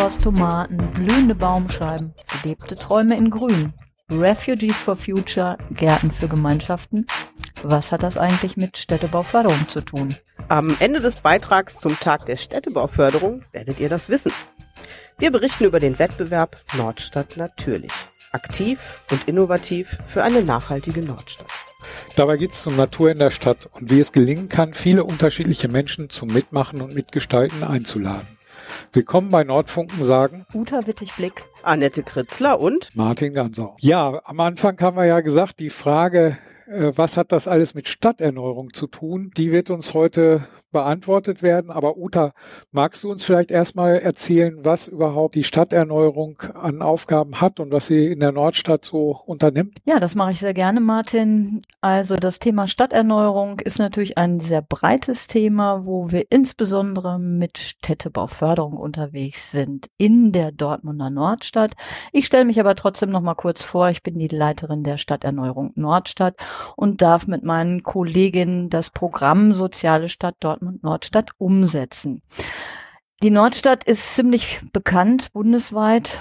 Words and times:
Bratwurst, 0.00 0.22
Tomaten, 0.22 0.78
blühende 0.94 1.34
Baumscheiben, 1.34 2.14
gelebte 2.40 2.74
Träume 2.74 3.18
in 3.18 3.28
Grün. 3.28 3.74
Refugees 4.10 4.74
for 4.78 4.96
Future, 4.96 5.58
Gärten 5.72 6.10
für 6.10 6.26
Gemeinschaften. 6.26 7.06
Was 7.62 7.92
hat 7.92 8.02
das 8.02 8.16
eigentlich 8.16 8.56
mit 8.56 8.78
Städtebauförderung 8.78 9.68
zu 9.68 9.82
tun? 9.82 10.16
Am 10.48 10.74
Ende 10.80 11.00
des 11.00 11.16
Beitrags 11.16 11.80
zum 11.80 12.00
Tag 12.00 12.24
der 12.24 12.36
Städtebauförderung 12.36 13.44
werdet 13.52 13.78
ihr 13.78 13.90
das 13.90 14.08
wissen. 14.08 14.32
Wir 15.18 15.30
berichten 15.30 15.64
über 15.64 15.80
den 15.80 15.98
Wettbewerb 15.98 16.56
Nordstadt 16.78 17.36
natürlich. 17.36 17.92
Aktiv 18.32 18.78
und 19.10 19.28
innovativ 19.28 19.98
für 20.06 20.24
eine 20.24 20.42
nachhaltige 20.42 21.02
Nordstadt. 21.02 21.52
Dabei 22.16 22.38
geht 22.38 22.52
es 22.52 22.66
um 22.66 22.74
Natur 22.74 23.10
in 23.10 23.18
der 23.18 23.30
Stadt 23.30 23.68
und 23.70 23.90
wie 23.90 24.00
es 24.00 24.12
gelingen 24.12 24.48
kann, 24.48 24.72
viele 24.72 25.04
unterschiedliche 25.04 25.68
Menschen 25.68 26.08
zum 26.08 26.28
Mitmachen 26.28 26.80
und 26.80 26.94
Mitgestalten 26.94 27.64
einzuladen. 27.64 28.39
Willkommen 28.92 29.30
bei 29.30 29.44
Nordfunken 29.44 30.04
sagen. 30.04 30.46
Uta 30.54 30.86
Wittig-Blick, 30.86 31.44
Annette 31.62 32.02
Kritzler 32.02 32.60
und? 32.60 32.90
Martin 32.94 33.34
Gansau. 33.34 33.76
Ja, 33.80 34.20
am 34.24 34.40
Anfang 34.40 34.80
haben 34.80 34.96
wir 34.96 35.06
ja 35.06 35.20
gesagt, 35.20 35.58
die 35.60 35.70
Frage, 35.70 36.38
äh, 36.66 36.92
was 36.94 37.16
hat 37.16 37.32
das 37.32 37.48
alles 37.48 37.74
mit 37.74 37.88
Stadterneuerung 37.88 38.72
zu 38.72 38.86
tun, 38.86 39.32
die 39.36 39.52
wird 39.52 39.70
uns 39.70 39.94
heute 39.94 40.46
beantwortet 40.70 41.42
werden. 41.42 41.70
Aber 41.70 41.96
Uta, 41.96 42.32
magst 42.70 43.04
du 43.04 43.10
uns 43.10 43.24
vielleicht 43.24 43.50
erstmal 43.50 43.98
erzählen, 43.98 44.58
was 44.64 44.88
überhaupt 44.88 45.34
die 45.34 45.44
Stadterneuerung 45.44 46.40
an 46.54 46.82
Aufgaben 46.82 47.40
hat 47.40 47.60
und 47.60 47.72
was 47.72 47.86
sie 47.86 48.06
in 48.06 48.20
der 48.20 48.32
Nordstadt 48.32 48.84
so 48.84 49.20
unternimmt? 49.26 49.78
Ja, 49.84 49.98
das 49.98 50.14
mache 50.14 50.32
ich 50.32 50.40
sehr 50.40 50.54
gerne, 50.54 50.80
Martin. 50.80 51.62
Also 51.80 52.16
das 52.16 52.38
Thema 52.38 52.68
Stadterneuerung 52.68 53.60
ist 53.60 53.78
natürlich 53.78 54.16
ein 54.16 54.40
sehr 54.40 54.62
breites 54.62 55.26
Thema, 55.26 55.84
wo 55.84 56.10
wir 56.10 56.26
insbesondere 56.30 57.18
mit 57.18 57.58
Städtebauförderung 57.58 58.76
unterwegs 58.76 59.50
sind 59.50 59.88
in 59.98 60.32
der 60.32 60.52
Dortmunder 60.52 61.10
Nordstadt. 61.10 61.74
Ich 62.12 62.26
stelle 62.26 62.44
mich 62.44 62.60
aber 62.60 62.76
trotzdem 62.76 63.10
noch 63.10 63.20
mal 63.20 63.34
kurz 63.34 63.62
vor. 63.62 63.90
Ich 63.90 64.02
bin 64.02 64.18
die 64.18 64.28
Leiterin 64.28 64.82
der 64.82 64.98
Stadterneuerung 64.98 65.72
Nordstadt 65.74 66.36
und 66.76 67.02
darf 67.02 67.26
mit 67.26 67.42
meinen 67.42 67.82
Kolleginnen 67.82 68.70
das 68.70 68.90
Programm 68.90 69.52
Soziale 69.52 70.08
Stadt 70.08 70.36
Dortmund 70.40 70.59
Dortmund 70.60 70.82
Nordstadt 70.82 71.30
umsetzen. 71.38 72.22
Die 73.22 73.30
Nordstadt 73.30 73.84
ist 73.84 74.14
ziemlich 74.14 74.60
bekannt 74.74 75.32
bundesweit. 75.32 76.18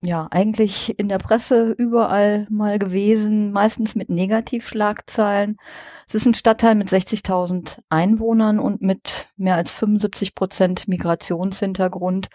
Ja, 0.00 0.28
eigentlich 0.30 0.96
in 0.98 1.08
der 1.08 1.18
Presse 1.18 1.74
überall 1.76 2.46
mal 2.50 2.78
gewesen, 2.78 3.50
meistens 3.50 3.96
mit 3.96 4.10
Negativschlagzeilen. 4.10 5.56
Es 6.06 6.14
ist 6.14 6.26
ein 6.26 6.34
Stadtteil 6.34 6.76
mit 6.76 6.88
60.000 6.88 7.78
Einwohnern 7.88 8.60
und 8.60 8.80
mit 8.80 9.28
mehr 9.36 9.56
als 9.56 9.72
75 9.72 10.36
Prozent 10.36 10.86
Migrationshintergrund. 10.86 12.28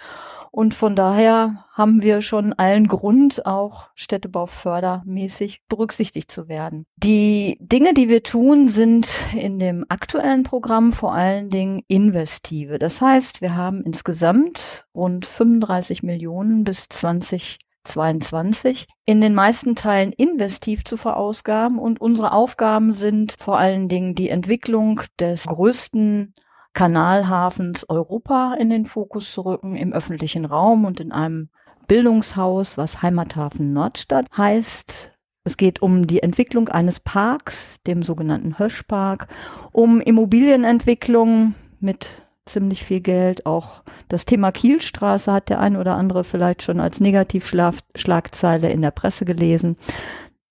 Und 0.51 0.73
von 0.73 0.95
daher 0.95 1.65
haben 1.73 2.01
wir 2.01 2.21
schon 2.21 2.53
allen 2.53 2.87
Grund, 2.87 3.45
auch 3.45 3.89
städtebaufördermäßig 3.95 5.61
berücksichtigt 5.67 6.31
zu 6.31 6.47
werden. 6.47 6.85
Die 6.97 7.57
Dinge, 7.59 7.93
die 7.93 8.09
wir 8.09 8.23
tun, 8.23 8.67
sind 8.67 9.07
in 9.35 9.59
dem 9.59 9.85
aktuellen 9.89 10.43
Programm 10.43 10.93
vor 10.93 11.13
allen 11.13 11.49
Dingen 11.49 11.83
investive. 11.87 12.79
Das 12.79 13.01
heißt, 13.01 13.41
wir 13.41 13.55
haben 13.55 13.83
insgesamt 13.83 14.85
rund 14.95 15.25
35 15.25 16.03
Millionen 16.03 16.63
bis 16.63 16.89
2022 16.89 18.87
in 19.05 19.21
den 19.21 19.33
meisten 19.35 19.75
Teilen 19.75 20.11
investiv 20.11 20.83
zu 20.83 20.97
verausgaben 20.97 21.79
und 21.79 22.01
unsere 22.01 22.31
Aufgaben 22.31 22.93
sind 22.93 23.35
vor 23.39 23.57
allen 23.59 23.87
Dingen 23.87 24.15
die 24.15 24.29
Entwicklung 24.29 25.01
des 25.19 25.45
größten 25.45 26.33
Kanalhafens 26.73 27.89
Europa 27.89 28.55
in 28.59 28.69
den 28.69 28.85
Fokus 28.85 29.31
zu 29.31 29.41
rücken 29.41 29.75
im 29.75 29.93
öffentlichen 29.93 30.45
Raum 30.45 30.85
und 30.85 30.99
in 30.99 31.11
einem 31.11 31.49
Bildungshaus, 31.87 32.77
was 32.77 33.01
Heimathafen 33.01 33.73
Nordstadt 33.73 34.27
heißt. 34.37 35.11
Es 35.43 35.57
geht 35.57 35.81
um 35.81 36.05
die 36.05 36.21
Entwicklung 36.21 36.69
eines 36.69 36.99
Parks, 36.99 37.81
dem 37.87 38.03
sogenannten 38.03 38.59
Höschpark, 38.59 39.27
um 39.71 39.99
Immobilienentwicklung 39.99 41.55
mit 41.79 42.23
ziemlich 42.45 42.83
viel 42.83 42.99
Geld. 42.99 43.45
Auch 43.45 43.81
das 44.07 44.25
Thema 44.25 44.51
Kielstraße 44.51 45.31
hat 45.31 45.49
der 45.49 45.59
ein 45.59 45.77
oder 45.77 45.95
andere 45.95 46.23
vielleicht 46.23 46.61
schon 46.61 46.79
als 46.79 46.99
Negativschlagzeile 46.99 48.69
in 48.69 48.81
der 48.81 48.91
Presse 48.91 49.25
gelesen, 49.25 49.77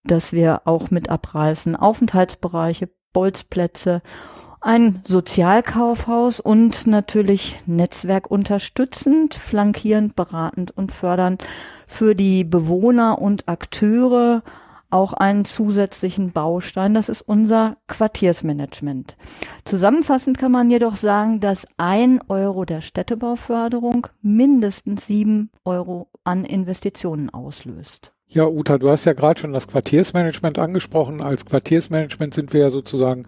dass 0.05 0.33
wir 0.33 0.63
auch 0.65 0.91
mit 0.91 1.11
abreißen. 1.11 1.77
Aufenthaltsbereiche, 1.77 2.89
Bolzplätze 3.13 4.03
ein 4.61 5.03
Sozialkaufhaus 5.07 6.41
und 6.41 6.87
natürlich 6.87 7.61
Netzwerk 7.67 8.31
unterstützend, 8.31 9.35
flankierend, 9.35 10.17
beratend 10.17 10.77
und 10.77 10.93
fördernd 10.93 11.45
für 11.87 12.15
die 12.15 12.45
Bewohner 12.45 13.21
und 13.21 13.49
Akteure 13.49 14.43
auch 14.91 15.13
einen 15.13 15.45
zusätzlichen 15.45 16.33
Baustein. 16.33 16.95
Das 16.95 17.09
ist 17.09 17.23
unser 17.23 17.77
Quartiersmanagement. 17.89 19.17
Zusammenfassend 19.65 20.39
kann 20.39 20.53
man 20.53 20.71
jedoch 20.71 20.97
sagen, 20.97 21.41
dass 21.41 21.67
ein 21.77 22.21
Euro 22.29 22.65
der 22.65 22.81
Städtebauförderung 22.81 24.07
mindestens 24.23 25.07
sieben 25.07 25.51
Euro 25.65 26.09
an 26.25 26.45
Investitionen 26.45 27.31
auslöst. 27.31 28.13
Ja, 28.31 28.47
Uta, 28.47 28.77
du 28.77 28.91
hast 28.91 29.07
ja 29.07 29.15
gerade 29.15 29.41
schon 29.41 29.55
das 29.55 29.69
Quartiersmanagement 29.69 30.59
angesprochen. 30.59 31.23
Als 31.23 31.47
Quartiersmanagement 31.47 32.35
sind 32.35 32.53
wir 32.53 32.61
ja 32.61 32.71
sozusagen 32.71 33.25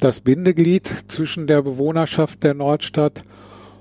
das 0.00 0.20
Bindeglied 0.20 0.86
zwischen 1.08 1.46
der 1.46 1.62
Bewohnerschaft 1.62 2.42
der 2.42 2.54
Nordstadt 2.54 3.22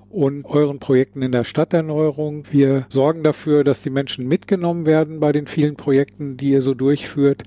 und 0.09 0.45
euren 0.45 0.79
Projekten 0.79 1.21
in 1.21 1.31
der 1.31 1.43
Stadterneuerung. 1.43 2.43
Wir 2.51 2.85
sorgen 2.89 3.23
dafür, 3.23 3.63
dass 3.63 3.81
die 3.81 3.89
Menschen 3.89 4.27
mitgenommen 4.27 4.85
werden 4.85 5.19
bei 5.19 5.31
den 5.31 5.47
vielen 5.47 5.75
Projekten, 5.75 6.35
die 6.35 6.51
ihr 6.51 6.61
so 6.61 6.73
durchführt 6.73 7.43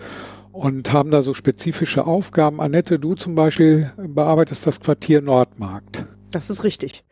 und 0.53 0.93
haben 0.93 1.11
da 1.11 1.23
so 1.23 1.35
spezifische 1.35 2.07
Aufgaben. 2.07 2.61
Annette, 2.61 2.99
du 2.99 3.15
zum 3.15 3.35
Beispiel 3.35 3.93
bearbeitest 3.97 4.67
das 4.67 4.81
Quartier 4.81 5.21
Nordmarkt. 5.23 6.07
Das 6.31 6.51
ist 6.51 6.65
richtig. 6.65 7.05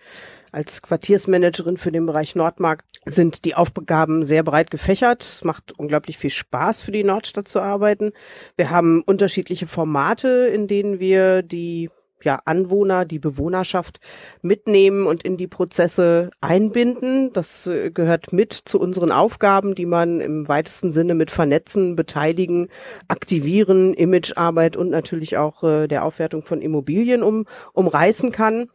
Als 0.52 0.82
Quartiersmanagerin 0.82 1.76
für 1.76 1.92
den 1.92 2.06
Bereich 2.06 2.34
Nordmarkt 2.34 3.00
sind 3.04 3.44
die 3.44 3.54
Aufgaben 3.54 4.24
sehr 4.24 4.42
breit 4.42 4.70
gefächert. 4.70 5.22
Es 5.22 5.44
macht 5.44 5.78
unglaublich 5.78 6.18
viel 6.18 6.30
Spaß, 6.30 6.82
für 6.82 6.92
die 6.92 7.04
Nordstadt 7.04 7.46
zu 7.46 7.60
arbeiten. 7.60 8.12
Wir 8.56 8.70
haben 8.70 9.02
unterschiedliche 9.02 9.68
Formate, 9.68 10.50
in 10.52 10.66
denen 10.66 10.98
wir 10.98 11.42
die 11.42 11.90
ja, 12.24 12.40
Anwohner, 12.44 13.04
die 13.04 13.18
Bewohnerschaft 13.18 14.00
mitnehmen 14.42 15.06
und 15.06 15.22
in 15.22 15.36
die 15.36 15.46
Prozesse 15.46 16.30
einbinden. 16.40 17.32
Das 17.32 17.66
äh, 17.66 17.90
gehört 17.90 18.32
mit 18.32 18.52
zu 18.52 18.78
unseren 18.78 19.12
Aufgaben, 19.12 19.74
die 19.74 19.86
man 19.86 20.20
im 20.20 20.48
weitesten 20.48 20.92
Sinne 20.92 21.14
mit 21.14 21.30
vernetzen, 21.30 21.96
beteiligen, 21.96 22.68
aktivieren, 23.08 23.94
Imagearbeit 23.94 24.76
und 24.76 24.90
natürlich 24.90 25.36
auch 25.36 25.62
äh, 25.62 25.86
der 25.86 26.04
Aufwertung 26.04 26.42
von 26.42 26.60
Immobilien 26.60 27.22
um, 27.22 27.46
umreißen 27.72 28.32
kann. 28.32 28.68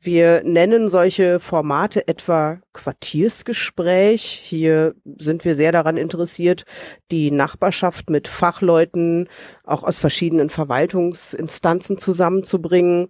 Wir 0.00 0.42
nennen 0.44 0.88
solche 0.88 1.40
Formate 1.40 2.06
etwa 2.06 2.60
Quartiersgespräch. 2.72 4.22
Hier 4.22 4.94
sind 5.18 5.44
wir 5.44 5.56
sehr 5.56 5.72
daran 5.72 5.96
interessiert, 5.96 6.64
die 7.10 7.32
Nachbarschaft 7.32 8.08
mit 8.08 8.28
Fachleuten 8.28 9.28
auch 9.64 9.82
aus 9.82 9.98
verschiedenen 9.98 10.50
Verwaltungsinstanzen 10.50 11.98
zusammenzubringen. 11.98 13.08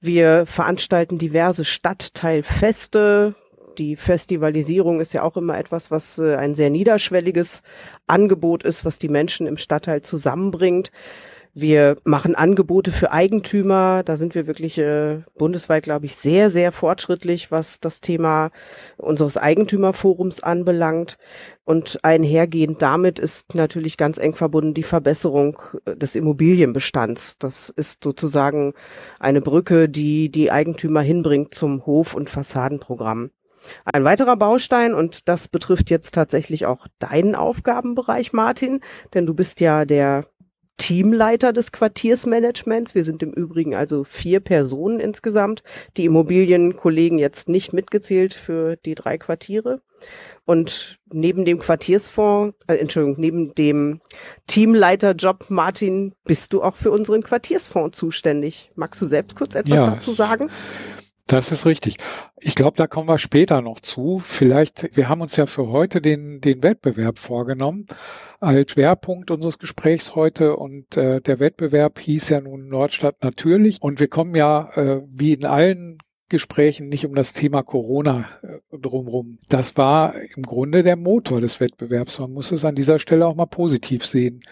Wir 0.00 0.46
veranstalten 0.46 1.18
diverse 1.18 1.64
Stadtteilfeste. 1.64 3.34
Die 3.76 3.96
Festivalisierung 3.96 5.00
ist 5.00 5.12
ja 5.12 5.24
auch 5.24 5.36
immer 5.36 5.58
etwas, 5.58 5.90
was 5.90 6.18
äh, 6.18 6.36
ein 6.36 6.54
sehr 6.54 6.70
niederschwelliges 6.70 7.62
Angebot 8.06 8.62
ist, 8.62 8.84
was 8.84 9.00
die 9.00 9.08
Menschen 9.08 9.48
im 9.48 9.56
Stadtteil 9.56 10.02
zusammenbringt. 10.02 10.92
Wir 11.52 11.96
machen 12.04 12.36
Angebote 12.36 12.92
für 12.92 13.10
Eigentümer. 13.10 14.02
Da 14.04 14.16
sind 14.16 14.36
wir 14.36 14.46
wirklich 14.46 14.78
äh, 14.78 15.22
bundesweit, 15.36 15.82
glaube 15.82 16.06
ich, 16.06 16.14
sehr, 16.14 16.48
sehr 16.48 16.70
fortschrittlich, 16.70 17.50
was 17.50 17.80
das 17.80 18.00
Thema 18.00 18.50
unseres 18.96 19.36
Eigentümerforums 19.36 20.42
anbelangt. 20.42 21.18
Und 21.64 21.98
einhergehend 22.04 22.82
damit 22.82 23.18
ist 23.18 23.54
natürlich 23.56 23.96
ganz 23.96 24.18
eng 24.18 24.36
verbunden 24.36 24.74
die 24.74 24.84
Verbesserung 24.84 25.58
äh, 25.86 25.96
des 25.96 26.14
Immobilienbestands. 26.14 27.36
Das 27.38 27.68
ist 27.70 28.04
sozusagen 28.04 28.74
eine 29.18 29.40
Brücke, 29.40 29.88
die 29.88 30.30
die 30.30 30.52
Eigentümer 30.52 31.00
hinbringt 31.00 31.54
zum 31.54 31.84
Hof- 31.84 32.14
und 32.14 32.30
Fassadenprogramm. 32.30 33.30
Ein 33.84 34.04
weiterer 34.04 34.36
Baustein, 34.36 34.94
und 34.94 35.28
das 35.28 35.48
betrifft 35.48 35.90
jetzt 35.90 36.14
tatsächlich 36.14 36.64
auch 36.64 36.86
deinen 36.98 37.34
Aufgabenbereich, 37.34 38.32
Martin, 38.32 38.80
denn 39.12 39.26
du 39.26 39.34
bist 39.34 39.60
ja 39.60 39.84
der 39.84 40.24
Teamleiter 40.80 41.52
des 41.52 41.72
Quartiersmanagements. 41.72 42.94
Wir 42.94 43.04
sind 43.04 43.22
im 43.22 43.34
Übrigen 43.34 43.74
also 43.74 44.02
vier 44.02 44.40
Personen 44.40 44.98
insgesamt. 44.98 45.62
Die 45.98 46.06
Immobilienkollegen 46.06 47.18
jetzt 47.18 47.50
nicht 47.50 47.74
mitgezählt 47.74 48.32
für 48.32 48.76
die 48.76 48.94
drei 48.94 49.18
Quartiere. 49.18 49.82
Und 50.46 50.98
neben 51.12 51.44
dem 51.44 51.58
Quartiersfonds, 51.58 52.56
äh, 52.66 52.76
Entschuldigung, 52.76 53.20
neben 53.20 53.54
dem 53.54 54.00
Teamleiterjob, 54.46 55.50
Martin, 55.50 56.14
bist 56.24 56.54
du 56.54 56.62
auch 56.62 56.76
für 56.76 56.90
unseren 56.90 57.22
Quartiersfonds 57.22 57.98
zuständig. 57.98 58.70
Magst 58.74 59.02
du 59.02 59.06
selbst 59.06 59.36
kurz 59.36 59.54
etwas 59.54 59.76
ja, 59.76 59.90
dazu 59.90 60.12
sagen? 60.12 60.50
Das 61.30 61.52
ist 61.52 61.64
richtig. 61.64 61.98
Ich 62.40 62.56
glaube, 62.56 62.76
da 62.76 62.88
kommen 62.88 63.08
wir 63.08 63.18
später 63.18 63.62
noch 63.62 63.78
zu. 63.78 64.18
Vielleicht, 64.18 64.96
wir 64.96 65.08
haben 65.08 65.20
uns 65.20 65.36
ja 65.36 65.46
für 65.46 65.68
heute 65.68 66.00
den, 66.00 66.40
den 66.40 66.60
Wettbewerb 66.64 67.18
vorgenommen 67.18 67.86
als 68.40 68.72
Schwerpunkt 68.72 69.30
unseres 69.30 69.60
Gesprächs 69.60 70.16
heute 70.16 70.56
und 70.56 70.96
äh, 70.96 71.20
der 71.20 71.38
Wettbewerb 71.38 72.00
hieß 72.00 72.30
ja 72.30 72.40
nun 72.40 72.66
Nordstadt 72.66 73.22
natürlich 73.22 73.80
und 73.80 74.00
wir 74.00 74.08
kommen 74.08 74.34
ja 74.34 74.70
äh, 74.74 75.02
wie 75.06 75.34
in 75.34 75.46
allen 75.46 75.98
Gesprächen 76.30 76.88
nicht 76.88 77.04
um 77.04 77.14
das 77.14 77.34
Thema 77.34 77.62
Corona 77.62 78.26
äh, 78.42 78.78
drumherum. 78.78 79.38
Das 79.48 79.76
war 79.76 80.14
im 80.34 80.44
Grunde 80.44 80.82
der 80.82 80.96
Motor 80.96 81.40
des 81.42 81.60
Wettbewerbs. 81.60 82.18
Man 82.20 82.32
muss 82.32 82.52
es 82.52 82.64
an 82.64 82.74
dieser 82.74 82.98
Stelle 82.98 83.26
auch 83.26 83.34
mal 83.34 83.46
positiv 83.46 84.06
sehen. 84.06 84.42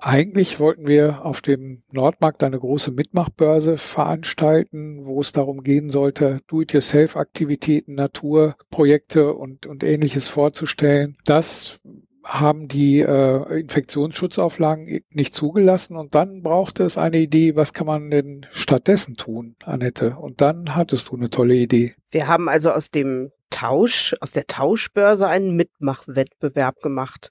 Eigentlich 0.00 0.58
wollten 0.58 0.88
wir 0.88 1.24
auf 1.24 1.40
dem 1.40 1.82
Nordmarkt 1.92 2.42
eine 2.42 2.58
große 2.58 2.90
Mitmachbörse 2.90 3.78
veranstalten, 3.78 5.06
wo 5.06 5.20
es 5.20 5.32
darum 5.32 5.62
gehen 5.62 5.90
sollte, 5.90 6.40
Do-it-yourself-Aktivitäten, 6.48 7.94
Naturprojekte 7.94 9.34
und, 9.34 9.66
und 9.66 9.84
ähnliches 9.84 10.28
vorzustellen. 10.28 11.16
Das 11.24 11.78
haben 12.26 12.66
die 12.66 13.00
äh, 13.00 13.60
Infektionsschutzauflagen 13.60 15.00
nicht 15.10 15.32
zugelassen 15.32 15.96
und 15.96 16.16
dann 16.16 16.42
brauchte 16.42 16.82
es 16.82 16.98
eine 16.98 17.18
Idee, 17.18 17.54
was 17.54 17.72
kann 17.72 17.86
man 17.86 18.10
denn 18.10 18.46
stattdessen 18.50 19.16
tun, 19.16 19.54
Annette? 19.64 20.16
Und 20.16 20.40
dann 20.40 20.74
hattest 20.74 21.08
du 21.08 21.16
eine 21.16 21.30
tolle 21.30 21.54
Idee. 21.54 21.94
Wir 22.10 22.26
haben 22.26 22.48
also 22.48 22.72
aus 22.72 22.90
dem 22.90 23.30
Tausch, 23.50 24.16
aus 24.20 24.32
der 24.32 24.48
Tauschbörse 24.48 25.28
einen 25.28 25.54
Mitmachwettbewerb 25.54 26.80
gemacht. 26.82 27.30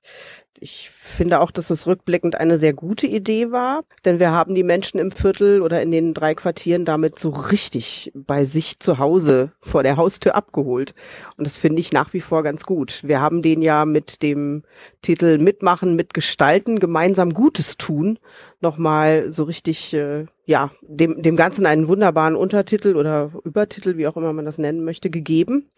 Ich 0.60 0.90
finde 0.90 1.42
auch, 1.42 1.52
dass 1.52 1.70
es 1.70 1.86
rückblickend 1.86 2.36
eine 2.36 2.58
sehr 2.58 2.74
gute 2.74 3.08
Idee 3.08 3.52
war, 3.52 3.82
denn 4.06 4.20
wir 4.20 4.32
haben 4.32 4.56
die 4.56 4.64
Menschen 4.64 5.00
im 5.00 5.12
Viertel 5.12 5.62
oder 5.62 5.82
in 5.82 5.92
den 5.92 6.14
drei 6.14 6.34
Quartieren 6.34 6.86
damit 6.86 7.20
so 7.20 7.30
richtig 7.30 8.12
bei 8.16 8.46
sich 8.46 8.80
zu 8.80 8.98
Hause 8.98 9.52
vor 9.60 9.84
der 9.84 9.98
Haustür 9.98 10.34
abgeholt. 10.36 10.96
Und 11.38 11.46
das 11.46 11.58
finde 11.58 11.82
ich 11.82 11.92
nach 11.92 12.14
wie 12.14 12.22
vor 12.22 12.42
ganz 12.42 12.64
gut. 12.64 13.02
Wir 13.04 13.20
haben 13.20 13.42
den 13.42 13.62
ja 13.62 13.86
mit 13.86 14.24
dem 14.24 14.64
Titel 15.02 15.38
Mitmachen, 15.40 15.96
Mitgestalten, 15.96 16.80
gemeinsam 16.80 17.34
Gutes 17.34 17.78
tun 17.78 18.18
nochmal 18.66 19.32
so 19.32 19.44
richtig, 19.44 19.94
äh, 19.94 20.26
ja, 20.46 20.72
dem, 20.82 21.22
dem 21.22 21.36
Ganzen 21.36 21.66
einen 21.66 21.88
wunderbaren 21.88 22.36
Untertitel 22.36 22.96
oder 22.96 23.32
Übertitel, 23.44 23.98
wie 23.98 24.08
auch 24.08 24.18
immer 24.18 24.34
man 24.34 24.46
das 24.46 24.58
nennen 24.58 24.84
möchte, 24.84 25.10
gegeben 25.10 25.70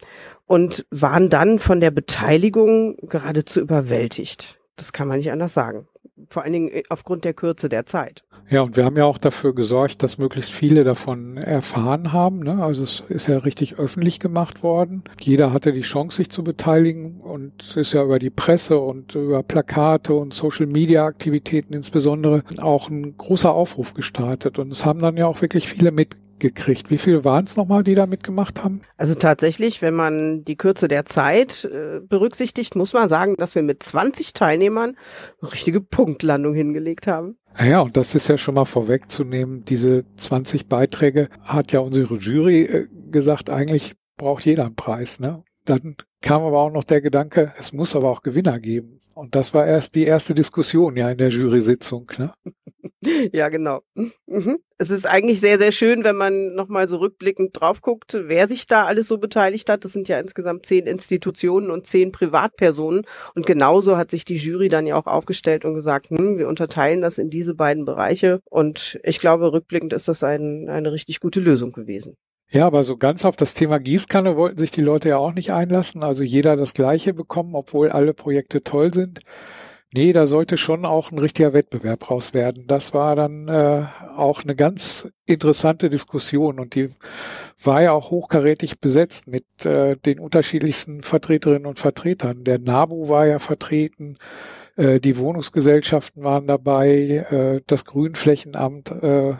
und 0.46 0.86
waren 0.90 1.28
dann 1.28 1.58
von 1.58 1.80
der 1.80 1.90
Beteiligung 1.90 2.96
geradezu 3.02 3.60
überwältigt. 3.60 4.58
Das 4.78 4.92
kann 4.92 5.08
man 5.08 5.18
nicht 5.18 5.30
anders 5.30 5.52
sagen. 5.52 5.86
Vor 6.30 6.42
allen 6.42 6.52
Dingen 6.52 6.68
äh, 6.70 6.82
aufgrund 6.88 7.24
der 7.24 7.34
Kürze 7.34 7.68
der 7.68 7.86
Zeit. 7.86 8.24
Ja, 8.48 8.62
und 8.62 8.76
wir 8.76 8.86
haben 8.86 8.96
ja 8.96 9.04
auch 9.04 9.18
dafür 9.18 9.54
gesorgt, 9.54 10.02
dass 10.02 10.16
möglichst 10.16 10.50
viele 10.50 10.82
davon 10.82 11.36
erfahren 11.36 12.12
haben. 12.14 12.38
Ne? 12.38 12.62
Also 12.62 12.82
es 12.82 13.00
ist 13.00 13.26
ja 13.26 13.38
richtig 13.38 13.78
öffentlich 13.78 14.20
gemacht 14.20 14.62
worden. 14.62 15.04
Jeder 15.20 15.52
hatte 15.52 15.72
die 15.72 15.82
Chance, 15.82 16.16
sich 16.16 16.30
zu 16.30 16.42
beteiligen 16.42 17.20
und 17.20 17.62
es 17.62 17.76
ist 17.76 17.92
ja 17.92 18.02
über 18.02 18.18
die 18.18 18.30
Presse 18.30 18.78
und 18.78 19.14
über 19.14 19.42
Plakate 19.42 20.14
und 20.14 20.32
Social-Media-Aktivitäten 20.32 21.74
insbesondere 21.74 22.42
auch 22.62 22.88
ein 22.88 23.16
großer 23.18 23.52
Aufruf 23.52 23.92
gestartet. 23.92 24.58
Und 24.58 24.72
es 24.72 24.86
haben 24.86 25.00
dann 25.00 25.18
ja 25.18 25.26
auch 25.26 25.42
wirklich 25.42 25.68
viele 25.68 25.90
mit 25.90 26.16
gekriegt. 26.40 26.90
Wie 26.90 26.98
viele 26.98 27.24
waren 27.24 27.44
es 27.44 27.56
nochmal, 27.56 27.84
die 27.84 27.94
da 27.94 28.06
mitgemacht 28.06 28.62
haben? 28.62 28.82
Also 28.96 29.14
tatsächlich, 29.14 29.82
wenn 29.82 29.94
man 29.94 30.44
die 30.44 30.56
Kürze 30.56 30.88
der 30.88 31.04
Zeit 31.06 31.64
äh, 31.64 32.00
berücksichtigt, 32.00 32.76
muss 32.76 32.92
man 32.92 33.08
sagen, 33.08 33.36
dass 33.36 33.54
wir 33.54 33.62
mit 33.62 33.82
20 33.82 34.32
Teilnehmern 34.32 34.96
eine 35.40 35.52
richtige 35.52 35.80
Punktlandung 35.80 36.54
hingelegt 36.54 37.06
haben. 37.06 37.36
Ja, 37.58 37.80
und 37.80 37.96
das 37.96 38.14
ist 38.14 38.28
ja 38.28 38.38
schon 38.38 38.54
mal 38.54 38.64
vorwegzunehmen. 38.64 39.64
Diese 39.64 40.04
20 40.16 40.68
Beiträge 40.68 41.28
hat 41.42 41.72
ja 41.72 41.80
unsere 41.80 42.16
Jury 42.16 42.62
äh, 42.62 42.88
gesagt, 43.10 43.50
eigentlich 43.50 43.94
braucht 44.16 44.44
jeder 44.44 44.66
einen 44.66 44.76
Preis. 44.76 45.20
Ne? 45.20 45.42
Dann 45.64 45.96
kam 46.20 46.42
aber 46.42 46.58
auch 46.58 46.72
noch 46.72 46.84
der 46.84 47.00
Gedanke, 47.00 47.52
es 47.58 47.72
muss 47.72 47.96
aber 47.96 48.10
auch 48.10 48.22
Gewinner 48.22 48.60
geben. 48.60 49.00
Und 49.14 49.34
das 49.34 49.52
war 49.54 49.66
erst 49.66 49.94
die 49.96 50.04
erste 50.04 50.34
Diskussion 50.34 50.96
ja 50.96 51.10
in 51.10 51.18
der 51.18 51.30
Jury-Sitzung. 51.30 52.10
Ne? 52.18 52.32
Ja, 53.32 53.48
genau. 53.48 53.80
Mhm. 54.26 54.58
Es 54.76 54.90
ist 54.90 55.06
eigentlich 55.06 55.40
sehr, 55.40 55.58
sehr 55.58 55.72
schön, 55.72 56.04
wenn 56.04 56.16
man 56.16 56.54
nochmal 56.54 56.88
so 56.88 56.98
rückblickend 56.98 57.60
drauf 57.60 57.80
guckt, 57.80 58.18
wer 58.20 58.48
sich 58.48 58.66
da 58.66 58.84
alles 58.84 59.08
so 59.08 59.18
beteiligt 59.18 59.68
hat. 59.68 59.84
Das 59.84 59.92
sind 59.92 60.08
ja 60.08 60.18
insgesamt 60.18 60.66
zehn 60.66 60.86
Institutionen 60.86 61.70
und 61.70 61.86
zehn 61.86 62.12
Privatpersonen. 62.12 63.02
Und 63.34 63.46
genauso 63.46 63.96
hat 63.96 64.10
sich 64.10 64.24
die 64.24 64.36
Jury 64.36 64.68
dann 64.68 64.86
ja 64.86 64.96
auch 64.96 65.06
aufgestellt 65.06 65.64
und 65.64 65.74
gesagt, 65.74 66.10
hm, 66.10 66.38
wir 66.38 66.48
unterteilen 66.48 67.00
das 67.00 67.18
in 67.18 67.30
diese 67.30 67.54
beiden 67.54 67.84
Bereiche. 67.84 68.40
Und 68.44 68.98
ich 69.04 69.20
glaube, 69.20 69.52
rückblickend 69.52 69.92
ist 69.92 70.08
das 70.08 70.22
ein, 70.24 70.68
eine 70.68 70.92
richtig 70.92 71.20
gute 71.20 71.40
Lösung 71.40 71.72
gewesen. 71.72 72.16
Ja, 72.50 72.66
aber 72.66 72.82
so 72.82 72.96
ganz 72.96 73.26
auf 73.26 73.36
das 73.36 73.52
Thema 73.52 73.78
Gießkanne 73.78 74.36
wollten 74.36 74.56
sich 74.56 74.70
die 74.70 74.80
Leute 74.80 75.10
ja 75.10 75.18
auch 75.18 75.34
nicht 75.34 75.52
einlassen. 75.52 76.02
Also 76.02 76.22
jeder 76.24 76.56
das 76.56 76.72
Gleiche 76.72 77.12
bekommen, 77.12 77.54
obwohl 77.54 77.90
alle 77.90 78.14
Projekte 78.14 78.62
toll 78.62 78.94
sind. 78.94 79.20
Nee, 79.94 80.12
da 80.12 80.26
sollte 80.26 80.58
schon 80.58 80.84
auch 80.84 81.12
ein 81.12 81.18
richtiger 81.18 81.54
Wettbewerb 81.54 82.10
raus 82.10 82.34
werden. 82.34 82.66
Das 82.66 82.92
war 82.92 83.16
dann 83.16 83.48
äh, 83.48 83.86
auch 84.14 84.42
eine 84.42 84.54
ganz 84.54 85.08
interessante 85.24 85.88
Diskussion 85.88 86.60
und 86.60 86.74
die 86.74 86.90
war 87.62 87.82
ja 87.82 87.92
auch 87.92 88.10
hochkarätig 88.10 88.80
besetzt 88.80 89.28
mit 89.28 89.64
äh, 89.64 89.96
den 89.96 90.20
unterschiedlichsten 90.20 91.02
Vertreterinnen 91.02 91.64
und 91.64 91.78
Vertretern. 91.78 92.44
Der 92.44 92.58
NABU 92.58 93.08
war 93.08 93.26
ja 93.26 93.38
vertreten, 93.38 94.18
äh, 94.76 95.00
die 95.00 95.16
Wohnungsgesellschaften 95.16 96.22
waren 96.22 96.46
dabei, 96.46 97.24
äh, 97.30 97.60
das 97.66 97.86
Grünflächenamt, 97.86 98.90
äh, 98.90 99.36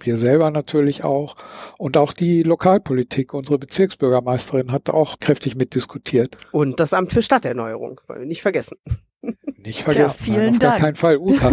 wir 0.00 0.16
selber 0.16 0.52
natürlich 0.52 1.04
auch 1.04 1.34
und 1.76 1.96
auch 1.96 2.12
die 2.12 2.44
Lokalpolitik, 2.44 3.34
unsere 3.34 3.58
Bezirksbürgermeisterin 3.58 4.70
hat 4.70 4.90
auch 4.90 5.18
kräftig 5.18 5.56
mitdiskutiert. 5.56 6.38
Und 6.52 6.78
das 6.78 6.92
Amt 6.92 7.12
für 7.12 7.22
Stadterneuerung, 7.22 8.00
wollen 8.06 8.20
wir 8.20 8.26
nicht 8.26 8.42
vergessen. 8.42 8.76
Nicht 9.56 9.82
vergessen. 9.82 10.18
Ja, 10.20 10.24
vielen 10.24 10.54
auf 10.54 10.58
Dank. 10.58 10.60
gar 10.60 10.78
keinen 10.78 10.94
Fall, 10.94 11.18
Uta. 11.18 11.50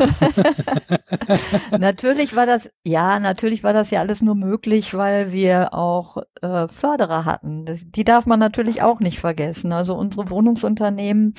natürlich 1.79 2.35
war 2.35 2.45
das, 2.45 2.69
ja, 2.83 3.19
natürlich 3.19 3.63
war 3.63 3.73
das 3.73 3.89
ja 3.89 3.99
alles 3.99 4.21
nur 4.21 4.35
möglich, 4.35 4.93
weil 4.93 5.31
wir 5.31 5.73
auch 5.73 6.17
äh, 6.41 6.67
Förderer 6.67 7.25
hatten. 7.25 7.65
Das, 7.65 7.81
die 7.83 8.03
darf 8.03 8.25
man 8.27 8.39
natürlich 8.39 8.83
auch 8.83 8.99
nicht 8.99 9.19
vergessen. 9.19 9.73
Also 9.73 9.95
unsere 9.95 10.29
Wohnungsunternehmen, 10.29 11.33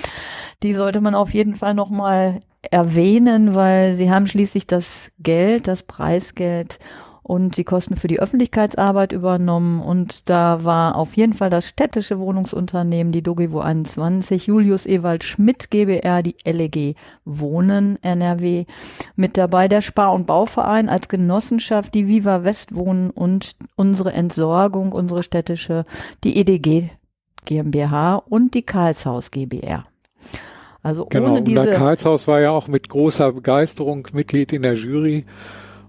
die 0.62 0.74
sollte 0.74 1.00
man 1.00 1.14
auf 1.14 1.32
jeden 1.32 1.54
Fall 1.54 1.74
nochmal 1.74 2.40
erwähnen, 2.70 3.54
weil 3.54 3.94
sie 3.94 4.10
haben 4.10 4.26
schließlich 4.26 4.66
das 4.66 5.10
Geld, 5.18 5.68
das 5.68 5.84
Preisgeld 5.84 6.78
und 7.26 7.56
die 7.56 7.64
Kosten 7.64 7.96
für 7.96 8.06
die 8.06 8.20
Öffentlichkeitsarbeit 8.20 9.10
übernommen. 9.10 9.82
Und 9.82 10.28
da 10.30 10.62
war 10.62 10.94
auf 10.94 11.16
jeden 11.16 11.34
Fall 11.34 11.50
das 11.50 11.66
städtische 11.66 12.20
Wohnungsunternehmen, 12.20 13.12
die 13.12 13.22
Dogevo 13.22 13.58
21, 13.58 14.46
Julius 14.46 14.86
Ewald 14.86 15.24
Schmidt 15.24 15.72
GBR, 15.72 16.22
die 16.22 16.36
LEG 16.44 16.94
Wohnen 17.24 17.98
NRW 18.00 18.66
mit 19.16 19.36
dabei, 19.36 19.66
der 19.66 19.80
Spar- 19.80 20.12
und 20.12 20.28
Bauverein 20.28 20.88
als 20.88 21.08
Genossenschaft, 21.08 21.94
die 21.94 22.06
Viva 22.06 22.44
Westwohnen 22.44 23.10
und 23.10 23.56
unsere 23.74 24.12
Entsorgung, 24.12 24.92
unsere 24.92 25.24
städtische, 25.24 25.84
die 26.22 26.38
EDG 26.38 26.90
GmbH 27.44 28.22
und 28.28 28.54
die 28.54 28.62
Karlshaus 28.62 29.32
GBR. 29.32 29.82
Also 30.80 31.06
genau, 31.06 31.32
ohne 31.32 31.42
diese. 31.42 31.58
Und 31.58 31.66
der 31.66 31.74
Karlshaus 31.74 32.28
war 32.28 32.40
ja 32.40 32.52
auch 32.52 32.68
mit 32.68 32.88
großer 32.88 33.32
Begeisterung 33.32 34.06
Mitglied 34.12 34.52
in 34.52 34.62
der 34.62 34.74
Jury 34.74 35.24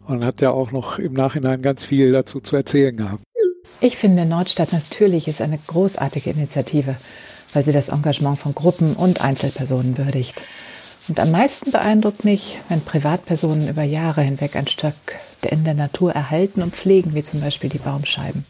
und 0.07 0.25
hat 0.25 0.41
ja 0.41 0.51
auch 0.51 0.71
noch 0.71 0.99
im 0.99 1.13
Nachhinein 1.13 1.61
ganz 1.61 1.83
viel 1.83 2.11
dazu 2.11 2.39
zu 2.39 2.55
erzählen 2.55 2.95
gehabt. 2.95 3.23
Ich 3.79 3.97
finde, 3.97 4.25
Nordstadt 4.25 4.73
natürlich 4.73 5.27
ist 5.27 5.41
eine 5.41 5.59
großartige 5.67 6.31
Initiative, 6.31 6.95
weil 7.53 7.63
sie 7.63 7.71
das 7.71 7.89
Engagement 7.89 8.39
von 8.39 8.55
Gruppen 8.55 8.95
und 8.95 9.21
Einzelpersonen 9.21 9.97
würdigt. 9.97 10.41
Und 11.07 11.19
am 11.19 11.31
meisten 11.31 11.71
beeindruckt 11.71 12.25
mich, 12.25 12.59
wenn 12.69 12.81
Privatpersonen 12.81 13.69
über 13.69 13.83
Jahre 13.83 14.23
hinweg 14.23 14.55
ein 14.55 14.67
Stück 14.67 14.93
in 15.49 15.63
der 15.63 15.73
Natur 15.73 16.11
erhalten 16.11 16.61
und 16.61 16.73
pflegen, 16.73 17.13
wie 17.13 17.23
zum 17.23 17.39
Beispiel 17.39 17.69
die 17.69 17.77
Baumscheiben. 17.77 18.45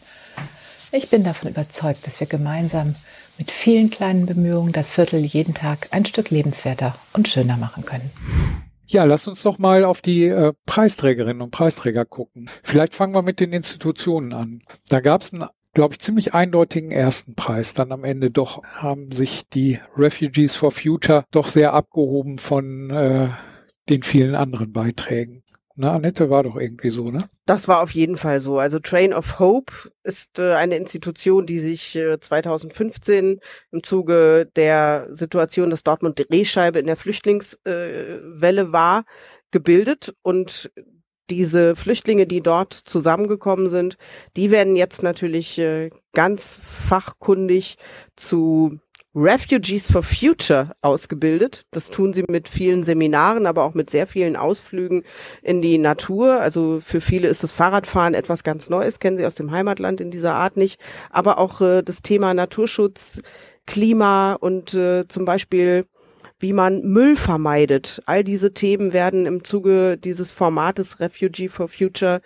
Ich 0.90 1.10
bin 1.10 1.22
davon 1.22 1.50
überzeugt, 1.50 2.06
dass 2.06 2.18
wir 2.18 2.26
gemeinsam 2.26 2.94
mit 3.36 3.50
vielen 3.50 3.90
kleinen 3.90 4.26
Bemühungen 4.26 4.72
das 4.72 4.90
Viertel 4.90 5.20
jeden 5.24 5.54
Tag 5.54 5.88
ein 5.90 6.06
Stück 6.06 6.30
lebenswerter 6.30 6.94
und 7.12 7.28
schöner 7.28 7.58
machen 7.58 7.84
können. 7.84 8.10
Ja, 8.90 9.04
lass 9.04 9.28
uns 9.28 9.42
doch 9.42 9.58
mal 9.58 9.84
auf 9.84 10.00
die 10.00 10.24
äh, 10.24 10.54
Preisträgerinnen 10.64 11.42
und 11.42 11.50
Preisträger 11.50 12.06
gucken. 12.06 12.48
Vielleicht 12.62 12.94
fangen 12.94 13.14
wir 13.14 13.20
mit 13.20 13.38
den 13.38 13.52
Institutionen 13.52 14.32
an. 14.32 14.62
Da 14.88 15.00
gab 15.00 15.20
es 15.20 15.34
einen, 15.34 15.44
glaube 15.74 15.92
ich, 15.92 16.00
ziemlich 16.00 16.32
eindeutigen 16.32 16.90
ersten 16.90 17.34
Preis. 17.34 17.74
Dann 17.74 17.92
am 17.92 18.02
Ende 18.02 18.30
doch 18.30 18.62
haben 18.64 19.12
sich 19.12 19.46
die 19.50 19.78
Refugees 19.94 20.56
for 20.56 20.70
Future 20.70 21.26
doch 21.32 21.48
sehr 21.48 21.74
abgehoben 21.74 22.38
von 22.38 22.88
äh, 22.88 23.28
den 23.90 24.02
vielen 24.02 24.34
anderen 24.34 24.72
Beiträgen. 24.72 25.42
Na, 25.80 25.92
Annette 25.92 26.28
war 26.28 26.42
doch 26.42 26.56
irgendwie 26.56 26.90
so, 26.90 27.04
ne? 27.04 27.28
Das 27.46 27.68
war 27.68 27.80
auf 27.80 27.92
jeden 27.92 28.16
Fall 28.16 28.40
so. 28.40 28.58
Also 28.58 28.80
Train 28.80 29.14
of 29.14 29.38
Hope 29.38 29.72
ist 30.02 30.40
äh, 30.40 30.54
eine 30.54 30.76
Institution, 30.76 31.46
die 31.46 31.60
sich 31.60 31.94
äh, 31.94 32.18
2015 32.18 33.38
im 33.70 33.82
Zuge 33.84 34.50
der 34.56 35.06
Situation, 35.12 35.70
dass 35.70 35.84
Dortmund 35.84 36.18
Drehscheibe 36.18 36.80
in 36.80 36.86
der 36.86 36.96
Flüchtlingswelle 36.96 38.62
äh, 38.62 38.72
war, 38.72 39.04
gebildet 39.52 40.16
und 40.22 40.72
diese 41.30 41.76
Flüchtlinge, 41.76 42.26
die 42.26 42.40
dort 42.40 42.72
zusammengekommen 42.72 43.68
sind, 43.68 43.98
die 44.36 44.50
werden 44.50 44.74
jetzt 44.74 45.04
natürlich 45.04 45.60
äh, 45.60 45.90
ganz 46.12 46.58
fachkundig 46.60 47.76
zu 48.16 48.80
Refugees 49.14 49.90
for 49.90 50.02
Future 50.02 50.72
ausgebildet. 50.82 51.62
Das 51.70 51.90
tun 51.90 52.12
sie 52.12 52.24
mit 52.28 52.48
vielen 52.48 52.84
Seminaren, 52.84 53.46
aber 53.46 53.64
auch 53.64 53.74
mit 53.74 53.90
sehr 53.90 54.06
vielen 54.06 54.36
Ausflügen 54.36 55.02
in 55.42 55.62
die 55.62 55.78
Natur. 55.78 56.40
Also 56.40 56.80
für 56.84 57.00
viele 57.00 57.28
ist 57.28 57.42
das 57.42 57.52
Fahrradfahren 57.52 58.14
etwas 58.14 58.44
ganz 58.44 58.68
Neues, 58.68 59.00
kennen 59.00 59.16
sie 59.16 59.26
aus 59.26 59.34
dem 59.34 59.50
Heimatland 59.50 60.00
in 60.00 60.10
dieser 60.10 60.34
Art 60.34 60.56
nicht. 60.56 60.80
Aber 61.10 61.38
auch 61.38 61.60
äh, 61.60 61.82
das 61.82 62.02
Thema 62.02 62.34
Naturschutz, 62.34 63.20
Klima 63.66 64.34
und 64.34 64.74
äh, 64.74 65.06
zum 65.08 65.24
Beispiel 65.24 65.86
wie 66.40 66.52
man 66.52 66.82
Müll 66.82 67.16
vermeidet. 67.16 68.00
All 68.06 68.22
diese 68.22 68.54
Themen 68.54 68.92
werden 68.92 69.26
im 69.26 69.44
Zuge 69.44 69.96
dieses 69.96 70.30
Formates 70.30 71.00
Refugee 71.00 71.48
for 71.48 71.68
Future 71.68 72.20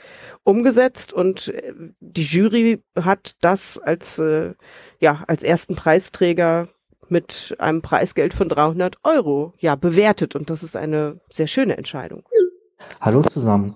umgesetzt 0.45 1.13
und 1.13 1.49
äh, 1.49 1.73
die 2.01 2.25
Jury 2.25 2.83
hat 3.01 3.37
das 3.41 3.79
als 3.79 4.19
äh, 4.19 4.53
ja 5.01 5.25
als 5.27 5.43
ersten 5.43 5.77
Preisträger 5.77 6.69
mit 7.09 7.55
einem 7.59 7.83
Preisgeld 7.83 8.35
von 8.35 8.49
300 8.49 8.97
Euro 9.05 9.55
ja 9.59 9.77
bewertet 9.77 10.37
und 10.37 10.51
das 10.51 10.63
ist 10.63 10.77
eine 10.77 11.21
sehr 11.31 11.47
schöne 11.47 11.77
Entscheidung. 11.77 12.23
Hallo 13.01 13.23
zusammen. 13.23 13.75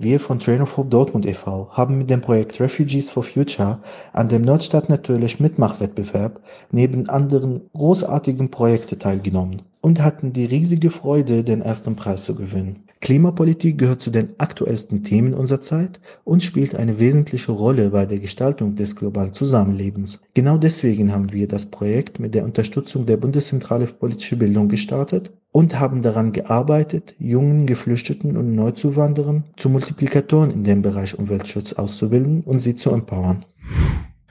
Wir 0.00 0.20
von 0.20 0.38
Train 0.38 0.62
of 0.62 0.76
Hope 0.76 0.90
Dortmund 0.90 1.26
e.V. 1.26 1.70
haben 1.72 1.98
mit 1.98 2.08
dem 2.08 2.20
Projekt 2.20 2.60
Refugees 2.60 3.10
for 3.10 3.24
Future 3.24 3.80
an 4.12 4.28
dem 4.28 4.42
Nordstadt 4.42 4.88
natürlich 4.88 5.40
Mitmachwettbewerb 5.40 6.40
neben 6.70 7.08
anderen 7.08 7.68
großartigen 7.72 8.48
Projekten 8.48 9.00
teilgenommen 9.00 9.62
und 9.80 10.02
hatten 10.02 10.32
die 10.32 10.44
riesige 10.44 10.90
Freude, 10.90 11.44
den 11.44 11.62
ersten 11.62 11.96
Preis 11.96 12.24
zu 12.24 12.34
gewinnen. 12.34 12.84
Klimapolitik 13.00 13.78
gehört 13.78 14.02
zu 14.02 14.10
den 14.10 14.30
aktuellsten 14.38 15.04
Themen 15.04 15.32
unserer 15.32 15.60
Zeit 15.60 16.00
und 16.24 16.42
spielt 16.42 16.74
eine 16.74 16.98
wesentliche 16.98 17.52
Rolle 17.52 17.90
bei 17.90 18.06
der 18.06 18.18
Gestaltung 18.18 18.74
des 18.74 18.96
globalen 18.96 19.32
Zusammenlebens. 19.32 20.20
Genau 20.34 20.58
deswegen 20.58 21.12
haben 21.12 21.32
wir 21.32 21.46
das 21.46 21.66
Projekt 21.66 22.18
mit 22.18 22.34
der 22.34 22.44
Unterstützung 22.44 23.06
der 23.06 23.16
Bundeszentrale 23.16 23.86
für 23.86 23.94
politische 23.94 24.36
Bildung 24.36 24.68
gestartet 24.68 25.30
und 25.52 25.78
haben 25.78 26.02
daran 26.02 26.32
gearbeitet, 26.32 27.14
jungen 27.18 27.66
Geflüchteten 27.66 28.36
und 28.36 28.54
Neuzuwanderern 28.54 29.44
zu 29.56 29.70
Multiplikatoren 29.70 30.50
in 30.50 30.64
dem 30.64 30.82
Bereich 30.82 31.18
Umweltschutz 31.18 31.74
auszubilden 31.74 32.42
und 32.42 32.58
sie 32.58 32.74
zu 32.74 32.90
empowern. 32.90 33.44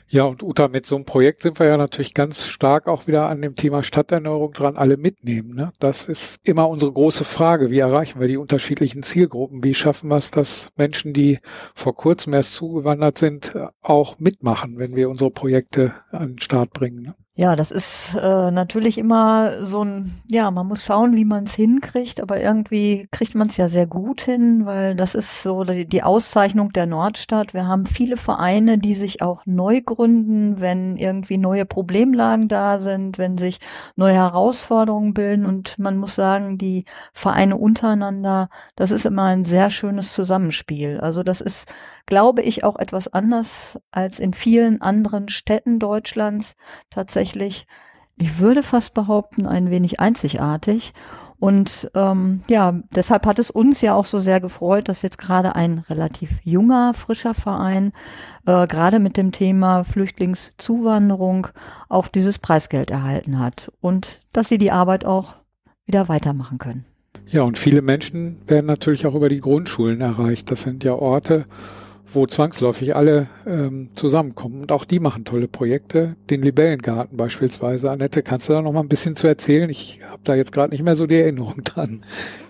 Ja, 0.10 0.24
und 0.24 0.42
Uta, 0.42 0.70
mit 0.70 0.86
so 0.86 0.96
einem 0.96 1.04
Projekt 1.04 1.42
sind 1.42 1.60
wir 1.60 1.66
ja 1.66 1.76
natürlich 1.76 2.14
ganz 2.14 2.48
stark 2.48 2.88
auch 2.88 3.08
wieder 3.08 3.28
an 3.28 3.42
dem 3.42 3.58
Thema 3.58 3.84
Stadterneuerung 3.84 4.54
dran, 4.54 4.78
alle 4.78 4.96
mitnehmen. 4.96 5.54
Ne? 5.54 5.74
Das 5.80 6.08
ist 6.08 6.40
immer 6.44 6.70
unsere 6.70 6.94
große 6.94 7.26
Frage. 7.26 7.70
Wie 7.72 7.80
erreichen 7.80 8.22
wir 8.22 8.30
die 8.30 8.38
unterschiedlichen 8.38 9.04
Zielgruppen? 9.04 9.66
Wie 9.66 9.74
schaffen 9.74 10.10
wir 10.10 10.16
es, 10.16 10.32
dass 10.32 10.70
Menschen, 10.78 11.12
die 11.12 11.40
vor 11.76 11.94
kurzem 11.94 12.32
erst 12.34 12.56
zugewandert 12.56 13.18
sind, 13.18 13.54
auch 13.82 14.18
mitmachen, 14.18 14.78
wenn 14.78 14.96
wir 14.96 15.10
unsere 15.10 15.30
Projekte 15.30 15.94
an 16.12 16.30
den 16.30 16.40
Start 16.40 16.72
bringen? 16.72 17.02
Ne? 17.02 17.16
Ja, 17.39 17.56
das 17.56 17.70
ist 17.70 18.15
äh, 18.20 18.50
natürlich 18.50 18.98
immer 18.98 19.63
so 19.63 19.84
ein, 19.84 20.12
ja, 20.27 20.50
man 20.50 20.65
muss 20.65 20.84
schauen, 20.84 21.15
wie 21.15 21.24
man 21.24 21.44
es 21.44 21.53
hinkriegt, 21.53 22.20
aber 22.20 22.41
irgendwie 22.41 23.08
kriegt 23.12 23.36
man 23.36 23.48
es 23.48 23.58
ja 23.58 23.67
sehr 23.67 23.86
gut 23.86 24.22
hin, 24.22 24.65
weil 24.65 24.96
das 24.96 25.13
ist 25.13 25.44
so 25.44 25.63
die, 25.63 25.86
die, 25.86 26.01
Auszeichnung 26.01 26.74
der 26.74 26.88
Nordstadt. 26.88 27.53
Wir 27.53 27.67
haben 27.67 27.86
viele 27.86 28.17
Vereine, 28.17 28.79
die 28.79 28.96
sich 28.96 29.22
auch 29.22 29.44
neu 29.46 29.82
gründen, 29.82 30.60
wenn 30.62 30.98
irgendwie 30.98 31.38
neue 31.38 31.65
Problemlagen 31.65 32.48
da 32.48 32.79
sind, 32.79 33.20
wenn 33.20 33.38
sich 33.38 33.60
neue 33.96 34.15
Herausforderungen 34.15 35.13
bilden 35.13 35.46
und 35.46 35.77
man 35.77 35.98
muss 35.98 36.15
sagen, 36.15 36.58
die 36.58 36.86
Vereine 37.13 37.58
untereinander, 37.58 38.50
das 38.75 38.89
ist 38.89 39.06
immer 39.06 39.25
ein 39.25 39.46
sehr 39.46 39.70
schönes 39.70 40.12
Zusammenspiel. 40.12 41.00
Also 41.01 41.22
das 41.22 41.41
ist, 41.41 41.72
glaube 42.08 42.41
ich, 42.41 42.63
auch 42.63 42.79
etwas 42.79 43.13
anders 43.13 43.79
als 43.91 44.20
in 44.20 44.34
vielen 44.34 44.82
anderen 44.82 45.29
Städten 45.29 45.77
Deutschlands 45.77 46.56
tatsächlich 46.89 47.27
tatsächlich, 47.28 47.68
ich 48.18 48.40
würde 48.40 48.64
fast 48.64 48.94
behaupten, 48.94 49.46
ein 49.46 49.70
wenig 49.70 50.00
einzigartig. 50.00 50.94
Und 51.40 51.92
ähm, 51.94 52.42
ja, 52.48 52.74
deshalb 52.96 53.28
hat 53.28 53.38
es 53.38 53.52
uns 53.52 53.82
ja 53.82 53.94
auch 53.94 54.08
so 54.08 54.20
sehr 54.20 54.42
gefreut, 54.42 54.90
dass 54.90 55.04
jetzt 55.04 55.20
gerade 55.20 55.56
ein 55.56 55.84
relativ 55.88 56.32
junger, 56.44 56.96
frischer 56.96 57.36
Verein 57.36 57.94
äh, 58.48 58.66
gerade 58.66 59.00
mit 59.00 59.18
dem 59.18 59.32
Thema 59.32 59.84
Flüchtlingszuwanderung 59.84 61.48
auch 61.90 62.08
dieses 62.08 62.40
Preisgeld 62.40 62.90
erhalten 62.90 63.38
hat 63.38 63.72
und 63.82 64.22
dass 64.34 64.50
sie 64.50 64.58
die 64.58 64.72
Arbeit 64.72 65.06
auch 65.06 65.36
wieder 65.86 66.10
weitermachen 66.10 66.58
können. 66.58 66.86
Ja, 67.28 67.44
und 67.44 67.60
viele 67.60 67.84
Menschen 67.84 68.42
werden 68.48 68.66
natürlich 68.66 69.06
auch 69.06 69.14
über 69.14 69.30
die 69.30 69.42
Grundschulen 69.42 70.02
erreicht. 70.02 70.50
Das 70.50 70.64
sind 70.64 70.84
ja 70.84 70.94
Orte, 70.94 71.46
wo 72.14 72.26
zwangsläufig 72.26 72.96
alle 72.96 73.28
ähm, 73.46 73.90
zusammenkommen. 73.96 74.62
Und 74.62 74.72
auch 74.72 74.86
die 74.86 75.00
machen 75.00 75.26
tolle 75.26 75.48
Projekte. 75.48 76.16
Den 76.30 76.42
Libellengarten 76.42 77.18
beispielsweise. 77.18 77.92
Annette, 77.92 78.24
kannst 78.24 78.50
du 78.50 78.54
da 78.54 78.62
noch 78.62 78.72
mal 78.72 78.82
ein 78.82 78.90
bisschen 78.90 79.16
zu 79.16 79.28
erzählen? 79.28 79.70
Ich 79.70 80.00
habe 80.10 80.22
da 80.24 80.36
jetzt 80.36 80.52
gerade 80.52 80.72
nicht 80.72 80.84
mehr 80.84 80.96
so 80.96 81.06
die 81.06 81.20
Erinnerung 81.20 81.64
dran. 81.64 82.02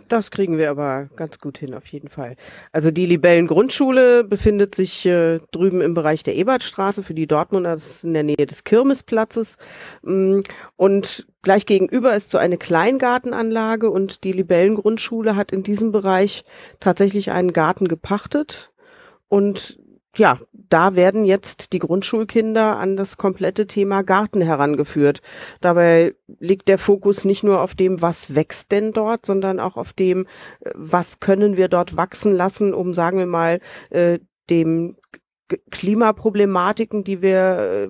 Das 0.07 0.31
kriegen 0.31 0.57
wir 0.57 0.69
aber 0.69 1.09
ganz 1.17 1.39
gut 1.39 1.57
hin, 1.57 1.73
auf 1.73 1.85
jeden 1.87 2.07
Fall. 2.07 2.37
Also 2.71 2.91
die 2.91 3.05
Libellen 3.05 3.47
Grundschule 3.47 4.23
befindet 4.23 4.73
sich 4.73 5.05
äh, 5.05 5.39
drüben 5.51 5.81
im 5.81 5.93
Bereich 5.93 6.23
der 6.23 6.35
Ebertstraße 6.35 7.03
für 7.03 7.13
die 7.13 7.27
Dortmunder, 7.27 7.77
in 8.03 8.13
der 8.13 8.23
Nähe 8.23 8.45
des 8.45 8.63
Kirmesplatzes. 8.63 9.57
Mm, 10.03 10.39
und 10.77 11.27
gleich 11.41 11.65
gegenüber 11.65 12.15
ist 12.15 12.29
so 12.29 12.37
eine 12.37 12.57
Kleingartenanlage 12.57 13.89
und 13.89 14.23
die 14.23 14.31
Libellen 14.31 14.75
Grundschule 14.75 15.35
hat 15.35 15.51
in 15.51 15.63
diesem 15.63 15.91
Bereich 15.91 16.45
tatsächlich 16.79 17.31
einen 17.31 17.51
Garten 17.51 17.89
gepachtet 17.89 18.71
und 19.29 19.79
ja, 20.17 20.39
da 20.53 20.95
werden 20.95 21.25
jetzt 21.25 21.73
die 21.73 21.79
Grundschulkinder 21.79 22.77
an 22.77 22.97
das 22.97 23.17
komplette 23.17 23.67
Thema 23.67 24.01
Garten 24.01 24.41
herangeführt. 24.41 25.21
Dabei 25.61 26.15
liegt 26.39 26.67
der 26.67 26.77
Fokus 26.77 27.23
nicht 27.23 27.43
nur 27.43 27.61
auf 27.61 27.75
dem, 27.75 28.01
was 28.01 28.33
wächst 28.35 28.71
denn 28.71 28.91
dort, 28.91 29.25
sondern 29.25 29.59
auch 29.59 29.77
auf 29.77 29.93
dem, 29.93 30.25
äh, 30.61 30.71
was 30.73 31.19
können 31.19 31.57
wir 31.57 31.67
dort 31.67 31.95
wachsen 31.95 32.31
lassen, 32.31 32.73
um, 32.73 32.93
sagen 32.93 33.17
wir 33.19 33.27
mal, 33.27 33.59
äh, 33.89 34.19
dem 34.49 34.97
Klimaproblematiken, 35.71 37.03
die 37.03 37.21
wir 37.21 37.87
äh, 37.87 37.89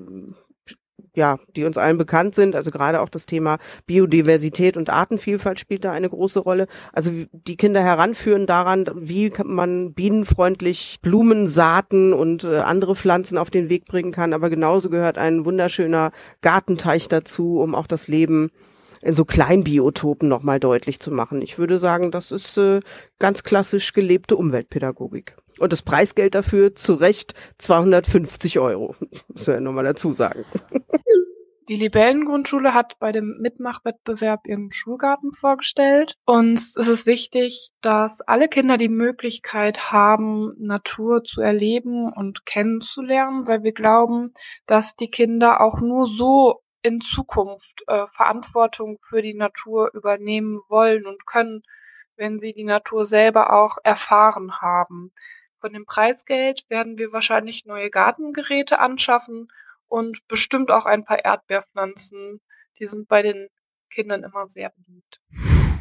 ja, 1.17 1.39
die 1.55 1.65
uns 1.65 1.77
allen 1.77 1.97
bekannt 1.97 2.35
sind. 2.35 2.55
Also 2.55 2.69
gerade 2.69 3.01
auch 3.01 3.09
das 3.09 3.25
Thema 3.25 3.57
Biodiversität 3.87 4.77
und 4.77 4.91
Artenvielfalt 4.91 5.59
spielt 5.59 5.83
da 5.83 5.91
eine 5.91 6.09
große 6.09 6.39
Rolle. 6.39 6.67
Also 6.93 7.11
die 7.31 7.57
Kinder 7.57 7.81
heranführen 7.81 8.45
daran, 8.45 8.89
wie 8.95 9.33
man 9.43 9.93
bienenfreundlich 9.93 10.99
Blumen, 11.01 11.47
Saaten 11.47 12.13
und 12.13 12.43
äh, 12.43 12.59
andere 12.59 12.95
Pflanzen 12.95 13.39
auf 13.39 13.49
den 13.49 13.67
Weg 13.69 13.85
bringen 13.85 14.11
kann. 14.11 14.31
Aber 14.31 14.51
genauso 14.51 14.89
gehört 14.91 15.17
ein 15.17 15.43
wunderschöner 15.43 16.11
Gartenteich 16.41 17.07
dazu, 17.07 17.59
um 17.59 17.73
auch 17.73 17.87
das 17.87 18.07
Leben 18.07 18.51
in 19.01 19.15
so 19.15 19.25
Kleinbiotopen 19.25 20.27
nochmal 20.27 20.59
deutlich 20.59 20.99
zu 20.99 21.11
machen. 21.11 21.41
Ich 21.41 21.57
würde 21.57 21.79
sagen, 21.79 22.11
das 22.11 22.31
ist 22.31 22.57
äh, 22.57 22.79
ganz 23.19 23.43
klassisch 23.43 23.93
gelebte 23.93 24.35
Umweltpädagogik. 24.35 25.35
Und 25.59 25.73
das 25.73 25.81
Preisgeld 25.81 26.35
dafür 26.35 26.75
zu 26.75 26.93
Recht 26.93 27.33
250 27.57 28.59
Euro. 28.59 28.95
Müssen 29.27 29.53
wir 29.53 29.59
nochmal 29.59 29.85
dazu 29.85 30.11
sagen. 30.11 30.45
Die 31.69 31.75
Libellengrundschule 31.75 32.73
hat 32.73 32.97
bei 32.99 33.11
dem 33.11 33.39
Mitmachwettbewerb 33.41 34.47
ihren 34.47 34.71
Schulgarten 34.71 35.33
vorgestellt. 35.33 36.15
Ist 36.53 36.77
es 36.77 37.05
wichtig, 37.05 37.71
dass 37.81 38.21
alle 38.21 38.47
Kinder 38.47 38.77
die 38.77 38.87
Möglichkeit 38.87 39.91
haben, 39.91 40.53
Natur 40.59 41.25
zu 41.25 41.41
erleben 41.41 42.09
und 42.13 42.45
kennenzulernen, 42.45 43.47
weil 43.47 43.63
wir 43.63 43.73
glauben, 43.73 44.33
dass 44.65 44.95
die 44.95 45.09
Kinder 45.09 45.59
auch 45.59 45.81
nur 45.81 46.07
so 46.07 46.61
in 46.87 47.01
Zukunft 47.01 47.83
äh, 47.87 48.07
Verantwortung 48.07 48.99
für 49.07 49.21
die 49.21 49.33
Natur 49.33 49.91
übernehmen 49.93 50.61
wollen 50.69 51.05
und 51.05 51.25
können, 51.25 51.63
wenn 52.15 52.39
sie 52.39 52.53
die 52.53 52.63
Natur 52.63 53.05
selber 53.05 53.53
auch 53.53 53.77
erfahren 53.83 54.61
haben. 54.61 55.11
Von 55.59 55.73
dem 55.73 55.85
Preisgeld 55.85 56.65
werden 56.69 56.97
wir 56.97 57.11
wahrscheinlich 57.11 57.65
neue 57.65 57.89
Gartengeräte 57.89 58.79
anschaffen 58.79 59.49
und 59.87 60.25
bestimmt 60.27 60.71
auch 60.71 60.85
ein 60.85 61.03
paar 61.03 61.23
Erdbeerpflanzen. 61.23 62.41
Die 62.79 62.87
sind 62.87 63.07
bei 63.07 63.21
den 63.21 63.49
Kindern 63.89 64.23
immer 64.23 64.47
sehr 64.47 64.71
beliebt. 64.71 65.21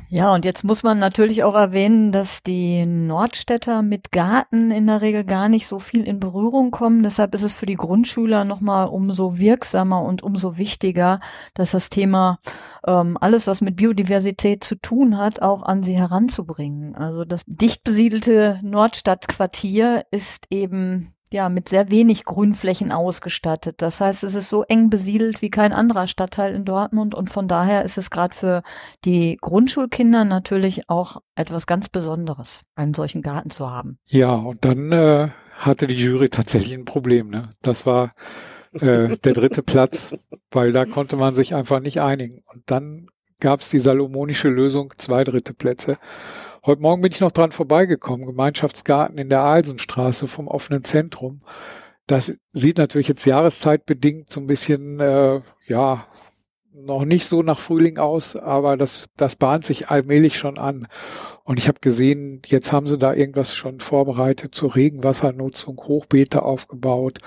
Ja, 0.09 0.33
und 0.33 0.45
jetzt 0.45 0.63
muss 0.63 0.85
man 0.85 1.01
natürlich 1.01 1.43
auch 1.43 1.57
erwähnen, 1.57 2.13
dass 2.13 2.45
die 2.45 2.87
Nordstädter 2.87 3.83
mit 3.83 4.13
Garten 4.13 4.71
in 4.71 4.87
der 4.87 5.01
Regel 5.01 5.25
gar 5.25 5.49
nicht 5.49 5.67
so 5.67 5.81
viel 5.81 6.05
in 6.05 6.21
Berührung 6.21 6.71
kommen. 6.71 7.03
Deshalb 7.03 7.35
ist 7.35 7.43
es 7.43 7.55
für 7.55 7.67
die 7.67 7.75
Grundschüler 7.75 8.45
nochmal 8.45 8.87
umso 8.87 9.39
wirksamer 9.39 10.03
und 10.03 10.23
umso 10.23 10.59
wichtiger, 10.59 11.19
dass 11.55 11.73
das 11.73 11.89
Thema 11.89 12.39
ähm, 12.87 13.19
alles, 13.21 13.49
was 13.49 13.61
mit 13.61 13.75
Biodiversität 13.75 14.63
zu 14.63 14.77
tun 14.77 15.19
hat, 15.19 15.43
auch 15.43 15.65
an 15.65 15.83
sie 15.83 15.97
heranzubringen. 15.97 16.95
Also 16.95 17.25
das 17.25 17.43
dicht 17.45 17.83
besiedelte 17.83 18.61
Nordstadtquartier 18.63 20.05
ist 20.13 20.47
eben 20.51 21.15
ja 21.33 21.49
mit 21.49 21.68
sehr 21.68 21.90
wenig 21.90 22.25
Grünflächen 22.25 22.92
ausgestattet. 22.92 23.76
Das 23.78 24.00
heißt, 24.00 24.23
es 24.25 24.35
ist 24.35 24.49
so 24.49 24.62
eng 24.64 24.90
besiedelt 24.90 25.42
wie 25.42 25.50
kein 25.50 25.73
anderer 25.73 26.06
Stadtteil 26.06 26.54
in 26.54 26.64
Dortmund 26.64 27.14
und 27.14 27.30
von 27.30 27.49
daher 27.49 27.85
ist 27.85 27.99
es 27.99 28.11
gerade 28.11 28.35
für 28.35 28.62
die 29.04 29.37
Grundschulkinder 29.40 30.25
natürlich 30.25 30.88
auch 30.88 31.21
etwas 31.35 31.66
ganz 31.66 31.88
Besonderes, 31.88 32.62
einen 32.75 32.95
solchen 32.95 33.23
Garten 33.23 33.50
zu 33.50 33.71
haben. 33.71 33.99
Ja, 34.06 34.35
und 34.35 34.64
dann 34.64 34.92
äh, 34.92 35.28
hatte 35.56 35.87
die 35.87 35.97
Jury 35.97 36.28
tatsächlich 36.28 36.75
ein 36.75 36.85
Problem. 36.85 37.30
Ne? 37.30 37.50
Das 37.62 37.87
war 37.87 38.11
äh, 38.73 39.16
der 39.25 39.33
dritte 39.33 39.62
Platz, 39.62 40.14
weil 40.50 40.73
da 40.73 40.85
konnte 40.85 41.16
man 41.16 41.35
sich 41.35 41.54
einfach 41.54 41.80
nicht 41.80 42.00
einigen. 42.00 42.42
Und 42.52 42.62
dann 42.66 43.09
gab 43.40 43.61
es 43.61 43.68
die 43.68 43.78
salomonische 43.78 44.49
Lösung, 44.49 44.92
zwei 44.97 45.25
dritte 45.25 45.54
Plätze. 45.54 45.99
Heute 46.66 46.82
Morgen 46.82 47.00
bin 47.00 47.12
ich 47.12 47.20
noch 47.20 47.30
dran 47.30 47.52
vorbeigekommen, 47.52 48.26
Gemeinschaftsgarten 48.26 49.18
in 49.18 49.28
der 49.28 49.42
Alsenstraße 49.42 50.26
vom 50.26 50.49
offenen 50.49 50.82
Zentrum. 50.82 51.42
Das 52.08 52.37
sieht 52.50 52.78
natürlich 52.78 53.06
jetzt 53.06 53.25
jahreszeitbedingt 53.25 54.32
so 54.32 54.40
ein 54.40 54.49
bisschen, 54.49 54.99
äh, 54.99 55.42
ja, 55.68 56.08
noch 56.73 57.04
nicht 57.04 57.26
so 57.26 57.44
nach 57.44 57.61
Frühling 57.61 57.99
aus, 57.99 58.35
aber 58.35 58.76
das, 58.76 59.06
das 59.16 59.37
bahnt 59.37 59.64
sich 59.64 59.90
allmählich 59.90 60.38
schon 60.38 60.58
an. 60.58 60.88
Und 61.44 61.61
ich 61.61 61.68
habe 61.68 61.78
gesehen, 61.80 62.42
jetzt 62.46 62.73
haben 62.73 62.88
sie 62.88 62.99
da 62.99 63.14
irgendwas 63.14 63.54
schon 63.54 63.78
vorbereitet 63.78 64.52
zur 64.52 64.75
Regenwassernutzung, 64.75 65.78
Hochbeete 65.78 66.42
aufgebaut. 66.42 67.18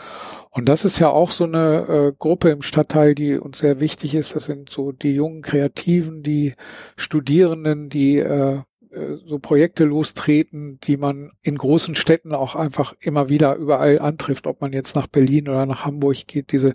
Und 0.50 0.67
das 0.67 0.84
ist 0.84 1.00
ja 1.00 1.12
auch 1.12 1.31
so 1.31 1.46
eine 1.46 1.88
äh, 1.88 2.13
Gruppe 2.19 2.50
im 2.50 2.62
Stadtteil, 2.62 3.15
die 3.15 3.38
uns 3.38 3.60
sehr 3.60 3.79
wichtig 3.79 4.15
ist. 4.15 4.36
Das 4.36 4.48
sind 4.48 4.69
so 4.69 4.91
die 4.91 5.15
jungen 5.15 5.43
Kreativen, 5.43 6.24
die 6.24 6.55
Studierenden, 6.98 7.88
die 7.88 8.17
äh, 8.17 8.63
so 9.25 9.39
Projekte 9.39 9.84
lostreten, 9.84 10.79
die 10.84 10.98
man 10.98 11.31
in 11.41 11.58
großen 11.58 11.96
Städten 11.96 12.34
auch 12.34 12.55
einfach 12.55 12.93
immer 13.00 13.29
wieder 13.29 13.55
überall 13.55 14.00
antrifft, 14.00 14.48
ob 14.48 14.62
man 14.62 14.74
jetzt 14.74 14.96
nach 14.96 15.08
Berlin 15.08 15.48
oder 15.48 15.65
nach 15.65 15.86
Hamburg 15.86 16.27
geht, 16.27 16.51
diese 16.51 16.74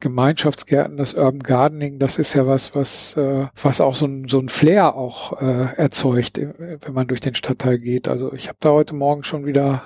Gemeinschaftsgärten, 0.00 0.96
das 0.96 1.14
Urban 1.14 1.40
Gardening, 1.40 1.98
das 1.98 2.18
ist 2.18 2.34
ja 2.34 2.46
was, 2.46 2.74
was, 2.74 3.16
äh, 3.16 3.46
was 3.62 3.80
auch 3.80 3.94
so 3.94 4.06
ein, 4.06 4.28
so 4.28 4.38
ein 4.38 4.48
Flair 4.48 4.94
auch 4.94 5.40
äh, 5.40 5.74
erzeugt, 5.76 6.38
äh, 6.38 6.78
wenn 6.80 6.94
man 6.94 7.08
durch 7.08 7.20
den 7.20 7.34
Stadtteil 7.34 7.78
geht. 7.78 8.08
Also 8.08 8.32
ich 8.32 8.48
habe 8.48 8.58
da 8.60 8.70
heute 8.70 8.94
Morgen 8.94 9.22
schon 9.22 9.44
wieder 9.44 9.82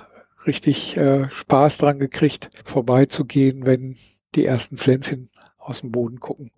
richtig 0.47 0.97
äh, 0.97 1.29
Spaß 1.31 1.79
dran 1.79 1.99
gekriegt, 1.99 2.51
vorbeizugehen, 2.65 3.67
wenn 3.67 3.97
die 4.35 4.45
ersten 4.45 4.77
Pflänzchen 4.77 5.31
aus 5.59 5.81
dem 5.81 5.91
Boden 5.91 6.21
gucken. 6.21 6.51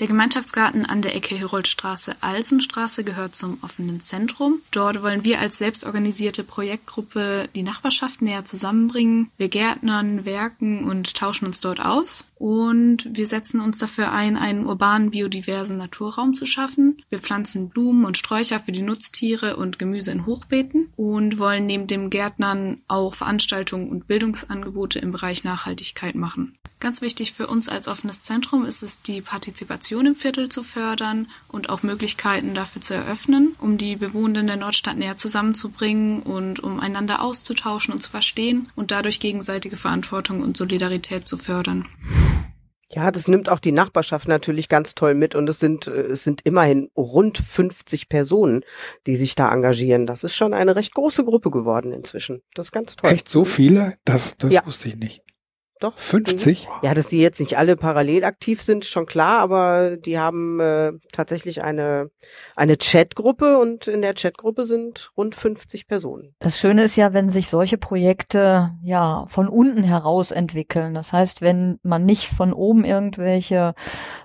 Der 0.00 0.06
Gemeinschaftsgarten 0.06 0.86
an 0.86 1.02
der 1.02 1.16
Ecke 1.16 1.34
Heroldstraße-Alsenstraße 1.34 3.02
gehört 3.02 3.34
zum 3.34 3.58
offenen 3.62 4.00
Zentrum. 4.00 4.60
Dort 4.70 5.02
wollen 5.02 5.24
wir 5.24 5.40
als 5.40 5.58
selbstorganisierte 5.58 6.44
Projektgruppe 6.44 7.48
die 7.56 7.64
Nachbarschaft 7.64 8.22
näher 8.22 8.44
zusammenbringen. 8.44 9.28
Wir 9.38 9.48
gärtnern, 9.48 10.24
werken 10.24 10.84
und 10.84 11.16
tauschen 11.16 11.46
uns 11.46 11.60
dort 11.60 11.80
aus. 11.80 12.28
Und 12.36 13.08
wir 13.10 13.26
setzen 13.26 13.60
uns 13.60 13.78
dafür 13.78 14.12
ein, 14.12 14.36
einen 14.36 14.66
urbanen, 14.66 15.10
biodiversen 15.10 15.76
Naturraum 15.76 16.34
zu 16.34 16.46
schaffen. 16.46 17.02
Wir 17.08 17.18
pflanzen 17.18 17.68
Blumen 17.68 18.04
und 18.04 18.16
Sträucher 18.16 18.60
für 18.60 18.70
die 18.70 18.82
Nutztiere 18.82 19.56
und 19.56 19.80
Gemüse 19.80 20.12
in 20.12 20.26
Hochbeeten 20.26 20.92
und 20.94 21.40
wollen 21.40 21.66
neben 21.66 21.88
dem 21.88 22.08
Gärtnern 22.08 22.82
auch 22.86 23.16
Veranstaltungen 23.16 23.88
und 23.88 24.06
Bildungsangebote 24.06 25.00
im 25.00 25.10
Bereich 25.10 25.42
Nachhaltigkeit 25.42 26.14
machen. 26.14 26.56
Ganz 26.80 27.02
wichtig 27.02 27.32
für 27.32 27.48
uns 27.48 27.68
als 27.68 27.88
offenes 27.88 28.22
Zentrum 28.22 28.64
ist 28.64 28.84
es, 28.84 29.02
die 29.02 29.20
Partizipation 29.20 30.06
im 30.06 30.14
Viertel 30.14 30.48
zu 30.48 30.62
fördern 30.62 31.26
und 31.48 31.70
auch 31.70 31.82
Möglichkeiten 31.82 32.54
dafür 32.54 32.80
zu 32.80 32.94
eröffnen, 32.94 33.56
um 33.60 33.78
die 33.78 33.96
Bewohnenden 33.96 34.46
der 34.46 34.56
Nordstadt 34.56 34.96
näher 34.96 35.16
zusammenzubringen 35.16 36.22
und 36.22 36.60
um 36.60 36.78
einander 36.78 37.20
auszutauschen 37.20 37.92
und 37.92 37.98
zu 38.00 38.10
verstehen 38.10 38.70
und 38.76 38.92
dadurch 38.92 39.18
gegenseitige 39.18 39.76
Verantwortung 39.76 40.40
und 40.40 40.56
Solidarität 40.56 41.26
zu 41.26 41.36
fördern. 41.36 41.88
Ja, 42.90 43.10
das 43.10 43.28
nimmt 43.28 43.50
auch 43.50 43.58
die 43.58 43.72
Nachbarschaft 43.72 44.28
natürlich 44.28 44.68
ganz 44.68 44.94
toll 44.94 45.14
mit 45.14 45.34
und 45.34 45.48
es 45.48 45.58
sind, 45.58 45.88
äh, 45.88 46.02
es 46.02 46.24
sind 46.24 46.40
immerhin 46.44 46.90
rund 46.96 47.38
50 47.38 48.08
Personen, 48.08 48.64
die 49.06 49.16
sich 49.16 49.34
da 49.34 49.52
engagieren. 49.52 50.06
Das 50.06 50.24
ist 50.24 50.34
schon 50.34 50.54
eine 50.54 50.74
recht 50.74 50.94
große 50.94 51.24
Gruppe 51.24 51.50
geworden 51.50 51.92
inzwischen. 51.92 52.40
Das 52.54 52.68
ist 52.68 52.72
ganz 52.72 52.96
toll. 52.96 53.10
Echt 53.10 53.28
so 53.28 53.44
viele? 53.44 53.98
Das, 54.04 54.38
das 54.38 54.52
ja. 54.52 54.64
wusste 54.64 54.88
ich 54.88 54.96
nicht. 54.96 55.22
Doch. 55.80 55.94
50? 55.96 56.66
Mhm. 56.66 56.72
Ja, 56.82 56.94
dass 56.94 57.08
die 57.08 57.20
jetzt 57.20 57.40
nicht 57.40 57.56
alle 57.56 57.76
parallel 57.76 58.24
aktiv 58.24 58.62
sind, 58.62 58.84
schon 58.84 59.06
klar, 59.06 59.38
aber 59.38 59.96
die 59.96 60.18
haben 60.18 60.58
äh, 60.60 60.92
tatsächlich 61.12 61.62
eine, 61.62 62.10
eine 62.56 62.76
Chatgruppe 62.76 63.58
und 63.58 63.86
in 63.86 64.02
der 64.02 64.14
Chatgruppe 64.14 64.64
sind 64.64 65.10
rund 65.16 65.34
50 65.34 65.86
Personen. 65.86 66.34
Das 66.40 66.58
Schöne 66.58 66.82
ist 66.82 66.96
ja, 66.96 67.12
wenn 67.12 67.30
sich 67.30 67.48
solche 67.48 67.78
Projekte 67.78 68.72
ja 68.82 69.24
von 69.28 69.48
unten 69.48 69.84
heraus 69.84 70.30
entwickeln. 70.30 70.94
Das 70.94 71.12
heißt, 71.12 71.42
wenn 71.42 71.78
man 71.82 72.04
nicht 72.04 72.28
von 72.28 72.52
oben 72.52 72.84
irgendwelche 72.84 73.74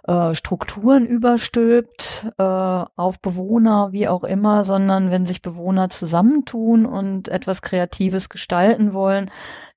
äh, 0.08 0.34
Strukturen 0.34 1.06
überstülpt 1.06 2.28
äh, 2.38 2.44
auf 2.44 3.20
Bewohner, 3.22 3.90
wie 3.92 4.08
auch 4.08 4.24
immer, 4.24 4.66
sondern 4.66 5.12
wenn 5.12 5.26
sich 5.26 5.42
Bewohner 5.42 5.90
zusammentun 5.90 6.86
und 6.86 7.28
etwas 7.28 7.62
Kreatives 7.62 8.30
gestalten 8.30 8.94
wollen, 8.94 9.30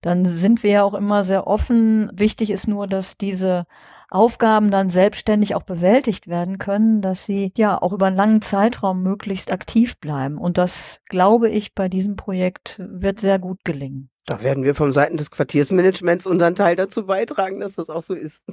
dann 0.07 0.25
sind 0.25 0.63
wir 0.63 0.71
ja 0.71 0.83
auch 0.85 0.95
immer 0.95 1.25
sehr 1.25 1.49
offen. 1.49 2.09
Wichtig 2.15 2.51
ist 2.51 2.69
nur, 2.69 2.87
dass 2.87 3.17
diese 3.17 3.67
Aufgaben 4.09 4.71
dann 4.71 4.89
selbstständig 4.89 5.57
auch 5.57 5.65
bewältigt 5.65 6.29
werden 6.29 6.59
können, 6.59 7.03
dass 7.03 7.27
sie 7.27 7.53
ja 7.57 7.83
auch 7.83 7.93
über 7.93 8.07
einen 8.07 8.17
langen 8.17 8.41
Zeitraum 8.41 9.03
möglichst 9.03 9.51
aktiv 9.51 9.99
bleiben. 9.99 10.39
Und 10.39 10.59
das, 10.59 11.01
glaube 11.07 11.51
ich, 11.51 11.75
bei 11.75 11.89
diesem 11.89 12.15
Projekt 12.15 12.77
wird 12.79 13.19
sehr 13.19 13.41
gut 13.41 13.65
gelingen. 13.65 14.09
Da 14.27 14.45
werden 14.45 14.63
wir 14.63 14.77
vom 14.77 14.93
Seiten 14.93 15.17
des 15.17 15.33
Quartiersmanagements 15.33 16.25
unseren 16.25 16.55
Teil 16.55 16.77
dazu 16.77 17.07
beitragen, 17.07 17.59
dass 17.59 17.75
das 17.75 17.91
auch 17.91 18.03
so 18.03 18.15
ist. 18.15 18.45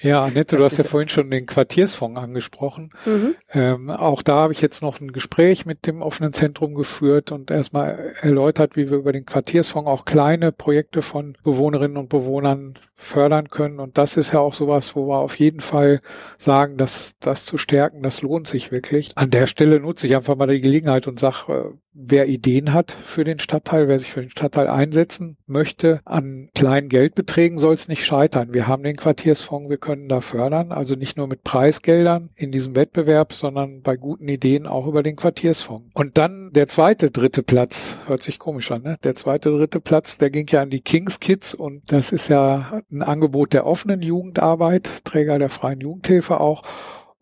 Ja, 0.00 0.24
Annette, 0.24 0.56
du 0.56 0.64
hast 0.64 0.78
ja 0.78 0.84
vorhin 0.84 1.08
schon 1.08 1.30
den 1.30 1.46
Quartiersfonds 1.46 2.20
angesprochen. 2.20 2.90
Mhm. 3.06 3.36
Ähm, 3.52 3.90
auch 3.90 4.22
da 4.22 4.34
habe 4.34 4.52
ich 4.52 4.60
jetzt 4.60 4.82
noch 4.82 5.00
ein 5.00 5.12
Gespräch 5.12 5.64
mit 5.64 5.86
dem 5.86 6.02
offenen 6.02 6.32
Zentrum 6.32 6.74
geführt 6.74 7.30
und 7.30 7.50
erstmal 7.50 8.14
erläutert, 8.20 8.74
wie 8.74 8.90
wir 8.90 8.98
über 8.98 9.12
den 9.12 9.26
Quartiersfonds 9.26 9.88
auch 9.88 10.04
kleine 10.04 10.50
Projekte 10.50 11.02
von 11.02 11.36
Bewohnerinnen 11.44 11.96
und 11.96 12.08
Bewohnern 12.08 12.78
fördern 12.96 13.48
können. 13.48 13.78
Und 13.78 13.96
das 13.96 14.16
ist 14.16 14.32
ja 14.32 14.40
auch 14.40 14.54
sowas, 14.54 14.96
wo 14.96 15.06
wir 15.06 15.18
auf 15.18 15.38
jeden 15.38 15.60
Fall 15.60 16.00
sagen, 16.36 16.78
dass 16.78 17.12
das 17.20 17.44
zu 17.44 17.56
stärken, 17.56 18.02
das 18.02 18.22
lohnt 18.22 18.48
sich 18.48 18.72
wirklich. 18.72 19.12
An 19.16 19.30
der 19.30 19.46
Stelle 19.46 19.78
nutze 19.78 20.08
ich 20.08 20.16
einfach 20.16 20.36
mal 20.36 20.48
die 20.48 20.60
Gelegenheit 20.60 21.06
und 21.06 21.18
sage, 21.18 21.52
äh, 21.52 21.78
wer 21.94 22.28
Ideen 22.28 22.72
hat 22.72 22.90
für 22.90 23.24
den 23.24 23.38
Stadtteil, 23.38 23.88
wer 23.88 23.98
sich 23.98 24.12
für 24.12 24.20
den 24.20 24.30
Stadtteil 24.30 24.68
einsetzen 24.68 25.36
möchte, 25.46 26.00
an 26.04 26.48
kleinen 26.54 26.88
Geldbeträgen 26.88 27.58
soll 27.58 27.74
es 27.74 27.88
nicht 27.88 28.04
scheitern. 28.04 28.54
Wir 28.54 28.66
haben 28.66 28.82
den 28.82 28.96
Quartiersfonds, 28.96 29.70
wir 29.70 29.76
können 29.76 30.08
da 30.08 30.20
fördern, 30.20 30.72
also 30.72 30.94
nicht 30.94 31.16
nur 31.16 31.26
mit 31.26 31.44
Preisgeldern 31.44 32.30
in 32.34 32.52
diesem 32.52 32.74
Wettbewerb, 32.74 33.32
sondern 33.32 33.82
bei 33.82 33.96
guten 33.96 34.28
Ideen 34.28 34.66
auch 34.66 34.86
über 34.86 35.02
den 35.02 35.16
Quartiersfonds. 35.16 35.90
Und 35.94 36.18
dann 36.18 36.50
der 36.52 36.68
zweite, 36.68 37.10
dritte 37.10 37.42
Platz, 37.42 37.96
hört 38.06 38.22
sich 38.22 38.38
komisch 38.38 38.70
an, 38.70 38.82
ne? 38.82 38.96
Der 39.04 39.14
zweite, 39.14 39.50
dritte 39.50 39.80
Platz, 39.80 40.18
der 40.18 40.30
ging 40.30 40.46
ja 40.48 40.62
an 40.62 40.70
die 40.70 40.80
Kings 40.80 41.20
Kids 41.20 41.54
und 41.54 41.92
das 41.92 42.12
ist 42.12 42.28
ja 42.28 42.82
ein 42.90 43.02
Angebot 43.02 43.52
der 43.52 43.66
offenen 43.66 44.02
Jugendarbeit, 44.02 45.04
Träger 45.04 45.38
der 45.38 45.50
freien 45.50 45.80
Jugendhilfe 45.80 46.40
auch. 46.40 46.62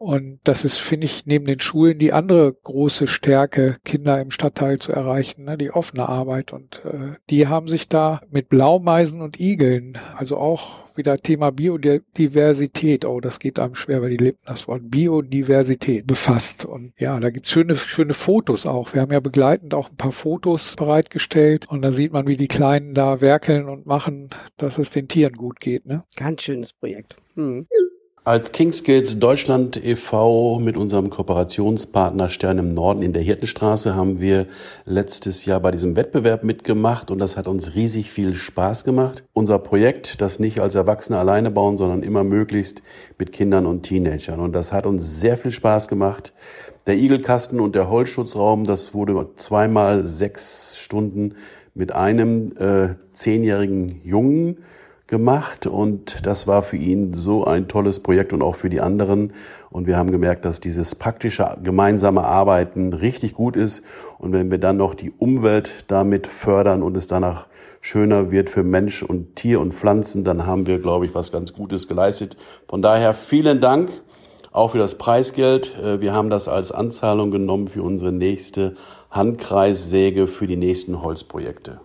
Und 0.01 0.41
das 0.45 0.65
ist, 0.65 0.79
finde 0.79 1.05
ich, 1.05 1.27
neben 1.27 1.45
den 1.45 1.61
Schulen 1.61 1.99
die 1.99 2.15
andere 2.15 2.55
große 2.55 3.07
Stärke, 3.07 3.77
Kinder 3.85 4.19
im 4.19 4.31
Stadtteil 4.31 4.79
zu 4.79 4.93
erreichen, 4.93 5.45
ne? 5.45 5.59
die 5.59 5.73
offene 5.73 6.09
Arbeit. 6.09 6.55
Und 6.55 6.81
äh, 6.87 7.19
die 7.29 7.49
haben 7.49 7.69
sich 7.69 7.87
da 7.87 8.23
mit 8.31 8.49
Blaumeisen 8.49 9.21
und 9.21 9.39
Igeln, 9.39 9.99
also 10.17 10.39
auch 10.39 10.97
wieder 10.97 11.19
Thema 11.19 11.53
Biodiversität, 11.53 13.05
oh, 13.05 13.21
das 13.21 13.41
geht 13.41 13.59
einem 13.59 13.75
schwer 13.75 13.99
über 13.99 14.09
die 14.09 14.17
Lippen, 14.17 14.41
das 14.47 14.69
Wort 14.69 14.91
Biodiversität 14.91 16.07
befasst. 16.07 16.65
Und 16.65 16.95
ja, 16.97 17.21
da 17.21 17.29
gibt's 17.29 17.51
schöne, 17.51 17.77
schöne 17.77 18.15
Fotos 18.15 18.65
auch. 18.65 18.95
Wir 18.95 19.03
haben 19.03 19.13
ja 19.13 19.21
begleitend 19.21 19.75
auch 19.75 19.91
ein 19.91 19.97
paar 19.97 20.13
Fotos 20.13 20.77
bereitgestellt 20.77 21.69
und 21.69 21.83
da 21.83 21.93
sieht 21.93 22.15
man, 22.15 22.27
wie 22.27 22.39
die 22.39 22.49
Kleinen 22.49 22.95
da 22.95 23.21
werkeln 23.21 23.69
und 23.69 23.85
machen, 23.85 24.31
dass 24.57 24.79
es 24.79 24.89
den 24.89 25.09
Tieren 25.09 25.35
gut 25.35 25.61
geht. 25.61 25.85
Ne? 25.85 26.05
Ganz 26.17 26.41
schönes 26.41 26.73
Projekt. 26.73 27.17
Hm. 27.35 27.67
Als 28.31 28.53
Kingskills 28.53 29.19
Deutschland 29.19 29.85
e.V. 29.85 30.61
mit 30.61 30.77
unserem 30.77 31.11
Kooperationspartner 31.11 32.29
Stern 32.29 32.59
im 32.59 32.75
Norden 32.75 33.03
in 33.03 33.13
der 33.13 33.25
Hirtenstraße 33.25 33.97
haben 33.97 34.21
wir 34.21 34.47
letztes 34.85 35.47
Jahr 35.47 35.59
bei 35.59 35.73
diesem 35.73 35.97
Wettbewerb 35.97 36.45
mitgemacht 36.45 37.11
und 37.11 37.19
das 37.19 37.37
hat 37.37 37.49
uns 37.49 37.75
riesig 37.75 38.13
viel 38.13 38.37
Spaß 38.37 38.85
gemacht. 38.85 39.25
Unser 39.33 39.59
Projekt, 39.59 40.21
das 40.21 40.39
nicht 40.39 40.61
als 40.61 40.77
Erwachsene 40.77 41.19
alleine 41.19 41.51
bauen, 41.51 41.77
sondern 41.77 42.05
immer 42.05 42.23
möglichst 42.23 42.83
mit 43.19 43.33
Kindern 43.33 43.67
und 43.67 43.83
Teenagern. 43.83 44.39
Und 44.39 44.53
das 44.53 44.73
hat 44.73 44.87
uns 44.87 45.19
sehr 45.19 45.37
viel 45.37 45.51
Spaß 45.51 45.89
gemacht. 45.89 46.33
Der 46.87 46.99
Igelkasten 46.99 47.59
und 47.59 47.75
der 47.75 47.91
Holzschutzraum, 47.91 48.63
das 48.63 48.95
wurde 48.95 49.35
zweimal 49.35 50.07
sechs 50.07 50.79
Stunden 50.79 51.35
mit 51.75 51.91
einem 51.91 52.53
äh, 52.59 52.91
zehnjährigen 53.11 54.03
Jungen 54.05 54.59
gemacht 55.11 55.67
und 55.67 56.25
das 56.25 56.47
war 56.47 56.63
für 56.63 56.79
ihn 56.79 57.13
so 57.13 57.45
ein 57.45 57.69
tolles 57.69 58.01
Projekt 58.01 58.33
und 58.33 58.41
auch 58.41 58.55
für 58.55 58.71
die 58.71 58.81
anderen. 58.81 59.35
Und 59.69 59.87
wir 59.87 59.99
haben 59.99 60.11
gemerkt, 60.11 60.45
dass 60.45 60.61
dieses 60.61 60.95
praktische 60.95 61.59
gemeinsame 61.63 62.25
Arbeiten 62.25 62.93
richtig 62.93 63.35
gut 63.35 63.57
ist. 63.57 63.85
Und 64.19 64.33
wenn 64.33 64.51
wir 64.51 64.59
dann 64.59 64.79
noch 64.79 64.95
die 64.95 65.11
Umwelt 65.11 65.85
damit 65.89 66.27
fördern 66.27 66.83
und 66.83 66.97
es 66.97 67.09
danach 67.09 67.49
schöner 67.83 68.31
wird 68.31 68.49
für 68.49 68.63
Mensch 68.63 69.03
und 69.03 69.37
Tier 69.37 69.61
und 69.61 69.75
Pflanzen, 69.75 70.25
dann 70.25 70.47
haben 70.47 70.67
wir, 70.67 70.79
glaube 70.79 71.07
ich, 71.07 71.15
was 71.15 71.33
ganz 71.33 71.53
Gutes 71.53 71.89
geleistet. 71.89 72.37
Von 72.69 72.81
daher 72.81 73.13
vielen 73.13 73.61
Dank 73.61 73.91
auch 74.53 74.73
für 74.73 74.79
das 74.79 74.97
Preisgeld. 74.97 75.77
Äh, 75.79 76.01
wir 76.01 76.13
haben 76.13 76.31
das 76.31 76.49
als 76.49 76.73
Anzahlung 76.73 77.31
genommen 77.31 77.69
für 77.69 77.83
unsere 77.83 78.13
nächste 78.13 78.77
Handkreissäge 79.11 80.29
für 80.29 80.47
die 80.47 80.57
nächsten 80.57 81.03
Holzprojekte. 81.03 81.81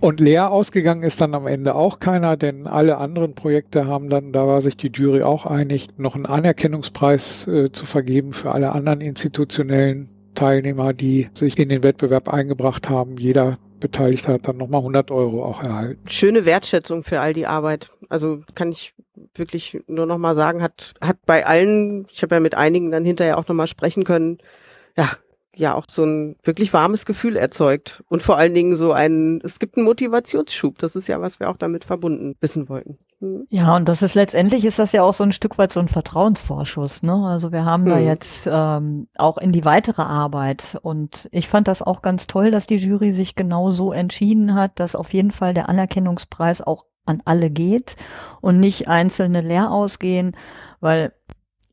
Und 0.00 0.18
leer 0.18 0.50
ausgegangen 0.50 1.02
ist 1.02 1.20
dann 1.20 1.34
am 1.34 1.46
Ende 1.46 1.74
auch 1.74 2.00
keiner, 2.00 2.38
denn 2.38 2.66
alle 2.66 2.96
anderen 2.96 3.34
Projekte 3.34 3.86
haben 3.86 4.08
dann, 4.08 4.32
da 4.32 4.46
war 4.46 4.62
sich 4.62 4.78
die 4.78 4.88
Jury 4.88 5.22
auch 5.22 5.44
einig, 5.44 5.88
noch 5.98 6.14
einen 6.14 6.24
Anerkennungspreis 6.24 7.46
äh, 7.46 7.70
zu 7.70 7.84
vergeben 7.84 8.32
für 8.32 8.52
alle 8.52 8.72
anderen 8.72 9.02
institutionellen 9.02 10.08
Teilnehmer, 10.34 10.94
die 10.94 11.28
sich 11.34 11.58
in 11.58 11.68
den 11.68 11.82
Wettbewerb 11.82 12.32
eingebracht 12.32 12.88
haben. 12.88 13.18
Jeder 13.18 13.58
Beteiligte 13.78 14.32
hat 14.32 14.48
dann 14.48 14.56
nochmal 14.56 14.80
100 14.80 15.10
Euro 15.10 15.44
auch 15.44 15.62
erhalten. 15.62 16.08
Schöne 16.08 16.46
Wertschätzung 16.46 17.04
für 17.04 17.20
all 17.20 17.34
die 17.34 17.46
Arbeit. 17.46 17.90
Also 18.08 18.40
kann 18.54 18.70
ich 18.70 18.94
wirklich 19.34 19.82
nur 19.86 20.06
nochmal 20.06 20.34
sagen, 20.34 20.62
hat, 20.62 20.94
hat 21.02 21.18
bei 21.26 21.44
allen, 21.44 22.06
ich 22.10 22.22
habe 22.22 22.36
ja 22.36 22.40
mit 22.40 22.54
einigen 22.54 22.90
dann 22.90 23.04
hinterher 23.04 23.36
auch 23.36 23.48
nochmal 23.48 23.66
sprechen 23.66 24.04
können, 24.04 24.38
ja, 24.96 25.10
ja 25.60 25.74
auch 25.74 25.84
so 25.88 26.04
ein 26.04 26.36
wirklich 26.42 26.72
warmes 26.72 27.04
Gefühl 27.04 27.36
erzeugt 27.36 28.02
und 28.08 28.22
vor 28.22 28.36
allen 28.36 28.54
Dingen 28.54 28.74
so 28.76 28.92
ein, 28.92 29.40
es 29.44 29.58
gibt 29.58 29.76
einen 29.76 29.84
Motivationsschub. 29.84 30.78
Das 30.78 30.96
ist 30.96 31.06
ja, 31.06 31.20
was 31.20 31.38
wir 31.38 31.50
auch 31.50 31.56
damit 31.56 31.84
verbunden 31.84 32.34
wissen 32.40 32.68
wollten. 32.68 32.98
Mhm. 33.20 33.46
Ja, 33.50 33.76
und 33.76 33.88
das 33.88 34.02
ist 34.02 34.14
letztendlich 34.14 34.64
ist 34.64 34.78
das 34.78 34.92
ja 34.92 35.02
auch 35.02 35.12
so 35.12 35.22
ein 35.22 35.32
Stück 35.32 35.58
weit 35.58 35.72
so 35.72 35.80
ein 35.80 35.88
Vertrauensvorschuss. 35.88 37.02
Ne? 37.02 37.12
Also 37.12 37.52
wir 37.52 37.64
haben 37.64 37.84
mhm. 37.84 37.90
da 37.90 37.98
jetzt 37.98 38.48
ähm, 38.50 39.08
auch 39.16 39.38
in 39.38 39.52
die 39.52 39.64
weitere 39.64 40.02
Arbeit 40.02 40.78
und 40.82 41.28
ich 41.30 41.48
fand 41.48 41.68
das 41.68 41.82
auch 41.82 42.02
ganz 42.02 42.26
toll, 42.26 42.50
dass 42.50 42.66
die 42.66 42.76
Jury 42.76 43.12
sich 43.12 43.36
genau 43.36 43.70
so 43.70 43.92
entschieden 43.92 44.54
hat, 44.54 44.80
dass 44.80 44.96
auf 44.96 45.12
jeden 45.12 45.30
Fall 45.30 45.54
der 45.54 45.68
Anerkennungspreis 45.68 46.62
auch 46.62 46.86
an 47.04 47.22
alle 47.24 47.50
geht 47.50 47.96
und 48.40 48.60
nicht 48.60 48.88
einzelne 48.88 49.40
leer 49.40 49.70
ausgehen, 49.70 50.36
weil 50.80 51.12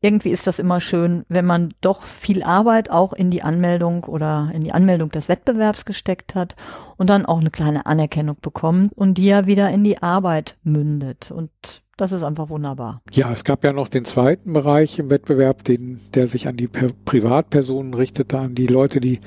irgendwie 0.00 0.30
ist 0.30 0.46
das 0.46 0.58
immer 0.58 0.80
schön, 0.80 1.24
wenn 1.28 1.44
man 1.44 1.74
doch 1.80 2.02
viel 2.02 2.42
Arbeit 2.42 2.90
auch 2.90 3.12
in 3.12 3.30
die 3.30 3.42
Anmeldung 3.42 4.04
oder 4.04 4.50
in 4.54 4.62
die 4.62 4.72
Anmeldung 4.72 5.10
des 5.10 5.28
Wettbewerbs 5.28 5.84
gesteckt 5.84 6.34
hat 6.34 6.54
und 6.96 7.10
dann 7.10 7.26
auch 7.26 7.40
eine 7.40 7.50
kleine 7.50 7.86
Anerkennung 7.86 8.36
bekommt 8.40 8.92
und 8.94 9.18
die 9.18 9.26
ja 9.26 9.46
wieder 9.46 9.70
in 9.70 9.82
die 9.82 10.00
Arbeit 10.02 10.56
mündet. 10.62 11.30
Und 11.30 11.50
das 11.96 12.12
ist 12.12 12.22
einfach 12.22 12.48
wunderbar. 12.48 13.02
Ja, 13.10 13.32
es 13.32 13.42
gab 13.42 13.64
ja 13.64 13.72
noch 13.72 13.88
den 13.88 14.04
zweiten 14.04 14.52
Bereich 14.52 15.00
im 15.00 15.10
Wettbewerb, 15.10 15.64
den, 15.64 16.00
der 16.14 16.28
sich 16.28 16.46
an 16.46 16.56
die 16.56 16.68
Privatpersonen 16.68 17.92
richtete, 17.92 18.38
an 18.38 18.54
die 18.54 18.68
Leute, 18.68 19.00
die 19.00 19.20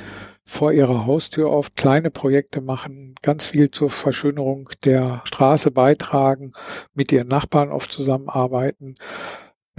vor 0.45 0.71
ihrer 0.71 1.05
Haustür 1.05 1.49
oft 1.49 1.75
kleine 1.75 2.11
Projekte 2.11 2.61
machen, 2.61 3.15
ganz 3.21 3.45
viel 3.45 3.71
zur 3.71 3.89
Verschönerung 3.89 4.69
der 4.85 5.21
Straße 5.25 5.71
beitragen, 5.71 6.53
mit 6.93 7.11
ihren 7.11 7.27
Nachbarn 7.27 7.71
oft 7.71 7.91
zusammenarbeiten 7.91 8.95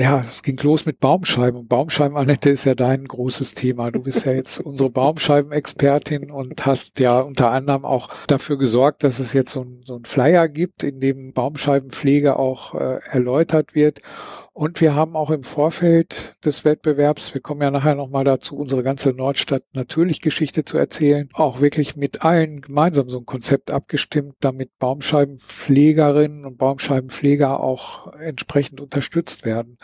ja, 0.02 0.20
es 0.20 0.42
ging 0.42 0.58
los 0.64 0.84
mit 0.84 0.98
Baumscheiben. 0.98 1.68
Baumscheiben, 1.68 2.16
Annette, 2.16 2.50
ist 2.50 2.64
ja 2.64 2.74
dein 2.74 3.04
großes 3.04 3.54
Thema. 3.54 3.92
Du 3.92 4.02
bist 4.02 4.26
ja 4.26 4.32
jetzt 4.32 4.58
unsere 4.58 4.90
Baumscheibenexpertin 4.90 6.32
und 6.32 6.66
hast 6.66 6.98
ja 6.98 7.20
unter 7.20 7.52
anderem 7.52 7.84
auch 7.84 8.08
dafür 8.26 8.58
gesorgt, 8.58 9.04
dass 9.04 9.20
es 9.20 9.32
jetzt 9.32 9.52
so 9.52 9.60
ein, 9.60 9.82
so 9.84 9.94
ein 9.94 10.04
Flyer 10.04 10.48
gibt, 10.48 10.82
in 10.82 10.98
dem 10.98 11.32
Baumscheibenpflege 11.32 12.36
auch 12.36 12.74
äh, 12.74 12.98
erläutert 13.12 13.76
wird. 13.76 14.00
Und 14.54 14.82
wir 14.82 14.94
haben 14.94 15.16
auch 15.16 15.30
im 15.30 15.44
Vorfeld 15.44 16.36
des 16.44 16.66
Wettbewerbs, 16.66 17.32
wir 17.32 17.40
kommen 17.40 17.62
ja 17.62 17.70
nachher 17.70 17.94
nochmal 17.94 18.24
dazu, 18.24 18.54
unsere 18.54 18.82
ganze 18.82 19.14
Nordstadt 19.14 19.62
natürlich 19.72 20.20
Geschichte 20.20 20.62
zu 20.62 20.76
erzählen, 20.76 21.30
auch 21.32 21.62
wirklich 21.62 21.96
mit 21.96 22.22
allen 22.22 22.60
gemeinsam 22.60 23.08
so 23.08 23.18
ein 23.18 23.24
Konzept 23.24 23.70
abgestimmt, 23.70 24.34
damit 24.40 24.78
Baumscheibenpflegerinnen 24.78 26.44
und 26.44 26.58
Baumscheibenpfleger 26.58 27.60
auch 27.60 28.12
entsprechend 28.12 28.82
unterstützt 28.82 29.46
werden. 29.46 29.78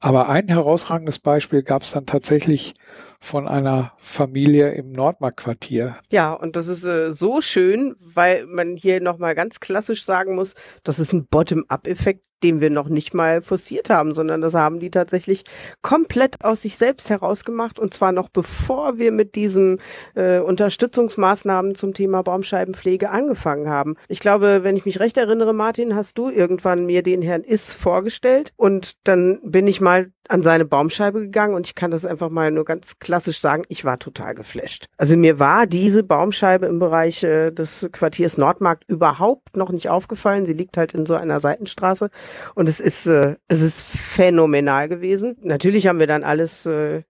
Aber 0.00 0.28
ein 0.28 0.48
herausragendes 0.48 1.18
Beispiel 1.18 1.62
gab 1.62 1.82
es 1.82 1.92
dann 1.92 2.04
tatsächlich 2.04 2.74
von 3.20 3.48
einer 3.48 3.92
Familie 3.96 4.72
im 4.72 4.92
Nordmark-Quartier. 4.92 5.96
Ja, 6.12 6.34
und 6.34 6.56
das 6.56 6.68
ist 6.68 6.84
äh, 6.84 7.14
so 7.14 7.40
schön, 7.40 7.94
weil 8.00 8.46
man 8.46 8.76
hier 8.76 9.00
nochmal 9.00 9.34
ganz 9.34 9.60
klassisch 9.60 10.04
sagen 10.04 10.34
muss, 10.34 10.54
das 10.84 10.98
ist 10.98 11.12
ein 11.12 11.26
Bottom-up-Effekt, 11.26 12.26
den 12.42 12.60
wir 12.60 12.70
noch 12.70 12.88
nicht 12.88 13.14
mal 13.14 13.42
forciert 13.42 13.90
haben, 13.90 14.12
sondern 14.14 14.40
das 14.40 14.54
haben 14.54 14.80
die 14.80 14.90
tatsächlich 14.90 15.44
komplett 15.82 16.44
aus 16.44 16.62
sich 16.62 16.76
selbst 16.76 17.10
herausgemacht 17.10 17.78
und 17.78 17.94
zwar 17.94 18.12
noch 18.12 18.28
bevor 18.28 18.98
wir 18.98 19.12
mit 19.12 19.34
diesen 19.34 19.80
äh, 20.14 20.38
Unterstützungsmaßnahmen 20.38 21.74
zum 21.74 21.94
Thema 21.94 22.22
Baumscheibenpflege 22.22 23.10
angefangen 23.10 23.68
haben. 23.68 23.96
Ich 24.08 24.20
glaube, 24.20 24.60
wenn 24.62 24.76
ich 24.76 24.84
mich 24.84 25.00
recht 25.00 25.16
erinnere, 25.16 25.52
Martin, 25.52 25.94
hast 25.94 26.18
du 26.18 26.28
irgendwann 26.28 26.86
mir 26.86 27.02
den 27.02 27.22
Herrn 27.22 27.44
Is 27.44 27.72
vorgestellt 27.72 28.52
und 28.56 28.96
dann 29.04 29.40
bin 29.42 29.66
ich 29.66 29.80
mal 29.80 30.10
an 30.30 30.42
seine 30.42 30.64
Baumscheibe 30.64 31.20
gegangen 31.20 31.54
und 31.54 31.66
ich 31.66 31.74
kann 31.74 31.90
das 31.90 32.06
einfach 32.06 32.30
mal 32.30 32.50
nur 32.50 32.64
ganz 32.64 32.98
klassisch 33.00 33.40
sagen, 33.40 33.64
ich 33.68 33.84
war 33.84 33.98
total 33.98 34.34
geflasht. 34.34 34.86
Also 34.96 35.16
mir 35.16 35.38
war 35.38 35.66
diese 35.66 36.04
Baumscheibe 36.04 36.66
im 36.66 36.78
Bereich 36.78 37.24
äh, 37.24 37.50
des 37.50 37.88
Quartiers 37.92 38.38
Nordmarkt 38.38 38.84
überhaupt 38.86 39.56
noch 39.56 39.70
nicht 39.70 39.88
aufgefallen. 39.88 40.46
Sie 40.46 40.52
liegt 40.52 40.76
halt 40.76 40.94
in 40.94 41.04
so 41.04 41.14
einer 41.14 41.40
Seitenstraße 41.40 42.10
und 42.54 42.68
es 42.68 42.80
ist 42.80 43.06
äh, 43.06 43.36
es 43.48 43.62
ist 43.62 43.82
phänomenal 43.82 44.88
gewesen. 44.88 45.36
Natürlich 45.42 45.86
haben 45.86 45.98
wir 45.98 46.06
dann 46.06 46.24
alles 46.24 46.66
äh, 46.66 47.02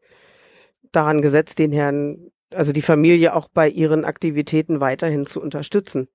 daran 0.93 1.23
gesetzt, 1.23 1.59
den 1.59 1.73
Herrn 1.73 2.31
also 2.53 2.73
die 2.73 2.83
Familie 2.83 3.35
auch 3.37 3.49
bei 3.49 3.69
ihren 3.69 4.05
Aktivitäten 4.05 4.81
weiterhin 4.81 5.25
zu 5.25 5.41
unterstützen 5.41 6.09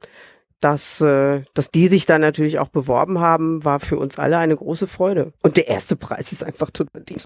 dass, 0.66 1.02
äh, 1.02 1.44
dass 1.54 1.70
die 1.70 1.88
sich 1.88 2.06
dann 2.06 2.22
natürlich 2.22 2.60
auch 2.60 2.70
beworben 2.70 3.20
haben, 3.20 3.64
war 3.64 3.80
für 3.80 3.98
uns 3.98 4.18
alle 4.18 4.38
eine 4.38 4.56
große 4.56 4.88
Freude. 4.88 5.34
Und 5.44 5.58
der 5.58 5.68
erste 5.68 5.96
Preis 5.96 6.32
ist 6.32 6.44
einfach 6.44 6.72
tot 6.72 6.88
verdient. 6.92 7.26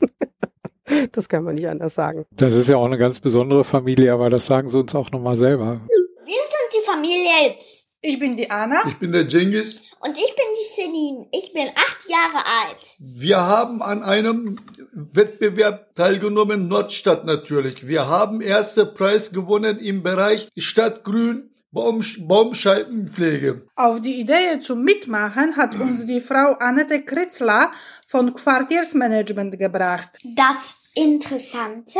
das 1.12 1.30
kann 1.30 1.44
man 1.44 1.56
nicht 1.56 1.68
anders 1.68 1.96
sagen. 1.96 2.26
Das 2.32 2.54
ist 2.56 2.68
ja 2.68 2.78
auch 2.78 2.86
eine 2.86 2.98
ganz 2.98 3.20
besondere 3.20 3.63
Familie, 3.63 4.12
aber 4.12 4.30
das 4.30 4.46
sagen 4.46 4.68
sie 4.68 4.78
uns 4.78 4.96
auch 4.96 5.12
nochmal 5.12 5.38
selber. 5.38 5.80
Wir 6.26 6.36
sind 6.36 6.74
die 6.74 6.86
Familie 6.86 7.32
jetzt. 7.48 7.79
Ich 8.02 8.18
bin 8.18 8.38
die 8.38 8.50
Anna. 8.50 8.84
Ich 8.88 8.98
bin 8.98 9.12
der 9.12 9.28
Jengis. 9.28 9.82
Und 10.00 10.18
ich 10.18 10.34
bin 10.36 10.46
die 10.54 10.74
Celine. 10.74 11.28
Ich 11.34 11.52
bin 11.52 11.68
acht 11.68 12.10
Jahre 12.10 12.38
alt. 12.38 12.96
Wir 12.98 13.42
haben 13.42 13.82
an 13.82 14.04
einem 14.04 14.58
Wettbewerb 14.94 15.96
teilgenommen, 15.96 16.70
Nordstadt 16.70 17.26
natürlich. 17.26 17.88
Wir 17.88 18.08
haben 18.08 18.40
erste 18.40 18.86
Preis 18.86 19.32
gewonnen 19.32 19.80
im 19.80 20.02
Bereich 20.02 20.48
Stadtgrün 20.58 21.50
Baum, 21.72 22.04
Baumscheibenpflege. 22.20 23.68
Auf 23.76 24.02
die 24.02 24.22
Idee 24.22 24.62
zum 24.62 24.84
Mitmachen 24.84 25.58
hat 25.58 25.76
uns 25.76 26.06
die 26.06 26.22
Frau 26.22 26.54
Annette 26.54 27.04
Kritzler 27.04 27.72
von 28.08 28.34
Quartiersmanagement 28.34 29.60
gebracht. 29.60 30.20
Das 30.24 30.76
Interessante 30.96 32.00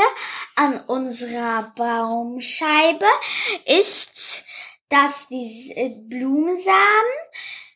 an 0.56 0.80
unserer 0.88 1.72
Baumscheibe 1.76 3.06
ist, 3.80 4.44
dass 4.90 5.28
die 5.28 5.72
äh, 5.76 5.96
Blumensamen 6.00 6.76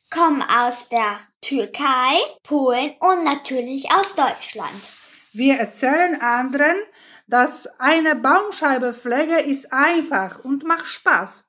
kommen 0.10 0.44
aus 0.44 0.90
der 0.90 1.18
Türkei, 1.42 2.18
Polen 2.44 2.94
und 3.00 3.24
natürlich 3.24 3.92
aus 3.92 4.14
Deutschland. 4.16 4.74
Wir 5.32 5.56
erzählen 5.56 6.22
anderen, 6.22 6.76
dass 7.28 7.68
eine 7.80 8.16
Baumscheibepflege 8.16 9.40
ist 9.42 9.74
einfach 9.74 10.44
und 10.44 10.64
macht 10.64 10.86
Spaß. 10.86 11.46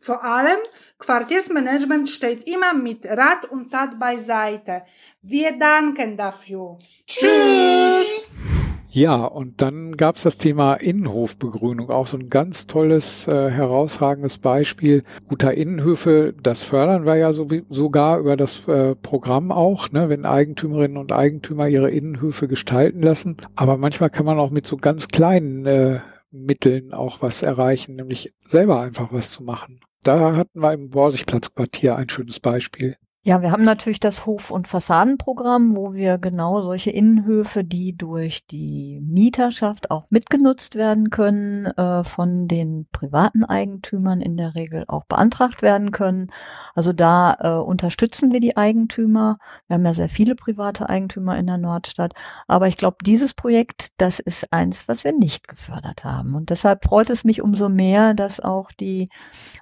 Vor 0.00 0.24
allem 0.24 0.58
Quartiersmanagement 0.98 2.08
steht 2.08 2.46
immer 2.46 2.74
mit 2.74 3.04
Rat 3.04 3.44
und 3.44 3.70
Tat 3.70 3.98
beiseite. 3.98 4.84
Wir 5.22 5.52
danken 5.58 6.16
dafür. 6.16 6.78
Tschüss! 7.06 8.57
Ja, 8.90 9.24
und 9.26 9.60
dann 9.60 9.98
gab 9.98 10.16
es 10.16 10.22
das 10.22 10.38
Thema 10.38 10.74
Innenhofbegrünung, 10.74 11.90
auch 11.90 12.06
so 12.06 12.16
ein 12.16 12.30
ganz 12.30 12.66
tolles, 12.66 13.28
äh, 13.28 13.50
herausragendes 13.50 14.38
Beispiel 14.38 15.04
guter 15.28 15.52
Innenhöfe. 15.52 16.34
Das 16.42 16.62
fördern 16.62 17.04
wir 17.04 17.16
ja 17.16 17.34
so, 17.34 17.46
sogar 17.68 18.18
über 18.18 18.36
das 18.36 18.66
äh, 18.66 18.94
Programm 18.94 19.52
auch, 19.52 19.90
ne, 19.90 20.08
wenn 20.08 20.24
Eigentümerinnen 20.24 20.96
und 20.96 21.12
Eigentümer 21.12 21.68
ihre 21.68 21.90
Innenhöfe 21.90 22.48
gestalten 22.48 23.02
lassen. 23.02 23.36
Aber 23.56 23.76
manchmal 23.76 24.08
kann 24.08 24.24
man 24.24 24.38
auch 24.38 24.50
mit 24.50 24.66
so 24.66 24.78
ganz 24.78 25.08
kleinen 25.08 25.66
äh, 25.66 26.00
Mitteln 26.30 26.94
auch 26.94 27.20
was 27.20 27.42
erreichen, 27.42 27.96
nämlich 27.96 28.32
selber 28.40 28.80
einfach 28.80 29.12
was 29.12 29.30
zu 29.30 29.42
machen. 29.42 29.80
Da 30.02 30.34
hatten 30.34 30.60
wir 30.60 30.72
im 30.72 30.88
Borsigplatzquartier 30.90 31.96
ein 31.96 32.08
schönes 32.08 32.40
Beispiel. 32.40 32.96
Ja, 33.28 33.42
wir 33.42 33.52
haben 33.52 33.64
natürlich 33.64 34.00
das 34.00 34.24
Hof- 34.24 34.50
und 34.50 34.68
Fassadenprogramm, 34.68 35.76
wo 35.76 35.92
wir 35.92 36.16
genau 36.16 36.62
solche 36.62 36.88
Innenhöfe, 36.88 37.62
die 37.62 37.94
durch 37.94 38.46
die 38.46 39.02
Mieterschaft 39.04 39.90
auch 39.90 40.06
mitgenutzt 40.08 40.76
werden 40.76 41.10
können, 41.10 41.66
äh, 41.66 42.04
von 42.04 42.48
den 42.48 42.86
privaten 42.90 43.44
Eigentümern 43.44 44.22
in 44.22 44.38
der 44.38 44.54
Regel 44.54 44.84
auch 44.88 45.04
beantragt 45.04 45.60
werden 45.60 45.90
können. 45.90 46.30
Also 46.74 46.94
da 46.94 47.36
äh, 47.38 47.62
unterstützen 47.62 48.32
wir 48.32 48.40
die 48.40 48.56
Eigentümer. 48.56 49.36
Wir 49.66 49.74
haben 49.74 49.84
ja 49.84 49.92
sehr 49.92 50.08
viele 50.08 50.34
private 50.34 50.88
Eigentümer 50.88 51.36
in 51.36 51.48
der 51.48 51.58
Nordstadt. 51.58 52.14
Aber 52.46 52.66
ich 52.66 52.78
glaube, 52.78 52.96
dieses 53.04 53.34
Projekt, 53.34 53.88
das 53.98 54.20
ist 54.20 54.50
eins, 54.54 54.88
was 54.88 55.04
wir 55.04 55.12
nicht 55.12 55.48
gefördert 55.48 56.02
haben. 56.02 56.34
Und 56.34 56.48
deshalb 56.48 56.82
freut 56.82 57.10
es 57.10 57.24
mich 57.24 57.42
umso 57.42 57.68
mehr, 57.68 58.14
dass 58.14 58.40
auch 58.40 58.72
die 58.72 59.10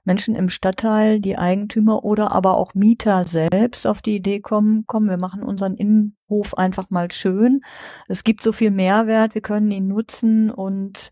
Menschen 0.05 0.37
im 0.37 0.51
Stadtteil, 0.51 1.19
die 1.19 1.37
Eigentümer 1.37 2.05
oder 2.05 2.31
aber 2.31 2.59
auch 2.59 2.73
Mieter 2.75 3.25
selbst 3.25 3.56
selbst 3.57 3.87
auf 3.87 4.03
die 4.03 4.17
Idee 4.17 4.41
kommen, 4.41 4.85
komm, 4.87 5.09
wir 5.09 5.17
machen 5.17 5.43
unseren 5.43 5.77
Innenhof 5.77 6.55
einfach 6.59 6.91
mal 6.91 7.11
schön. 7.11 7.63
Es 8.07 8.23
gibt 8.23 8.43
so 8.43 8.53
viel 8.53 8.71
Mehrwert, 8.71 9.35
wir 9.35 9.41
können 9.41 9.71
ihn 9.71 9.89
nutzen 9.89 10.51
und 10.51 11.11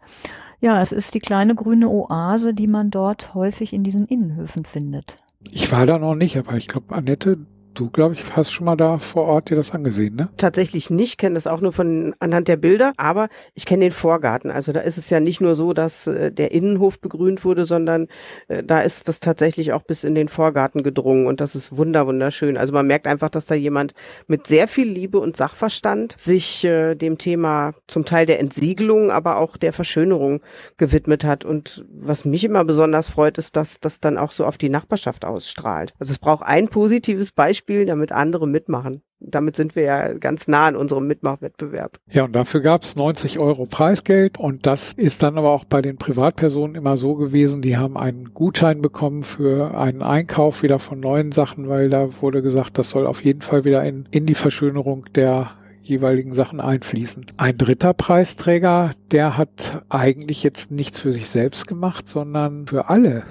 ja, 0.61 0.83
es 0.83 0.93
ist 0.93 1.15
die 1.15 1.21
kleine 1.21 1.55
grüne 1.55 1.89
Oase, 1.89 2.53
die 2.53 2.67
man 2.67 2.91
dort 2.91 3.35
häufig 3.35 3.73
in 3.73 3.83
diesen 3.83 4.07
Innenhöfen 4.07 4.67
findet. 4.67 5.17
Ich 5.51 5.73
war 5.73 5.87
da 5.87 5.99
noch 5.99 6.15
nicht, 6.15 6.37
aber 6.37 6.55
ich 6.57 6.69
glaube, 6.69 6.95
Annette, 6.95 7.39
Du, 7.75 7.91
glaube 7.91 8.15
ich, 8.15 8.37
hast 8.37 8.53
schon 8.53 8.67
mal 8.67 8.77
da 8.77 8.99
vor 8.99 9.25
Ort 9.25 9.51
dir 9.51 9.57
das 9.57 9.73
angesehen, 9.73 10.15
ne? 10.15 10.29
Tatsächlich 10.37 10.91
nicht, 10.91 11.19
kenne 11.19 11.35
das 11.35 11.49
auch 11.49 11.61
nur 11.61 11.73
von 11.73 12.15
anhand 12.21 12.47
der 12.47 12.57
Bilder, 12.57 12.93
aber 12.97 13.29
ich 13.55 13.67
kenne 13.67 13.87
den 13.87 13.91
Vorgarten. 13.91 14.53
Also 14.53 14.71
da 14.71 14.81
ist 14.81 14.97
es 14.97 15.11
ja 15.11 15.19
nicht 15.19 15.41
nur 15.41 15.57
so, 15.57 15.73
dass 15.73 16.07
äh, 16.07 16.31
der 16.31 16.53
Innenhof 16.53 17.01
begrünt 17.01 17.45
wurde, 17.45 17.65
sondern 17.65 18.07
äh, 18.47 18.63
da 18.63 18.81
ist 18.81 19.09
das 19.09 19.19
tatsächlich 19.19 19.73
auch 19.73 19.83
bis 19.83 20.05
in 20.05 20.15
den 20.15 20.29
Vorgarten 20.29 20.85
gedrungen 20.85 21.27
und 21.27 21.41
das 21.41 21.57
ist 21.57 21.77
wunder 21.77 22.07
wunderschön. 22.07 22.57
Also 22.57 22.73
man 22.73 22.87
merkt 22.87 23.09
einfach, 23.09 23.29
dass 23.29 23.47
da 23.47 23.57
jemand 23.57 23.93
mit 24.29 24.47
sehr 24.47 24.69
viel 24.69 24.89
Liebe 24.89 25.19
und 25.19 25.37
Sachverstand 25.37 26.15
sich 26.17 26.65
äh, 26.65 26.95
dem 26.95 27.19
Thema 27.19 27.75
zum 27.89 28.05
Teil 28.05 28.27
der 28.27 28.39
Entsiegelung, 28.39 29.11
aber 29.11 29.39
auch 29.39 29.57
der 29.57 29.73
Verschönerung 29.73 30.43
gewidmet 30.77 31.25
hat. 31.25 31.45
Und 31.45 31.85
was 31.91 32.25
mich 32.25 32.45
immer 32.45 32.65
besonders 32.65 33.09
freut, 33.09 33.37
ist, 33.37 33.57
dass 33.57 33.81
das 33.81 33.99
dann 33.99 34.17
auch 34.17 34.31
so 34.31 34.47
auf 34.47 34.59
die 34.59 34.69
Nachbarschaft 34.69 35.25
ausstrahlt. 35.25 35.93
Also 35.99 36.13
es 36.13 36.21
braucht 36.21 36.45
ein 36.45 36.69
positives 36.69 37.33
Beispiel 37.33 37.64
spielen, 37.65 37.87
damit 37.87 38.13
andere 38.13 38.47
mitmachen. 38.47 39.01
Damit 39.21 39.57
sind 39.57 39.75
wir 39.75 39.85
ja 39.85 40.13
ganz 40.13 40.47
nah 40.49 40.67
an 40.67 40.77
unserem 40.77 41.07
Mitmachwettbewerb. 41.07 41.99
Ja, 42.13 42.25
und 42.25 42.37
dafür 42.37 42.61
gab 42.61 42.83
es 42.83 42.95
90 42.95 43.39
Euro 43.39 43.65
Preisgeld 43.65 44.39
und 44.39 44.67
das 44.67 44.93
ist 44.93 45.23
dann 45.23 45.39
aber 45.39 45.51
auch 45.51 45.65
bei 45.65 45.81
den 45.81 45.97
Privatpersonen 45.97 46.77
immer 46.77 46.99
so 46.99 47.15
gewesen, 47.15 47.63
die 47.63 47.79
haben 47.79 47.97
einen 47.97 48.35
Gutschein 48.35 48.83
bekommen 48.83 49.23
für 49.23 49.79
einen 49.79 50.03
Einkauf 50.03 50.63
wieder 50.63 50.79
von 50.79 51.01
neuen 51.01 51.33
Sachen, 51.33 51.71
weil 51.71 51.89
da 51.89 52.21
wurde 52.21 52.43
gesagt, 52.43 52.77
das 52.77 52.91
soll 52.91 53.07
auf 53.07 53.25
jeden 53.25 53.41
Fall 53.41 53.65
wieder 53.65 53.83
in, 53.83 54.07
in 54.11 54.27
die 54.27 54.35
Verschönerung 54.35 55.07
der 55.15 55.53
jeweiligen 55.81 56.35
Sachen 56.35 56.61
einfließen. 56.61 57.25
Ein 57.39 57.57
dritter 57.57 57.95
Preisträger, 57.95 58.91
der 59.11 59.39
hat 59.39 59.85
eigentlich 59.89 60.43
jetzt 60.43 60.71
nichts 60.71 61.01
für 61.01 61.13
sich 61.13 61.29
selbst 61.31 61.67
gemacht, 61.67 62.09
sondern 62.09 62.67
für 62.67 62.91
alle. 62.91 63.23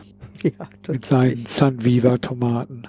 Ja, 0.44 0.68
mit 0.90 1.06
seinen 1.06 1.46
Sunviva-Tomaten. 1.46 2.84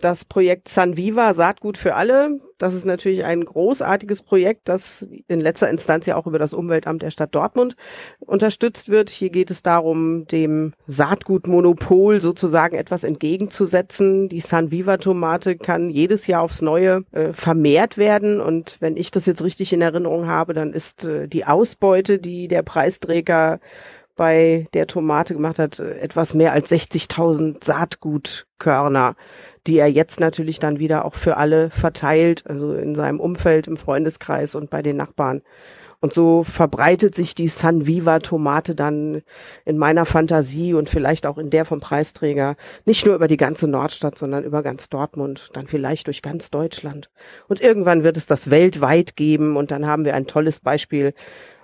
Das 0.00 0.24
Projekt 0.24 0.68
Sunviva 0.68 1.34
Saatgut 1.34 1.78
für 1.78 1.94
alle, 1.94 2.40
das 2.58 2.74
ist 2.74 2.84
natürlich 2.84 3.24
ein 3.24 3.44
großartiges 3.44 4.22
Projekt, 4.22 4.68
das 4.68 5.06
in 5.28 5.40
letzter 5.40 5.70
Instanz 5.70 6.06
ja 6.06 6.16
auch 6.16 6.26
über 6.26 6.40
das 6.40 6.52
Umweltamt 6.52 7.02
der 7.02 7.10
Stadt 7.10 7.34
Dortmund 7.34 7.76
unterstützt 8.18 8.88
wird. 8.88 9.10
Hier 9.10 9.30
geht 9.30 9.52
es 9.52 9.62
darum, 9.62 10.26
dem 10.26 10.72
Saatgutmonopol 10.88 12.20
sozusagen 12.20 12.76
etwas 12.76 13.04
entgegenzusetzen. 13.04 14.28
Die 14.28 14.40
Sunviva-Tomate 14.40 15.56
kann 15.56 15.90
jedes 15.90 16.26
Jahr 16.26 16.42
aufs 16.42 16.60
Neue 16.60 17.04
äh, 17.12 17.32
vermehrt 17.32 17.98
werden 17.98 18.40
und 18.40 18.78
wenn 18.80 18.96
ich 18.96 19.12
das 19.12 19.26
jetzt 19.26 19.44
richtig 19.44 19.72
in 19.72 19.82
Erinnerung 19.82 20.26
habe, 20.26 20.54
dann 20.54 20.72
ist 20.72 21.04
äh, 21.04 21.28
die 21.28 21.44
Ausbeute, 21.44 22.18
die 22.18 22.48
der 22.48 22.62
Preisträger 22.62 23.60
bei 24.16 24.66
der 24.74 24.86
Tomate 24.86 25.34
gemacht 25.34 25.58
hat, 25.58 25.78
etwas 25.78 26.34
mehr 26.34 26.52
als 26.52 26.70
60.000 26.70 27.62
Saatgutkörner, 27.64 29.14
die 29.66 29.78
er 29.78 29.88
jetzt 29.88 30.20
natürlich 30.20 30.58
dann 30.58 30.78
wieder 30.78 31.04
auch 31.04 31.14
für 31.14 31.36
alle 31.36 31.70
verteilt, 31.70 32.44
also 32.46 32.74
in 32.74 32.94
seinem 32.94 33.20
Umfeld, 33.20 33.66
im 33.66 33.76
Freundeskreis 33.76 34.54
und 34.54 34.70
bei 34.70 34.82
den 34.82 34.96
Nachbarn. 34.96 35.42
Und 36.00 36.12
so 36.12 36.44
verbreitet 36.44 37.14
sich 37.14 37.34
die 37.34 37.48
San 37.48 37.86
Viva 37.86 38.18
Tomate 38.18 38.74
dann 38.74 39.22
in 39.64 39.78
meiner 39.78 40.04
Fantasie 40.04 40.74
und 40.74 40.90
vielleicht 40.90 41.26
auch 41.26 41.38
in 41.38 41.50
der 41.50 41.64
vom 41.64 41.80
Preisträger 41.80 42.56
nicht 42.84 43.06
nur 43.06 43.14
über 43.14 43.28
die 43.28 43.38
ganze 43.38 43.66
Nordstadt, 43.66 44.18
sondern 44.18 44.44
über 44.44 44.62
ganz 44.62 44.88
Dortmund, 44.90 45.50
dann 45.54 45.66
vielleicht 45.66 46.06
durch 46.06 46.20
ganz 46.20 46.50
Deutschland. 46.50 47.10
Und 47.48 47.60
irgendwann 47.60 48.04
wird 48.04 48.18
es 48.18 48.26
das 48.26 48.50
weltweit 48.50 49.16
geben 49.16 49.56
und 49.56 49.70
dann 49.70 49.86
haben 49.86 50.04
wir 50.04 50.14
ein 50.14 50.26
tolles 50.26 50.60
Beispiel 50.60 51.14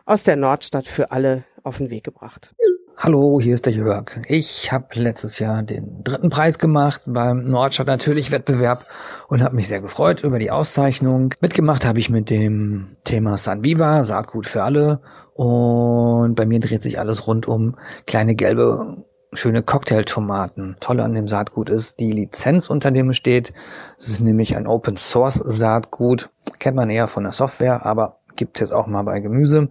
aus 0.05 0.23
der 0.25 0.37
Nordstadt 0.37 0.87
für 0.87 1.11
alle 1.11 1.45
auf 1.63 1.79
den 1.79 1.91
Weg 1.91 2.05
gebracht. 2.05 2.55
Hallo, 2.97 3.41
hier 3.41 3.55
ist 3.55 3.67
der 3.67 3.73
Jörg. 3.73 4.21
Ich 4.29 4.71
habe 4.71 4.87
letztes 4.95 5.39
Jahr 5.39 5.63
den 5.63 6.05
dritten 6.05 6.31
Preis 6.31 6.59
gemacht 6.59 7.03
beim 7.07 7.45
Nordstadt 7.45 7.89
natürlich 7.89 8.31
Wettbewerb 8.31 8.87
und 9.29 9.43
habe 9.43 9.57
mich 9.57 9.67
sehr 9.67 9.81
gefreut 9.81 10.23
über 10.23 10.39
die 10.39 10.51
Auszeichnung. 10.51 11.35
Mitgemacht 11.41 11.85
habe 11.85 11.99
ich 11.99 12.11
mit 12.11 12.31
dem 12.31 12.97
Thema 13.05 13.39
San 13.39 13.65
Viva, 13.65 14.05
Saatgut 14.05 14.47
für 14.47 14.63
alle 14.63 15.01
und 15.35 16.35
bei 16.37 16.47
mir 16.47 16.61
dreht 16.61 16.83
sich 16.83 17.01
alles 17.01 17.27
rund 17.27 17.49
um 17.49 17.77
kleine 18.07 18.37
gelbe 18.37 19.05
schöne 19.33 19.63
Cocktailtomaten. 19.63 20.77
Tolle 20.81 21.03
an 21.03 21.15
dem 21.15 21.27
Saatgut 21.27 21.71
ist 21.71 21.99
die 21.99 22.13
Lizenz, 22.13 22.69
unter 22.69 22.91
dem 22.91 23.13
steht. 23.13 23.53
Es 23.99 24.09
ist 24.09 24.21
nämlich 24.21 24.57
ein 24.57 24.67
Open 24.67 24.97
Source 24.97 25.43
Saatgut. 25.45 26.31
Kennt 26.59 26.77
man 26.77 26.91
eher 26.91 27.09
von 27.09 27.25
der 27.25 27.33
Software, 27.33 27.85
aber 27.87 28.21
gibt 28.37 28.57
es 28.57 28.61
jetzt 28.61 28.73
auch 28.73 28.87
mal 28.87 29.03
bei 29.03 29.21
Gemüse. 29.21 29.69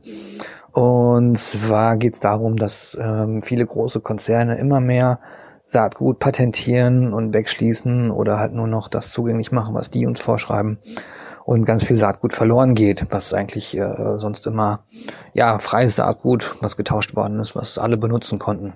Und 0.72 1.38
zwar 1.38 1.98
geht 1.98 2.14
es 2.14 2.20
darum, 2.20 2.56
dass 2.56 2.98
ähm, 3.00 3.42
viele 3.42 3.66
große 3.66 4.00
Konzerne 4.00 4.58
immer 4.58 4.80
mehr 4.80 5.20
Saatgut 5.64 6.20
patentieren 6.20 7.14
und 7.14 7.34
wegschließen 7.34 8.12
oder 8.12 8.40
halt 8.40 8.54
nur 8.54 8.68
noch 8.68 8.88
das 8.88 9.12
zugänglich 9.12 9.52
machen, 9.52 9.74
was 9.74 9.90
die 9.90 10.06
uns 10.06 10.20
vorschreiben 10.20 10.80
und 11.46 11.66
ganz 11.66 11.84
viel 11.84 11.98
Saatgut 11.98 12.34
verloren 12.34 12.76
geht, 12.76 13.08
was 13.10 13.34
eigentlich 13.34 13.78
äh, 13.78 14.18
sonst 14.18 14.48
immer 14.48 14.84
ja 15.34 15.60
freies 15.60 15.96
Saatgut, 15.96 16.56
was 16.62 16.78
getauscht 16.78 17.16
worden 17.16 17.40
ist, 17.40 17.56
was 17.56 17.78
alle 17.78 17.98
benutzen 17.98 18.40
konnten. 18.40 18.74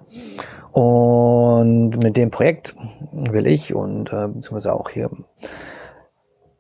Und 0.71 2.03
mit 2.03 2.17
dem 2.17 2.31
Projekt 2.31 2.75
will 3.13 3.47
ich 3.47 3.73
und 3.73 4.11
äh, 4.11 4.27
beziehungsweise 4.27 4.73
auch 4.73 4.89
hier 4.89 5.09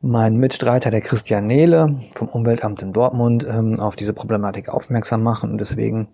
mein 0.05 0.37
Mitstreiter, 0.37 0.91
der 0.91 1.01
Christian 1.01 1.47
Nehle 1.47 1.99
vom 2.13 2.27
Umweltamt 2.27 2.81
in 2.83 2.93
Dortmund, 2.93 3.45
ähm, 3.49 3.79
auf 3.79 3.95
diese 3.95 4.13
Problematik 4.13 4.69
aufmerksam 4.69 5.23
machen. 5.23 5.51
Und 5.51 5.57
deswegen 5.57 6.09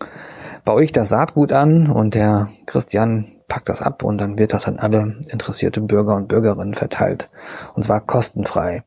baue 0.64 0.84
ich 0.84 0.94
das 0.94 1.10
Saatgut 1.10 1.52
an 1.52 1.92
und 1.92 2.16
der 2.16 2.48
Christian 2.66 3.28
packt 3.50 3.68
das 3.68 3.82
ab 3.82 4.04
und 4.04 4.18
dann 4.20 4.40
wird 4.40 4.54
das 4.54 4.66
an 4.68 4.80
alle 4.80 5.18
interessierte 5.28 5.82
Bürger 5.82 6.16
und 6.16 6.30
Bürgerinnen 6.30 6.74
verteilt. 6.74 7.30
Und 7.76 7.84
zwar 7.84 8.00
kostenfrei. 8.00 8.84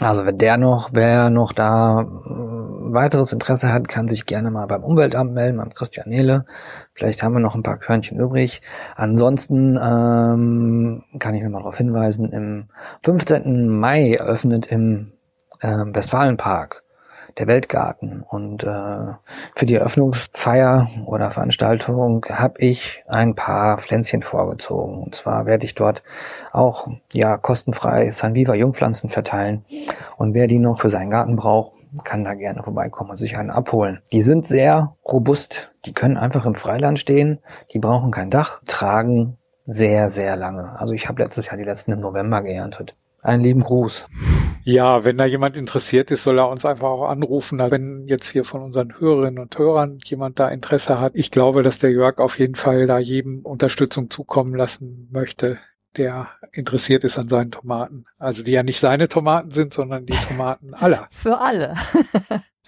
Also 0.00 0.24
wenn 0.26 0.38
der 0.38 0.56
noch, 0.56 0.90
wer 0.92 1.30
noch 1.30 1.52
da 1.52 2.02
äh, 2.02 2.04
weiteres 2.92 3.32
Interesse 3.32 3.72
hat, 3.72 3.88
kann 3.88 4.08
sich 4.08 4.26
gerne 4.26 4.50
mal 4.50 4.66
beim 4.66 4.82
Umweltamt 4.82 5.32
melden, 5.32 5.58
beim 5.58 5.74
Christian 5.74 6.08
Nehle. 6.08 6.46
Vielleicht 6.94 7.22
haben 7.22 7.34
wir 7.34 7.40
noch 7.40 7.54
ein 7.54 7.62
paar 7.62 7.78
Körnchen 7.78 8.18
übrig. 8.18 8.62
Ansonsten 8.96 9.76
ähm, 9.76 11.04
kann 11.18 11.34
ich 11.34 11.42
nur 11.42 11.50
mal 11.50 11.58
darauf 11.58 11.76
hinweisen, 11.76 12.32
im 12.32 12.68
15. 13.04 13.68
Mai 13.68 14.14
eröffnet 14.14 14.66
im 14.66 15.12
äh, 15.60 15.84
Westfalenpark 15.86 16.82
der 17.40 17.46
Weltgarten. 17.46 18.22
Und 18.28 18.62
äh, 18.64 19.14
für 19.56 19.66
die 19.66 19.74
Eröffnungsfeier 19.74 20.88
oder 21.06 21.30
Veranstaltung 21.30 22.24
habe 22.28 22.60
ich 22.60 23.02
ein 23.08 23.34
paar 23.34 23.78
Pflänzchen 23.78 24.22
vorgezogen. 24.22 25.02
Und 25.02 25.14
zwar 25.14 25.46
werde 25.46 25.64
ich 25.64 25.74
dort 25.74 26.02
auch 26.52 26.88
ja 27.12 27.36
kostenfrei 27.36 28.10
Sanviva 28.10 28.54
Jungpflanzen 28.54 29.10
verteilen. 29.10 29.64
Und 30.16 30.34
wer 30.34 30.46
die 30.46 30.58
noch 30.58 30.80
für 30.80 30.90
seinen 30.90 31.10
Garten 31.10 31.36
braucht, 31.36 31.72
kann 32.04 32.24
da 32.24 32.34
gerne 32.34 32.62
vorbeikommen 32.62 33.10
und 33.10 33.16
sich 33.16 33.36
einen 33.36 33.50
abholen. 33.50 34.00
Die 34.12 34.20
sind 34.20 34.46
sehr 34.46 34.94
robust. 35.04 35.72
Die 35.86 35.92
können 35.92 36.16
einfach 36.16 36.46
im 36.46 36.54
Freiland 36.54 36.98
stehen. 36.98 37.40
Die 37.72 37.80
brauchen 37.80 38.10
kein 38.10 38.30
Dach, 38.30 38.60
tragen 38.66 39.38
sehr, 39.66 40.10
sehr 40.10 40.36
lange. 40.36 40.78
Also 40.78 40.94
ich 40.94 41.08
habe 41.08 41.22
letztes 41.22 41.46
Jahr 41.46 41.56
die 41.56 41.64
letzten 41.64 41.92
im 41.92 42.00
November 42.00 42.42
geerntet. 42.42 42.94
Einen 43.22 43.42
lieben 43.42 43.60
Gruß. 43.60 44.06
Ja, 44.70 45.04
wenn 45.04 45.16
da 45.16 45.24
jemand 45.24 45.56
interessiert 45.56 46.12
ist, 46.12 46.22
soll 46.22 46.38
er 46.38 46.48
uns 46.48 46.64
einfach 46.64 46.86
auch 46.86 47.08
anrufen. 47.08 47.58
Wenn 47.58 48.06
jetzt 48.06 48.28
hier 48.28 48.44
von 48.44 48.62
unseren 48.62 49.00
Hörerinnen 49.00 49.40
und 49.40 49.58
Hörern 49.58 49.98
jemand 50.04 50.38
da 50.38 50.46
Interesse 50.48 51.00
hat. 51.00 51.12
Ich 51.16 51.32
glaube, 51.32 51.64
dass 51.64 51.80
der 51.80 51.90
Jörg 51.90 52.18
auf 52.18 52.38
jeden 52.38 52.54
Fall 52.54 52.86
da 52.86 52.98
jedem 52.98 53.40
Unterstützung 53.40 54.10
zukommen 54.10 54.54
lassen 54.54 55.08
möchte, 55.10 55.58
der 55.96 56.28
interessiert 56.52 57.02
ist 57.02 57.18
an 57.18 57.26
seinen 57.26 57.50
Tomaten. 57.50 58.04
Also 58.20 58.44
die 58.44 58.52
ja 58.52 58.62
nicht 58.62 58.78
seine 58.78 59.08
Tomaten 59.08 59.50
sind, 59.50 59.74
sondern 59.74 60.06
die 60.06 60.16
Tomaten 60.28 60.72
aller. 60.72 61.08
Für 61.10 61.38
alle. 61.38 61.74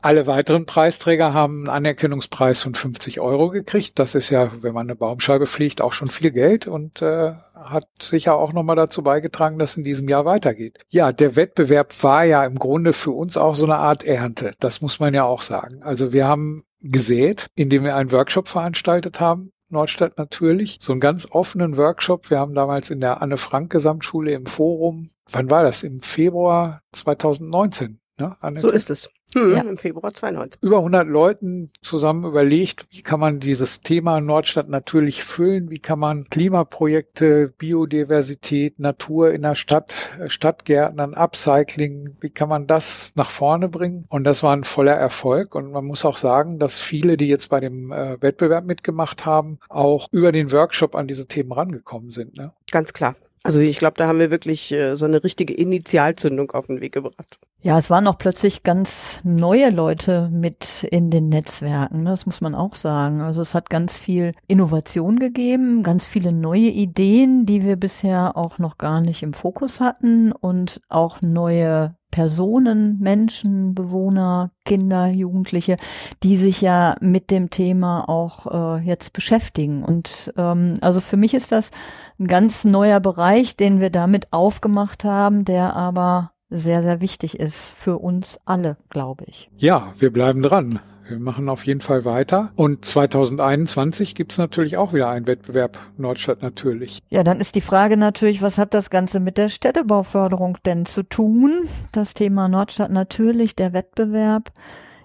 Alle 0.00 0.26
weiteren 0.26 0.66
Preisträger 0.66 1.34
haben 1.34 1.60
einen 1.60 1.68
Anerkennungspreis 1.68 2.62
von 2.62 2.74
50 2.74 3.20
Euro 3.20 3.50
gekriegt. 3.50 3.98
Das 3.98 4.14
ist 4.14 4.30
ja, 4.30 4.50
wenn 4.60 4.74
man 4.74 4.86
eine 4.86 4.96
Baumscheibe 4.96 5.46
fliegt, 5.46 5.80
auch 5.80 5.92
schon 5.92 6.08
viel 6.08 6.30
Geld 6.30 6.66
und 6.66 7.02
äh, 7.02 7.32
hat 7.54 7.86
sicher 8.00 8.36
auch 8.36 8.52
nochmal 8.52 8.76
dazu 8.76 9.02
beigetragen, 9.02 9.58
dass 9.58 9.76
in 9.76 9.84
diesem 9.84 10.08
Jahr 10.08 10.24
weitergeht. 10.24 10.78
Ja, 10.88 11.12
der 11.12 11.36
Wettbewerb 11.36 11.94
war 12.02 12.24
ja 12.24 12.44
im 12.44 12.58
Grunde 12.58 12.92
für 12.92 13.12
uns 13.12 13.36
auch 13.36 13.56
so 13.56 13.64
eine 13.64 13.76
Art 13.76 14.04
Ernte. 14.04 14.54
Das 14.60 14.80
muss 14.80 15.00
man 15.00 15.14
ja 15.14 15.24
auch 15.24 15.42
sagen. 15.42 15.82
Also 15.82 16.12
wir 16.12 16.26
haben 16.26 16.64
gesät, 16.80 17.46
indem 17.54 17.84
wir 17.84 17.96
einen 17.96 18.12
Workshop 18.12 18.48
veranstaltet 18.48 19.20
haben. 19.20 19.52
Nordstadt 19.68 20.16
natürlich. 20.18 20.78
So 20.80 20.92
einen 20.92 21.00
ganz 21.00 21.26
offenen 21.30 21.76
Workshop. 21.76 22.30
Wir 22.30 22.38
haben 22.38 22.54
damals 22.54 22.90
in 22.90 23.00
der 23.00 23.20
Anne-Frank-Gesamtschule 23.20 24.32
im 24.32 24.46
Forum, 24.46 25.10
wann 25.30 25.50
war 25.50 25.64
das? 25.64 25.82
Im 25.82 26.00
Februar 26.00 26.82
2019. 26.92 27.98
Ne, 28.18 28.36
so 28.56 28.70
ist 28.70 28.90
es. 28.90 29.10
Hm, 29.34 29.52
ja. 29.52 29.60
Im 29.60 29.76
Februar 29.76 30.12
92. 30.14 30.62
Über 30.62 30.78
100 30.78 31.06
Leuten 31.06 31.70
zusammen 31.82 32.24
überlegt, 32.24 32.86
wie 32.90 33.02
kann 33.02 33.20
man 33.20 33.40
dieses 33.40 33.80
Thema 33.82 34.20
Nordstadt 34.20 34.68
natürlich 34.68 35.24
füllen, 35.24 35.68
wie 35.68 35.78
kann 35.78 35.98
man 35.98 36.30
Klimaprojekte, 36.30 37.52
Biodiversität, 37.58 38.78
Natur 38.78 39.32
in 39.32 39.42
der 39.42 39.54
Stadt, 39.54 40.10
äh, 40.18 40.30
Stadtgärtnern, 40.30 41.14
Upcycling, 41.14 42.16
wie 42.20 42.30
kann 42.30 42.48
man 42.48 42.66
das 42.66 43.12
nach 43.14 43.28
vorne 43.28 43.68
bringen? 43.68 44.06
Und 44.08 44.24
das 44.24 44.42
war 44.42 44.56
ein 44.56 44.64
voller 44.64 44.94
Erfolg. 44.94 45.54
Und 45.54 45.72
man 45.72 45.84
muss 45.84 46.04
auch 46.04 46.16
sagen, 46.16 46.58
dass 46.58 46.78
viele, 46.78 47.18
die 47.18 47.28
jetzt 47.28 47.50
bei 47.50 47.60
dem 47.60 47.92
äh, 47.92 48.20
Wettbewerb 48.22 48.64
mitgemacht 48.64 49.26
haben, 49.26 49.58
auch 49.68 50.08
über 50.12 50.32
den 50.32 50.50
Workshop 50.52 50.94
an 50.94 51.08
diese 51.08 51.26
Themen 51.26 51.52
rangekommen 51.52 52.10
sind. 52.10 52.36
Ne? 52.36 52.52
Ganz 52.70 52.92
klar. 52.94 53.16
Also 53.46 53.60
ich 53.60 53.78
glaube, 53.78 53.94
da 53.96 54.08
haben 54.08 54.18
wir 54.18 54.32
wirklich 54.32 54.72
äh, 54.72 54.96
so 54.96 55.04
eine 55.04 55.22
richtige 55.22 55.54
Initialzündung 55.54 56.50
auf 56.50 56.66
den 56.66 56.80
Weg 56.80 56.92
gebracht. 56.92 57.38
Ja, 57.62 57.78
es 57.78 57.90
waren 57.90 58.08
auch 58.08 58.18
plötzlich 58.18 58.64
ganz 58.64 59.20
neue 59.22 59.70
Leute 59.70 60.28
mit 60.32 60.84
in 60.90 61.10
den 61.10 61.28
Netzwerken, 61.28 62.02
ne? 62.02 62.10
das 62.10 62.26
muss 62.26 62.40
man 62.40 62.56
auch 62.56 62.74
sagen. 62.74 63.20
Also 63.20 63.42
es 63.42 63.54
hat 63.54 63.70
ganz 63.70 63.98
viel 63.98 64.32
Innovation 64.48 65.20
gegeben, 65.20 65.84
ganz 65.84 66.08
viele 66.08 66.32
neue 66.32 66.68
Ideen, 66.70 67.46
die 67.46 67.64
wir 67.64 67.76
bisher 67.76 68.36
auch 68.36 68.58
noch 68.58 68.78
gar 68.78 69.00
nicht 69.00 69.22
im 69.22 69.32
Fokus 69.32 69.80
hatten 69.80 70.32
und 70.32 70.80
auch 70.88 71.22
neue 71.22 71.94
Personen, 72.16 72.98
Menschen, 72.98 73.74
Bewohner, 73.74 74.50
Kinder, 74.64 75.06
Jugendliche, 75.06 75.76
die 76.22 76.38
sich 76.38 76.62
ja 76.62 76.96
mit 77.02 77.30
dem 77.30 77.50
Thema 77.50 78.08
auch 78.08 78.78
äh, 78.78 78.82
jetzt 78.82 79.12
beschäftigen. 79.12 79.82
Und 79.82 80.32
ähm, 80.38 80.78
also 80.80 81.02
für 81.02 81.18
mich 81.18 81.34
ist 81.34 81.52
das 81.52 81.72
ein 82.18 82.26
ganz 82.26 82.64
neuer 82.64 83.00
Bereich, 83.00 83.58
den 83.58 83.80
wir 83.80 83.90
damit 83.90 84.32
aufgemacht 84.32 85.04
haben, 85.04 85.44
der 85.44 85.76
aber 85.76 86.32
sehr, 86.48 86.82
sehr 86.82 87.02
wichtig 87.02 87.38
ist 87.38 87.68
für 87.68 87.98
uns 87.98 88.40
alle, 88.46 88.78
glaube 88.88 89.24
ich. 89.26 89.50
Ja, 89.58 89.92
wir 89.98 90.10
bleiben 90.10 90.40
dran. 90.40 90.80
Wir 91.08 91.18
machen 91.18 91.48
auf 91.48 91.66
jeden 91.66 91.80
Fall 91.80 92.04
weiter. 92.04 92.52
Und 92.56 92.84
2021 92.84 94.14
gibt's 94.14 94.38
natürlich 94.38 94.76
auch 94.76 94.92
wieder 94.92 95.08
einen 95.08 95.26
Wettbewerb 95.26 95.78
Nordstadt 95.96 96.42
natürlich. 96.42 97.00
Ja, 97.08 97.22
dann 97.22 97.40
ist 97.40 97.54
die 97.54 97.60
Frage 97.60 97.96
natürlich, 97.96 98.42
was 98.42 98.58
hat 98.58 98.74
das 98.74 98.90
Ganze 98.90 99.20
mit 99.20 99.38
der 99.38 99.48
Städtebauförderung 99.48 100.58
denn 100.64 100.84
zu 100.84 101.02
tun? 101.02 101.68
Das 101.92 102.14
Thema 102.14 102.48
Nordstadt 102.48 102.90
natürlich, 102.90 103.54
der 103.54 103.72
Wettbewerb. 103.72 104.52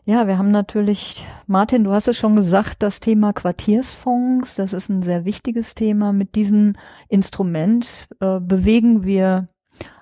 Ja, 0.06 0.26
wir 0.26 0.40
haben 0.40 0.50
natürlich, 0.50 1.24
Martin, 1.46 1.84
du 1.84 1.92
hast 1.92 2.08
es 2.08 2.18
schon 2.18 2.36
gesagt, 2.36 2.82
das 2.82 3.00
Thema 3.00 3.34
Quartiersfonds, 3.34 4.56
das 4.56 4.74
ist 4.74 4.90
ein 4.90 5.04
sehr 5.04 5.26
wichtiges 5.26 5.76
Thema. 5.76 6.12
Mit 6.12 6.34
diesem 6.34 6.76
Instrument 7.08 8.08
äh, 8.20 8.40
bewegen 8.40 9.04
wir 9.04 9.46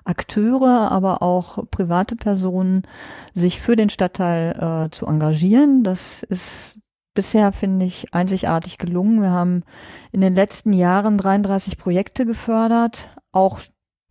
Akteure, 0.04 0.90
aber 0.90 1.22
auch 1.22 1.70
private 1.70 2.16
Personen, 2.16 2.82
sich 3.34 3.60
für 3.60 3.76
den 3.76 3.90
Stadtteil 3.90 4.86
äh, 4.86 4.90
zu 4.90 5.06
engagieren. 5.06 5.84
Das 5.84 6.22
ist 6.22 6.78
bisher, 7.14 7.52
finde 7.52 7.86
ich, 7.86 8.14
einzigartig 8.14 8.78
gelungen. 8.78 9.22
Wir 9.22 9.30
haben 9.30 9.62
in 10.12 10.20
den 10.20 10.34
letzten 10.34 10.72
Jahren 10.72 11.18
33 11.18 11.76
Projekte 11.76 12.24
gefördert. 12.26 13.08
Auch 13.32 13.60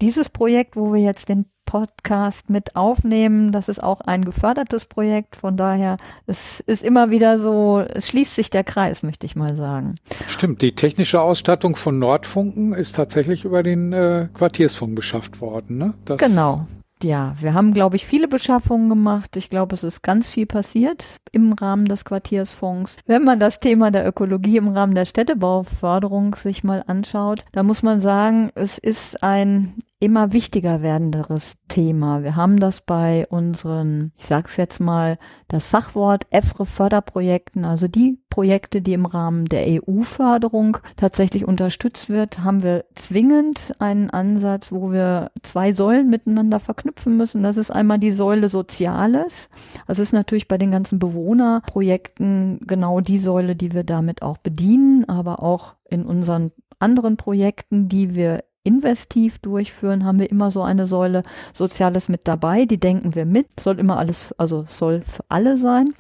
dieses 0.02 0.30
Projekt, 0.30 0.76
wo 0.76 0.94
wir 0.94 1.02
jetzt 1.02 1.30
den 1.30 1.46
Podcast 1.70 2.50
mit 2.50 2.76
aufnehmen. 2.76 3.52
Das 3.52 3.70
ist 3.70 3.84
auch 3.84 4.02
ein 4.02 4.26
gefördertes 4.26 4.88
Projekt. 4.88 5.36
Von 5.36 5.56
daher, 5.56 5.98
es 6.26 6.62
ist 6.62 6.84
immer 6.84 7.12
wieder 7.12 7.38
so, 7.38 7.86
es 7.88 8.08
schließt 8.08 8.34
sich 8.34 8.50
der 8.50 8.64
Kreis, 8.64 9.04
möchte 9.04 9.28
ich 9.28 9.36
mal 9.36 9.56
sagen. 9.56 10.00
Stimmt, 10.26 10.64
die 10.64 10.74
technische 10.74 11.22
Ausstattung 11.22 11.76
von 11.76 12.00
Nordfunken 12.00 12.74
ist 12.74 12.96
tatsächlich 12.96 13.46
über 13.46 13.62
den 13.62 13.94
äh, 13.94 14.30
Quartiersfunk 14.34 14.96
beschafft 14.96 15.42
worden. 15.42 15.78
Ne? 15.78 15.94
Das 16.06 16.18
genau. 16.18 16.66
Ja, 17.04 17.36
wir 17.40 17.54
haben, 17.54 17.74
glaube 17.74 17.98
ich, 17.98 18.06
viele 18.08 18.28
Beschaffungen 18.28 18.90
gemacht. 18.90 19.38
Ich 19.38 19.52
glaube, 19.52 19.76
es 19.76 19.84
ist 19.84 20.02
ganz 20.02 20.28
viel 20.28 20.48
passiert 20.48 21.06
im 21.32 21.54
Rahmen 21.54 21.86
des 21.86 22.04
Quartiersfonds. 22.04 22.98
Wenn 23.06 23.24
man 23.24 23.40
das 23.40 23.60
Thema 23.60 23.92
der 23.92 24.08
Ökologie 24.08 24.58
im 24.58 24.70
Rahmen 24.70 24.96
der 24.96 25.06
Städtebauförderung 25.06 26.36
sich 26.36 26.64
mal 26.64 26.84
anschaut, 26.88 27.46
da 27.52 27.62
muss 27.62 27.84
man 27.84 28.00
sagen, 28.00 28.50
es 28.56 28.80
ist 28.80 29.24
ein 29.24 29.76
immer 30.02 30.32
wichtiger 30.32 30.82
werdenderes 30.82 31.58
Thema. 31.68 32.24
Wir 32.24 32.38
haben 32.38 32.60
das 32.60 32.80
bei 32.80 33.28
unseren, 33.30 34.14
ich 34.18 34.28
sag's 34.28 34.56
jetzt 34.56 34.80
mal, 34.80 35.18
das 35.50 35.68
Fachwort 35.68 36.26
EFRE 36.30 36.66
Förderprojekten, 36.66 37.66
also 37.66 37.90
die 37.90 38.18
Projekte, 38.30 38.82
die 38.82 38.94
im 38.94 39.06
Rahmen 39.06 39.46
der 39.46 39.66
EU-Förderung 39.68 40.78
tatsächlich 40.96 41.46
unterstützt 41.46 42.10
wird, 42.10 42.40
haben 42.46 42.64
wir 42.64 42.86
zwingend 42.96 43.74
einen 43.80 44.10
Ansatz, 44.10 44.72
wo 44.72 44.94
wir 44.94 45.32
zwei 45.44 45.74
Säulen 45.74 46.10
miteinander 46.10 46.62
verknüpfen 46.62 47.18
müssen. 47.18 47.44
Das 47.44 47.58
ist 47.58 47.72
einmal 47.72 48.00
die 48.00 48.12
Säule 48.12 48.48
Soziales. 48.48 49.50
Das 49.86 50.00
ist 50.00 50.14
natürlich 50.14 50.48
bei 50.48 50.58
den 50.58 50.72
ganzen 50.72 51.00
Bewohnerprojekten 51.00 52.62
genau 52.66 53.02
die 53.02 53.18
Säule, 53.18 53.58
die 53.58 53.74
wir 53.74 53.84
damit 53.84 54.22
auch 54.22 54.38
bedienen, 54.38 55.10
aber 55.10 55.44
auch 55.44 55.76
in 55.90 56.06
unseren 56.06 56.52
anderen 56.80 57.18
Projekten, 57.18 57.90
die 57.90 58.16
wir 58.16 58.44
investiv 58.64 59.40
durchführen, 59.40 60.04
haben 60.06 60.20
wir 60.20 60.30
immer 60.30 60.52
so 60.52 60.62
eine 60.62 60.88
Säule 60.88 61.24
Soziales 61.54 62.10
mit 62.10 62.28
dabei. 62.28 62.66
Die 62.66 62.80
denken 62.80 63.16
wir 63.16 63.26
mit. 63.26 63.60
Soll 63.60 63.80
immer 63.80 63.98
alles, 63.98 64.34
also 64.38 64.66
soll 64.68 65.02
für 65.02 65.24
alle 65.30 65.58
sein. 65.58 65.94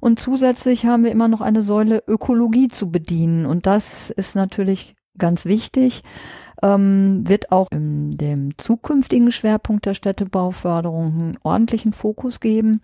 Und 0.00 0.20
zusätzlich 0.20 0.86
haben 0.86 1.04
wir 1.04 1.10
immer 1.10 1.28
noch 1.28 1.40
eine 1.40 1.62
Säule 1.62 2.02
Ökologie 2.06 2.68
zu 2.68 2.90
bedienen. 2.90 3.46
Und 3.46 3.66
das 3.66 4.10
ist 4.10 4.36
natürlich 4.36 4.94
ganz 5.18 5.44
wichtig. 5.44 6.02
Ähm, 6.62 7.24
wird 7.26 7.52
auch 7.52 7.68
in 7.70 8.16
dem 8.16 8.56
zukünftigen 8.56 9.30
Schwerpunkt 9.30 9.84
der 9.84 9.94
Städtebauförderung 9.94 11.06
einen 11.06 11.38
ordentlichen 11.42 11.92
Fokus 11.92 12.40
geben. 12.40 12.80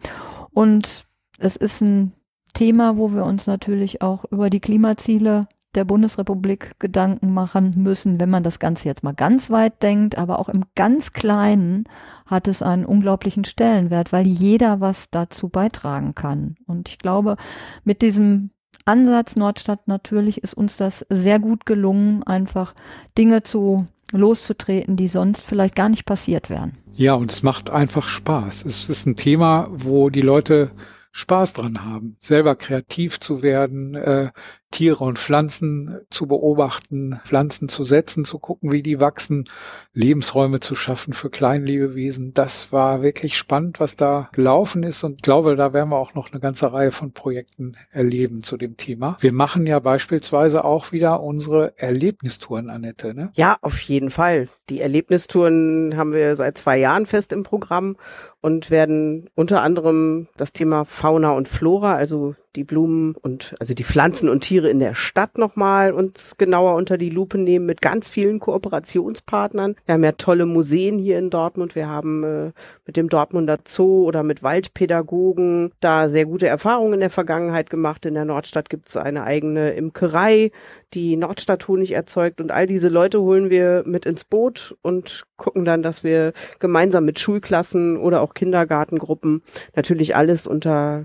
Und 0.51 1.07
es 1.39 1.57
ist 1.57 1.81
ein 1.81 2.13
Thema, 2.55 2.99
wo 2.99 3.13
wir 3.13 3.25
uns 3.25 3.47
natürlich 3.47 4.03
auch 4.03 4.25
über 4.31 4.51
die 4.51 4.61
Klimaziele 4.61 5.43
der 5.75 5.85
Bundesrepublik 5.85 6.73
Gedanken 6.79 7.33
machen 7.33 7.75
müssen, 7.77 8.21
wenn 8.21 8.31
man 8.31 8.43
das 8.43 8.59
Ganze 8.59 8.89
jetzt 8.89 9.03
mal 9.03 9.15
ganz 9.15 9.51
weit 9.51 9.83
denkt, 9.83 10.19
aber 10.19 10.39
auch 10.39 10.49
im 10.49 10.65
ganz 10.75 11.13
Kleinen 11.13 11.85
hat 12.27 12.49
es 12.49 12.63
einen 12.63 12.85
unglaublichen 12.85 13.45
Stellenwert, 13.45 14.13
weil 14.13 14.27
jeder 14.27 14.81
was 14.81 15.11
dazu 15.11 15.49
beitragen 15.49 16.15
kann. 16.15 16.57
Und 16.67 16.89
ich 16.89 16.99
glaube, 16.99 17.37
mit 17.85 18.03
diesem 18.03 18.51
Ansatz 18.85 19.37
Nordstadt 19.37 19.89
natürlich 19.89 20.43
ist 20.43 20.55
uns 20.55 20.77
das 20.77 21.07
sehr 21.09 21.39
gut 21.39 21.67
gelungen, 21.67 22.23
einfach 22.25 22.75
Dinge 23.17 23.43
zu 23.43 23.87
loszutreten, 24.13 24.97
die 24.97 25.09
sonst 25.09 25.43
vielleicht 25.43 25.75
gar 25.75 25.89
nicht 25.89 26.05
passiert 26.05 26.51
wären. 26.51 26.77
Ja, 26.95 27.15
und 27.15 27.33
es 27.33 27.43
macht 27.43 27.71
einfach 27.71 28.09
Spaß. 28.09 28.65
Es 28.65 28.89
ist 28.89 29.07
ein 29.07 29.17
Thema, 29.17 29.69
wo 29.73 30.11
die 30.11 30.21
Leute 30.21 30.73
Spaß 31.13 31.53
dran 31.55 31.85
haben, 31.85 32.17
selber 32.21 32.57
kreativ 32.57 33.21
zu 33.21 33.43
werden, 33.43 33.95
äh, 33.95 34.31
Tiere 34.73 35.05
und 35.05 35.21
Pflanzen 35.21 36.01
zu 36.11 36.27
beobachten, 36.27 37.21
Pflanzen 37.25 37.69
zu 37.69 37.85
setzen, 37.85 38.25
zu 38.25 38.41
gucken, 38.41 38.73
wie 38.73 38.83
die 38.83 38.99
wachsen, 38.99 39.45
Lebensräume 39.93 40.59
zu 40.59 40.75
schaffen 40.75 41.13
für 41.13 41.31
Kleinlebewesen. 41.31 42.35
Das 42.35 42.73
war 42.73 43.03
wirklich 43.03 43.39
spannend, 43.39 43.79
was 43.79 43.95
da 43.95 44.29
gelaufen 44.33 44.83
ist 44.83 45.05
und 45.05 45.23
glaube, 45.23 45.55
da 45.55 45.73
werden 45.73 45.91
wir 45.91 45.99
auch 45.99 46.15
noch 46.15 46.33
eine 46.33 46.41
ganze 46.41 46.73
Reihe 46.73 46.91
von 46.91 47.13
Projekten 47.13 47.77
erleben 47.91 48.43
zu 48.43 48.57
dem 48.57 48.77
Thema. 48.77 49.17
Wir 49.21 49.33
machen 49.33 49.67
ja 49.67 49.79
beispielsweise 49.79 50.65
auch 50.65 50.91
wieder 50.91 51.23
unsere 51.23 51.79
Erlebnistouren, 51.79 52.71
Annette. 52.71 53.15
Ne? 53.15 53.31
Ja, 53.35 53.59
auf 53.61 53.79
jeden 53.81 54.11
Fall. 54.11 54.49
Die 54.69 54.81
Erlebnistouren 54.81 55.97
haben 55.97 56.13
wir 56.13 56.35
seit 56.35 56.59
zwei 56.59 56.79
Jahren 56.79 57.07
fest 57.07 57.33
im 57.33 57.43
Programm 57.43 57.97
und 58.41 58.71
werden 58.71 59.31
unter 59.35 59.63
anderem 59.63 60.29
das 60.37 60.53
Thema 60.53 60.85
Fauna 60.85 61.33
und 61.33 61.49
Flora, 61.49 61.95
also 61.95 62.35
die 62.57 62.65
Blumen 62.65 63.15
und 63.15 63.55
also 63.61 63.75
die 63.75 63.85
Pflanzen 63.85 64.29
und 64.29 64.41
Tiere 64.41 64.69
in 64.69 64.79
der 64.79 64.95
Stadt 64.95 65.39
nochmal 65.39 65.93
uns 65.93 66.37
genauer 66.37 66.75
unter 66.75 66.99
die 66.99 67.11
Lupe 67.11 67.39
nehmen 67.39 67.67
mit 67.67 67.81
ganz 67.81 68.09
vielen 68.09 68.41
Kooperationspartnern. 68.41 69.77
Wir 69.87 69.95
haben 69.95 70.05
ja 70.05 70.13
tolle 70.13 70.47
Museen 70.47 70.99
hier 70.99 71.19
in 71.19 71.31
Dortmund. 71.31 71.75
Wir 71.75 71.89
haben 71.89 72.25
äh, 72.25 72.53
mit 72.87 72.97
dem 72.97 73.09
Dortmunder 73.09 73.59
Zoo 73.65 74.05
oder 74.05 74.23
mit 74.23 74.43
Waldpädagogen 74.43 75.73
da 75.81 76.09
sehr 76.09 76.27
gute 76.27 76.47
Erfahrungen 76.47 76.95
in 76.95 77.01
der 77.01 77.11
Vergangenheit 77.11 77.71
gemacht. 77.71 78.05
In 78.05 78.15
der 78.15 78.25
Nordstadt 78.25 78.69
gibt 78.69 78.89
es 78.89 78.97
eine 78.97 79.25
eigene 79.25 79.71
Imkerei, 79.71 80.51
die 80.95 81.17
Nordstadt 81.17 81.67
Honig 81.69 81.93
erzeugt 81.93 82.41
und 82.41 82.51
all 82.51 82.67
diese 82.67 82.89
Leute 82.89 83.21
holen 83.23 83.51
wir 83.51 83.83
mit 83.87 84.05
ins 84.05 84.25
Boot 84.25 84.77
und 84.83 85.25
gucken 85.37 85.65
dann, 85.65 85.83
dass 85.83 86.05
wir 86.05 86.33
gemeinsam 86.59 87.05
mit 87.05 87.19
Schulklassen 87.19 87.97
oder 87.97 88.21
auch 88.21 88.35
Kindergartengruppen 88.35 89.43
natürlich 89.75 90.15
alles 90.15 90.47
unter 90.47 91.05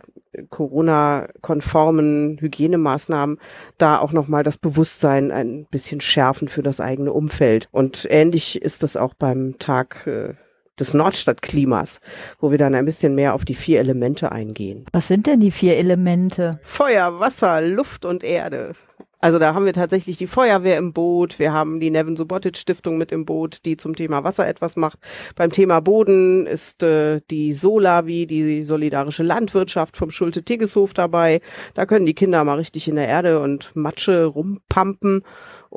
Corona-konformen 0.50 2.38
Hygienemaßnahmen 2.40 3.40
da 3.78 4.00
auch 4.00 4.12
nochmal 4.12 4.44
das 4.44 4.58
Bewusstsein 4.58 5.32
ein 5.32 5.66
bisschen 5.70 6.02
schärfen 6.02 6.48
für 6.48 6.64
das 6.64 6.80
eigene 6.80 7.14
Umfeld. 7.14 7.68
Und 7.72 8.08
ähnlich 8.10 8.62
ist 8.62 8.84
das 8.84 8.98
auch 8.98 9.14
beim 9.14 9.58
Tag 9.60 10.08
äh, 10.08 10.34
des 10.80 10.94
Nordstadtklimas, 10.94 12.02
wo 12.40 12.52
wir 12.52 12.58
dann 12.58 12.76
ein 12.76 12.86
bisschen 12.86 13.16
mehr 13.16 13.34
auf 13.34 13.46
die 13.46 13.56
vier 13.56 13.80
Elemente 13.80 14.32
eingehen. 14.32 14.86
Was 14.92 15.08
sind 15.08 15.28
denn 15.28 15.40
die 15.40 15.52
vier 15.52 15.78
Elemente? 15.78 16.60
Feuer, 16.62 17.20
Wasser, 17.20 17.62
Luft 17.62 18.06
und 18.06 18.24
Erde. 18.24 18.74
Also 19.20 19.39
da 19.39 19.55
haben 19.55 19.65
wir 19.65 19.74
tatsächlich 19.74 20.18
die 20.18 20.28
Feuerwehr 20.28 20.78
im 20.78 20.93
Boot, 20.93 21.39
wir 21.39 21.51
haben 21.51 21.80
die 21.80 21.89
Nevin 21.89 22.15
Subotic 22.15 22.55
Stiftung 22.55 22.97
mit 22.97 23.11
im 23.11 23.26
Boot, 23.26 23.65
die 23.65 23.76
zum 23.76 23.95
Thema 23.95 24.24
Wasser 24.24 24.47
etwas 24.47 24.76
macht. 24.76 24.99
Beim 25.36 25.51
Thema 25.51 25.80
Boden 25.80 26.45
ist 26.45 26.84
äh, 26.84 27.22
die 27.32 27.53
Solavi, 27.53 28.28
die 28.28 28.63
solidarische 28.63 29.24
Landwirtschaft 29.24 29.97
vom 29.97 30.11
Schulte-Tiggeshof 30.11 30.93
dabei. 30.93 31.41
Da 31.74 31.88
können 31.88 32.05
die 32.05 32.13
Kinder 32.13 32.43
mal 32.43 32.59
richtig 32.59 32.88
in 32.88 32.95
der 32.95 33.07
Erde 33.07 33.39
und 33.39 33.76
Matsche 33.76 34.26
rumpampen. 34.26 35.24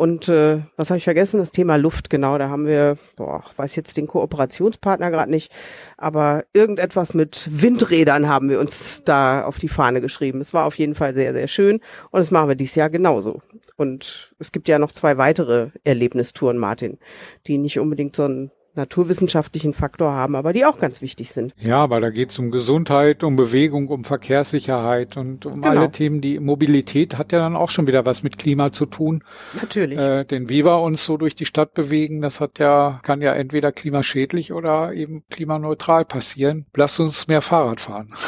Und 0.01 0.31
äh, 0.31 0.61
was 0.79 0.89
habe 0.89 0.97
ich 0.97 1.05
vergessen? 1.05 1.41
Das 1.41 1.53
Thema 1.53 1.77
Luft, 1.77 2.09
genau. 2.09 2.39
Da 2.39 2.49
haben 2.49 2.67
wir, 2.67 2.97
boah, 3.17 3.45
weiß 3.57 3.77
jetzt 3.77 3.99
den 3.99 4.07
Kooperationspartner 4.07 5.11
gerade 5.11 5.31
nicht, 5.31 5.53
aber 5.99 6.45
irgendetwas 6.55 7.13
mit 7.13 7.47
Windrädern 7.53 8.27
haben 8.27 8.49
wir 8.49 8.61
uns 8.61 9.03
da 9.05 9.45
auf 9.45 9.59
die 9.59 9.69
Fahne 9.69 10.01
geschrieben. 10.01 10.41
Es 10.41 10.55
war 10.55 10.65
auf 10.65 10.79
jeden 10.79 10.95
Fall 10.95 11.13
sehr, 11.13 11.35
sehr 11.35 11.49
schön 11.49 11.81
und 12.13 12.19
das 12.19 12.31
machen 12.31 12.49
wir 12.49 12.55
dieses 12.55 12.77
Jahr 12.77 12.89
genauso. 12.89 13.43
Und 13.77 14.35
es 14.39 14.53
gibt 14.53 14.71
ja 14.71 14.79
noch 14.79 14.93
zwei 14.93 15.19
weitere 15.19 15.69
Erlebnistouren, 15.85 16.57
Martin, 16.57 16.99
die 17.47 17.59
nicht 17.59 17.79
unbedingt 17.79 18.17
so 18.17 18.25
ein 18.25 18.51
naturwissenschaftlichen 18.75 19.75
Faktor 19.75 20.13
haben, 20.13 20.35
aber 20.35 20.53
die 20.53 20.65
auch 20.65 20.79
ganz 20.79 21.03
wichtig 21.03 21.33
sind. 21.33 21.55
Ja, 21.59 21.91
weil 21.91 22.01
da 22.01 22.11
geht 22.11 22.31
es 22.31 22.39
um 22.39 22.51
Gesundheit, 22.51 23.25
um 23.25 23.37
Bewegung, 23.37 23.89
um 23.89 24.05
Verkehrssicherheit 24.05 25.17
und 25.17 25.47
um 25.47 25.63
genau. 25.63 25.69
alle 25.69 25.91
Themen. 25.91 26.21
Die 26.21 26.39
Mobilität 26.39 27.19
hat 27.19 27.33
ja 27.33 27.39
dann 27.39 27.57
auch 27.57 27.71
schon 27.71 27.87
wieder 27.87 28.07
was 28.07 28.23
mit 28.23 28.39
Klima 28.39 28.73
zu 28.73 28.87
tun. 28.87 29.23
Natürlich. 29.61 29.99
Äh, 29.99 30.25
denn 30.25 30.49
wie 30.49 30.65
wir 30.65 30.81
uns 30.81 31.05
so 31.05 31.17
durch 31.17 31.35
die 31.35 31.47
Stadt 31.47 31.75
bewegen, 31.75 32.21
das 32.21 32.41
hat 32.41 32.59
ja, 32.59 33.01
kann 33.03 33.21
ja 33.21 33.33
entweder 33.33 33.73
klimaschädlich 33.73 34.53
oder 34.53 34.93
eben 34.93 35.25
klimaneutral 35.31 36.05
passieren. 36.05 36.67
Lasst 36.75 37.01
uns 37.01 37.29
mehr 37.29 37.43
Fahrrad 37.43 37.81
fahren. 37.81 38.13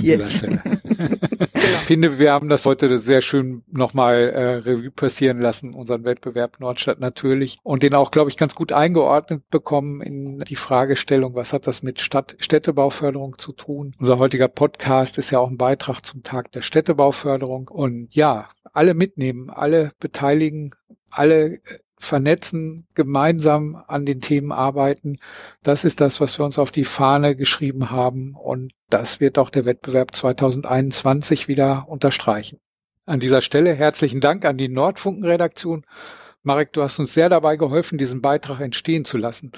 Yes. 0.00 0.44
Genau. 0.96 1.16
Ich 1.52 1.86
finde, 1.86 2.18
wir 2.18 2.32
haben 2.32 2.48
das 2.48 2.66
heute 2.66 2.98
sehr 2.98 3.20
schön 3.20 3.62
nochmal 3.70 4.30
äh, 4.30 4.54
Revue 4.56 4.90
passieren 4.90 5.40
lassen, 5.40 5.74
unseren 5.74 6.04
Wettbewerb 6.04 6.60
Nordstadt 6.60 7.00
natürlich 7.00 7.58
und 7.62 7.82
den 7.82 7.94
auch, 7.94 8.10
glaube 8.10 8.30
ich, 8.30 8.36
ganz 8.36 8.54
gut 8.54 8.72
eingeordnet 8.72 9.48
bekommen 9.50 10.00
in 10.00 10.40
die 10.40 10.56
Fragestellung, 10.56 11.34
was 11.34 11.52
hat 11.52 11.66
das 11.66 11.82
mit 11.82 12.00
Stadt 12.00 12.36
Städtebauförderung 12.38 13.38
zu 13.38 13.52
tun. 13.52 13.94
Unser 13.98 14.18
heutiger 14.18 14.48
Podcast 14.48 15.18
ist 15.18 15.30
ja 15.30 15.38
auch 15.38 15.50
ein 15.50 15.58
Beitrag 15.58 16.04
zum 16.04 16.22
Tag 16.22 16.52
der 16.52 16.62
Städtebauförderung 16.62 17.68
und 17.68 18.14
ja, 18.14 18.48
alle 18.72 18.94
mitnehmen, 18.94 19.50
alle 19.50 19.92
beteiligen, 20.00 20.74
alle 21.10 21.54
äh, 21.54 21.60
vernetzen, 21.98 22.86
gemeinsam 22.94 23.82
an 23.86 24.06
den 24.06 24.20
Themen 24.20 24.52
arbeiten. 24.52 25.18
Das 25.62 25.84
ist 25.84 26.00
das, 26.00 26.20
was 26.20 26.38
wir 26.38 26.44
uns 26.44 26.58
auf 26.58 26.70
die 26.70 26.84
Fahne 26.84 27.36
geschrieben 27.36 27.90
haben. 27.90 28.34
Und 28.34 28.72
das 28.90 29.20
wird 29.20 29.38
auch 29.38 29.50
der 29.50 29.64
Wettbewerb 29.64 30.14
2021 30.14 31.48
wieder 31.48 31.86
unterstreichen. 31.88 32.60
An 33.06 33.20
dieser 33.20 33.40
Stelle 33.40 33.74
herzlichen 33.74 34.20
Dank 34.20 34.44
an 34.44 34.58
die 34.58 34.68
Nordfunken-Redaktion. 34.68 35.84
Marek, 36.42 36.72
du 36.72 36.82
hast 36.82 36.98
uns 36.98 37.14
sehr 37.14 37.28
dabei 37.28 37.56
geholfen, 37.56 37.98
diesen 37.98 38.20
Beitrag 38.20 38.60
entstehen 38.60 39.04
zu 39.04 39.18
lassen. 39.18 39.52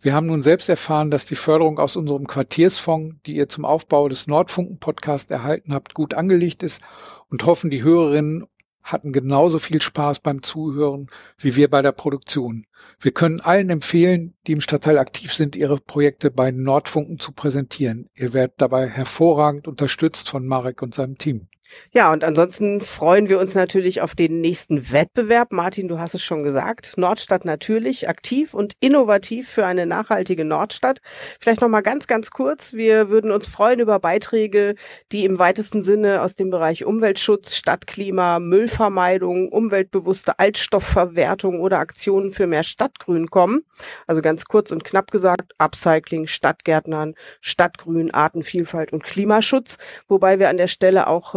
Wir 0.00 0.14
haben 0.14 0.28
nun 0.28 0.42
selbst 0.42 0.68
erfahren, 0.68 1.10
dass 1.10 1.24
die 1.24 1.34
Förderung 1.34 1.80
aus 1.80 1.96
unserem 1.96 2.28
Quartiersfonds, 2.28 3.16
die 3.26 3.34
ihr 3.34 3.48
zum 3.48 3.64
Aufbau 3.64 4.08
des 4.08 4.28
Nordfunken-Podcasts 4.28 5.30
erhalten 5.32 5.74
habt, 5.74 5.94
gut 5.94 6.14
angelegt 6.14 6.62
ist 6.62 6.82
und 7.28 7.44
hoffen, 7.44 7.70
die 7.70 7.82
Hörerinnen 7.82 8.46
hatten 8.82 9.12
genauso 9.12 9.58
viel 9.58 9.82
Spaß 9.82 10.20
beim 10.20 10.42
Zuhören 10.42 11.08
wie 11.38 11.56
wir 11.56 11.68
bei 11.68 11.82
der 11.82 11.92
Produktion. 11.92 12.66
Wir 13.00 13.12
können 13.12 13.40
allen 13.40 13.70
empfehlen, 13.70 14.34
die 14.46 14.52
im 14.52 14.60
Stadtteil 14.60 14.98
aktiv 14.98 15.34
sind, 15.34 15.56
ihre 15.56 15.78
Projekte 15.78 16.30
bei 16.30 16.50
Nordfunken 16.50 17.18
zu 17.18 17.32
präsentieren. 17.32 18.08
Ihr 18.14 18.32
werdet 18.32 18.60
dabei 18.60 18.88
hervorragend 18.88 19.68
unterstützt 19.68 20.28
von 20.28 20.46
Marek 20.46 20.82
und 20.82 20.94
seinem 20.94 21.18
Team. 21.18 21.47
Ja, 21.92 22.12
und 22.12 22.24
ansonsten 22.24 22.80
freuen 22.80 23.28
wir 23.28 23.38
uns 23.38 23.54
natürlich 23.54 24.02
auf 24.02 24.14
den 24.14 24.40
nächsten 24.40 24.92
Wettbewerb. 24.92 25.52
Martin, 25.52 25.88
du 25.88 25.98
hast 25.98 26.14
es 26.14 26.22
schon 26.22 26.42
gesagt. 26.42 26.94
Nordstadt 26.96 27.44
natürlich 27.44 28.08
aktiv 28.08 28.54
und 28.54 28.74
innovativ 28.80 29.48
für 29.48 29.64
eine 29.64 29.86
nachhaltige 29.86 30.44
Nordstadt. 30.44 31.00
Vielleicht 31.40 31.60
noch 31.60 31.68
mal 31.68 31.80
ganz, 31.80 32.06
ganz 32.06 32.30
kurz. 32.30 32.72
Wir 32.72 33.08
würden 33.08 33.30
uns 33.30 33.46
freuen 33.46 33.80
über 33.80 33.98
Beiträge, 33.98 34.74
die 35.12 35.24
im 35.24 35.38
weitesten 35.38 35.82
Sinne 35.82 36.22
aus 36.22 36.34
dem 36.34 36.50
Bereich 36.50 36.84
Umweltschutz, 36.84 37.54
Stadtklima, 37.54 38.38
Müllvermeidung, 38.38 39.48
umweltbewusste 39.48 40.38
Altstoffverwertung 40.38 41.60
oder 41.60 41.78
Aktionen 41.78 42.32
für 42.32 42.46
mehr 42.46 42.64
Stadtgrün 42.64 43.28
kommen. 43.28 43.62
Also 44.06 44.22
ganz 44.22 44.44
kurz 44.44 44.70
und 44.70 44.84
knapp 44.84 45.10
gesagt, 45.10 45.52
Upcycling, 45.58 46.26
Stadtgärtnern, 46.26 47.14
Stadtgrün, 47.40 48.12
Artenvielfalt 48.12 48.92
und 48.92 49.04
Klimaschutz. 49.04 49.78
Wobei 50.06 50.38
wir 50.38 50.48
an 50.48 50.58
der 50.58 50.68
Stelle 50.68 51.06
auch 51.06 51.34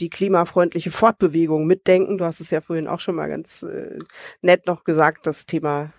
die 0.00 0.10
klimafreundliche 0.10 0.90
Fortbewegung 0.90 1.66
mitdenken. 1.66 2.18
Du 2.18 2.24
hast 2.24 2.40
es 2.40 2.50
ja 2.50 2.60
vorhin 2.60 2.88
auch 2.88 3.00
schon 3.00 3.14
mal 3.14 3.28
ganz 3.28 3.62
äh, 3.62 3.98
nett 4.40 4.66
noch 4.66 4.84
gesagt, 4.84 5.26
das 5.26 5.46
Thema 5.46 5.92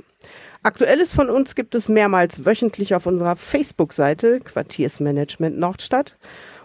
Aktuelles 0.62 1.14
von 1.14 1.30
uns 1.30 1.54
gibt 1.54 1.74
es 1.74 1.88
mehrmals 1.88 2.44
wöchentlich 2.44 2.94
auf 2.94 3.06
unserer 3.06 3.34
Facebook-Seite 3.34 4.40
Quartiersmanagement 4.40 5.58
Nordstadt. 5.58 6.18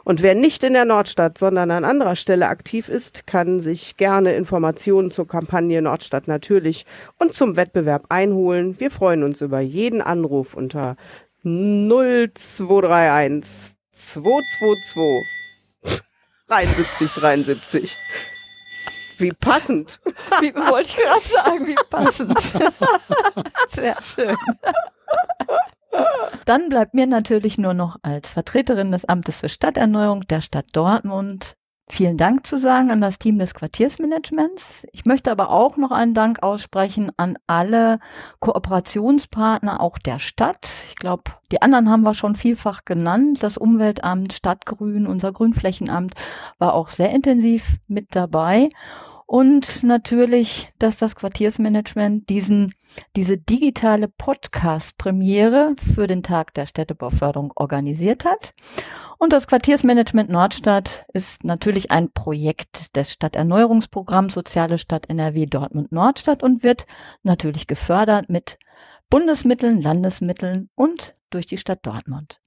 Und 0.05 0.21
wer 0.21 0.35
nicht 0.35 0.63
in 0.63 0.73
der 0.73 0.85
Nordstadt, 0.85 1.39
sondern 1.39 1.71
an 1.71 1.83
anderer 1.83 2.15
Stelle 2.15 2.47
aktiv 2.47 2.89
ist, 2.89 3.25
kann 3.25 3.59
sich 3.59 3.97
gerne 3.97 4.35
Informationen 4.35 5.09
zur 5.09 5.27
Kampagne 5.27 5.81
Nordstadt 5.81 6.27
natürlich 6.27 6.85
und 7.17 7.33
zum 7.33 7.55
Wettbewerb 7.55 8.03
einholen. 8.09 8.79
Wir 8.79 8.91
freuen 8.91 9.23
uns 9.23 9.41
über 9.41 9.59
jeden 9.59 10.01
Anruf 10.01 10.53
unter 10.53 10.95
0231 11.43 13.73
222 13.93 16.03
73 16.47 17.11
73. 17.13 17.97
Wie 19.17 19.31
passend. 19.31 19.99
Wie 20.41 20.53
wollte 20.53 20.89
ich 20.89 20.97
gerade 20.97 21.21
sagen, 21.21 21.65
wie 21.67 21.75
passend. 21.89 22.37
Sehr 23.69 23.95
schön. 24.03 24.35
Dann 26.45 26.69
bleibt 26.69 26.93
mir 26.93 27.07
natürlich 27.07 27.57
nur 27.57 27.73
noch 27.73 27.97
als 28.03 28.31
Vertreterin 28.31 28.91
des 28.91 29.05
Amtes 29.05 29.39
für 29.39 29.49
Stadterneuerung 29.49 30.27
der 30.27 30.41
Stadt 30.41 30.67
Dortmund 30.73 31.55
vielen 31.87 32.17
Dank 32.17 32.47
zu 32.47 32.57
sagen 32.57 32.91
an 32.91 33.01
das 33.01 33.19
Team 33.19 33.37
des 33.37 33.53
Quartiersmanagements. 33.53 34.87
Ich 34.91 35.05
möchte 35.05 35.31
aber 35.31 35.49
auch 35.49 35.77
noch 35.77 35.91
einen 35.91 36.13
Dank 36.13 36.41
aussprechen 36.41 37.11
an 37.17 37.37
alle 37.47 37.99
Kooperationspartner 38.39 39.79
auch 39.79 39.97
der 39.99 40.19
Stadt. 40.19 40.67
Ich 40.89 40.95
glaube, 40.95 41.23
die 41.51 41.61
anderen 41.61 41.89
haben 41.89 42.03
wir 42.03 42.13
schon 42.13 42.35
vielfach 42.35 42.85
genannt. 42.85 43.43
Das 43.43 43.57
Umweltamt, 43.57 44.33
Stadtgrün, 44.33 45.07
unser 45.07 45.31
Grünflächenamt 45.31 46.15
war 46.57 46.73
auch 46.73 46.89
sehr 46.89 47.11
intensiv 47.11 47.77
mit 47.87 48.15
dabei. 48.15 48.69
Und 49.27 49.81
natürlich, 49.83 50.71
dass 50.77 50.97
das 50.97 51.15
Quartiersmanagement 51.15 52.29
diesen, 52.29 52.75
diese 53.15 53.39
digitale 53.39 54.07
Podcast-Premiere 54.07 55.75
für 55.93 56.05
den 56.05 56.21
Tag 56.21 56.53
der 56.53 56.67
Städtebauförderung 56.67 57.51
organisiert 57.55 58.23
hat. 58.23 58.53
Und 59.17 59.33
das 59.33 59.47
Quartiersmanagement 59.47 60.29
Nordstadt 60.29 61.05
ist 61.13 61.43
natürlich 61.43 61.89
ein 61.89 62.11
Projekt 62.11 62.95
des 62.95 63.11
Stadterneuerungsprogramms 63.13 64.35
Soziale 64.35 64.77
Stadt 64.77 65.09
NRW 65.09 65.47
Dortmund 65.47 65.91
Nordstadt 65.91 66.43
und 66.43 66.63
wird 66.63 66.85
natürlich 67.23 67.65
gefördert 67.65 68.29
mit 68.29 68.59
Bundesmitteln, 69.09 69.81
Landesmitteln 69.81 70.69
und 70.75 71.15
durch 71.31 71.47
die 71.47 71.57
Stadt 71.57 71.79
Dortmund. 71.83 72.39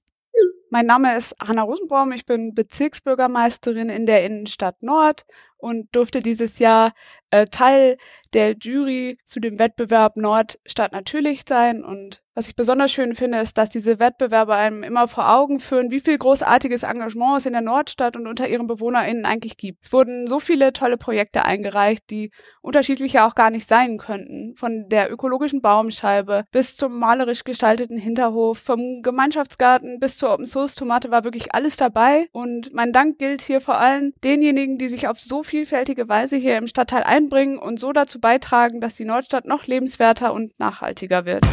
Mein 0.71 0.85
Name 0.85 1.17
ist 1.17 1.35
Hanna 1.41 1.63
Rosenbaum, 1.63 2.11
ich 2.11 2.25
bin 2.25 2.53
Bezirksbürgermeisterin 2.53 3.89
in 3.89 4.05
der 4.05 4.23
Innenstadt 4.23 4.83
Nord 4.83 5.25
und 5.59 5.93
durfte 5.93 6.21
dieses 6.21 6.59
Jahr 6.59 6.93
äh, 7.31 7.45
Teil 7.45 7.97
der 8.33 8.55
Jury 8.57 9.17
zu 9.23 9.39
dem 9.39 9.59
Wettbewerb 9.59 10.15
Nordstadt 10.17 10.91
natürlich 10.91 11.43
sein. 11.47 11.83
Und 11.83 12.21
was 12.35 12.47
ich 12.47 12.55
besonders 12.55 12.91
schön 12.91 13.15
finde, 13.15 13.39
ist, 13.39 13.57
dass 13.57 13.69
diese 13.69 13.99
Wettbewerbe 13.99 14.53
einem 14.53 14.83
immer 14.83 15.07
vor 15.07 15.29
Augen 15.29 15.59
führen, 15.59 15.91
wie 15.91 15.99
viel 15.99 16.17
großartiges 16.17 16.83
Engagement 16.83 17.39
es 17.39 17.45
in 17.45 17.53
der 17.53 17.61
Nordstadt 17.61 18.15
und 18.15 18.27
unter 18.27 18.47
ihren 18.47 18.67
BewohnerInnen 18.67 19.25
eigentlich 19.25 19.57
gibt. 19.57 19.83
Es 19.83 19.91
wurden 19.91 20.27
so 20.27 20.39
viele 20.39 20.71
tolle 20.71 20.97
Projekte 20.97 21.43
eingereicht, 21.43 22.09
die 22.09 22.31
unterschiedlicher 22.61 23.25
auch 23.25 23.35
gar 23.35 23.49
nicht 23.49 23.67
sein 23.67 23.97
könnten. 23.97 24.55
Von 24.55 24.87
der 24.89 25.11
ökologischen 25.11 25.61
Baumscheibe 25.61 26.45
bis 26.51 26.77
zum 26.77 26.97
malerisch 26.97 27.43
gestalteten 27.43 27.97
Hinterhof, 27.97 28.59
vom 28.59 29.01
Gemeinschaftsgarten 29.01 29.99
bis 29.99 30.17
zur 30.17 30.31
Open 30.31 30.45
Source 30.45 30.75
Tomate 30.75 31.11
war 31.11 31.23
wirklich 31.23 31.53
alles 31.53 31.77
dabei. 31.77 32.27
Und 32.31 32.73
mein 32.73 32.93
Dank 32.93 33.17
gilt 33.17 33.41
hier 33.41 33.59
vor 33.59 33.79
allem 33.79 34.13
denjenigen, 34.23 34.77
die 34.77 34.87
sich 34.87 35.07
auf 35.07 35.19
so 35.19 35.43
vielfältige 35.49 36.07
Weise 36.07 36.35
hier 36.35 36.57
im 36.57 36.67
Stadtteil 36.67 37.03
einbringen 37.03 37.57
und 37.57 37.79
so 37.79 37.91
dazu 37.91 38.19
beitragen, 38.19 38.79
dass 38.79 38.95
die 38.95 39.05
Nordstadt 39.05 39.45
noch 39.45 39.65
lebenswerter 39.65 40.31
und 40.31 40.59
nachhaltiger 40.59 41.25
wird. 41.25 41.45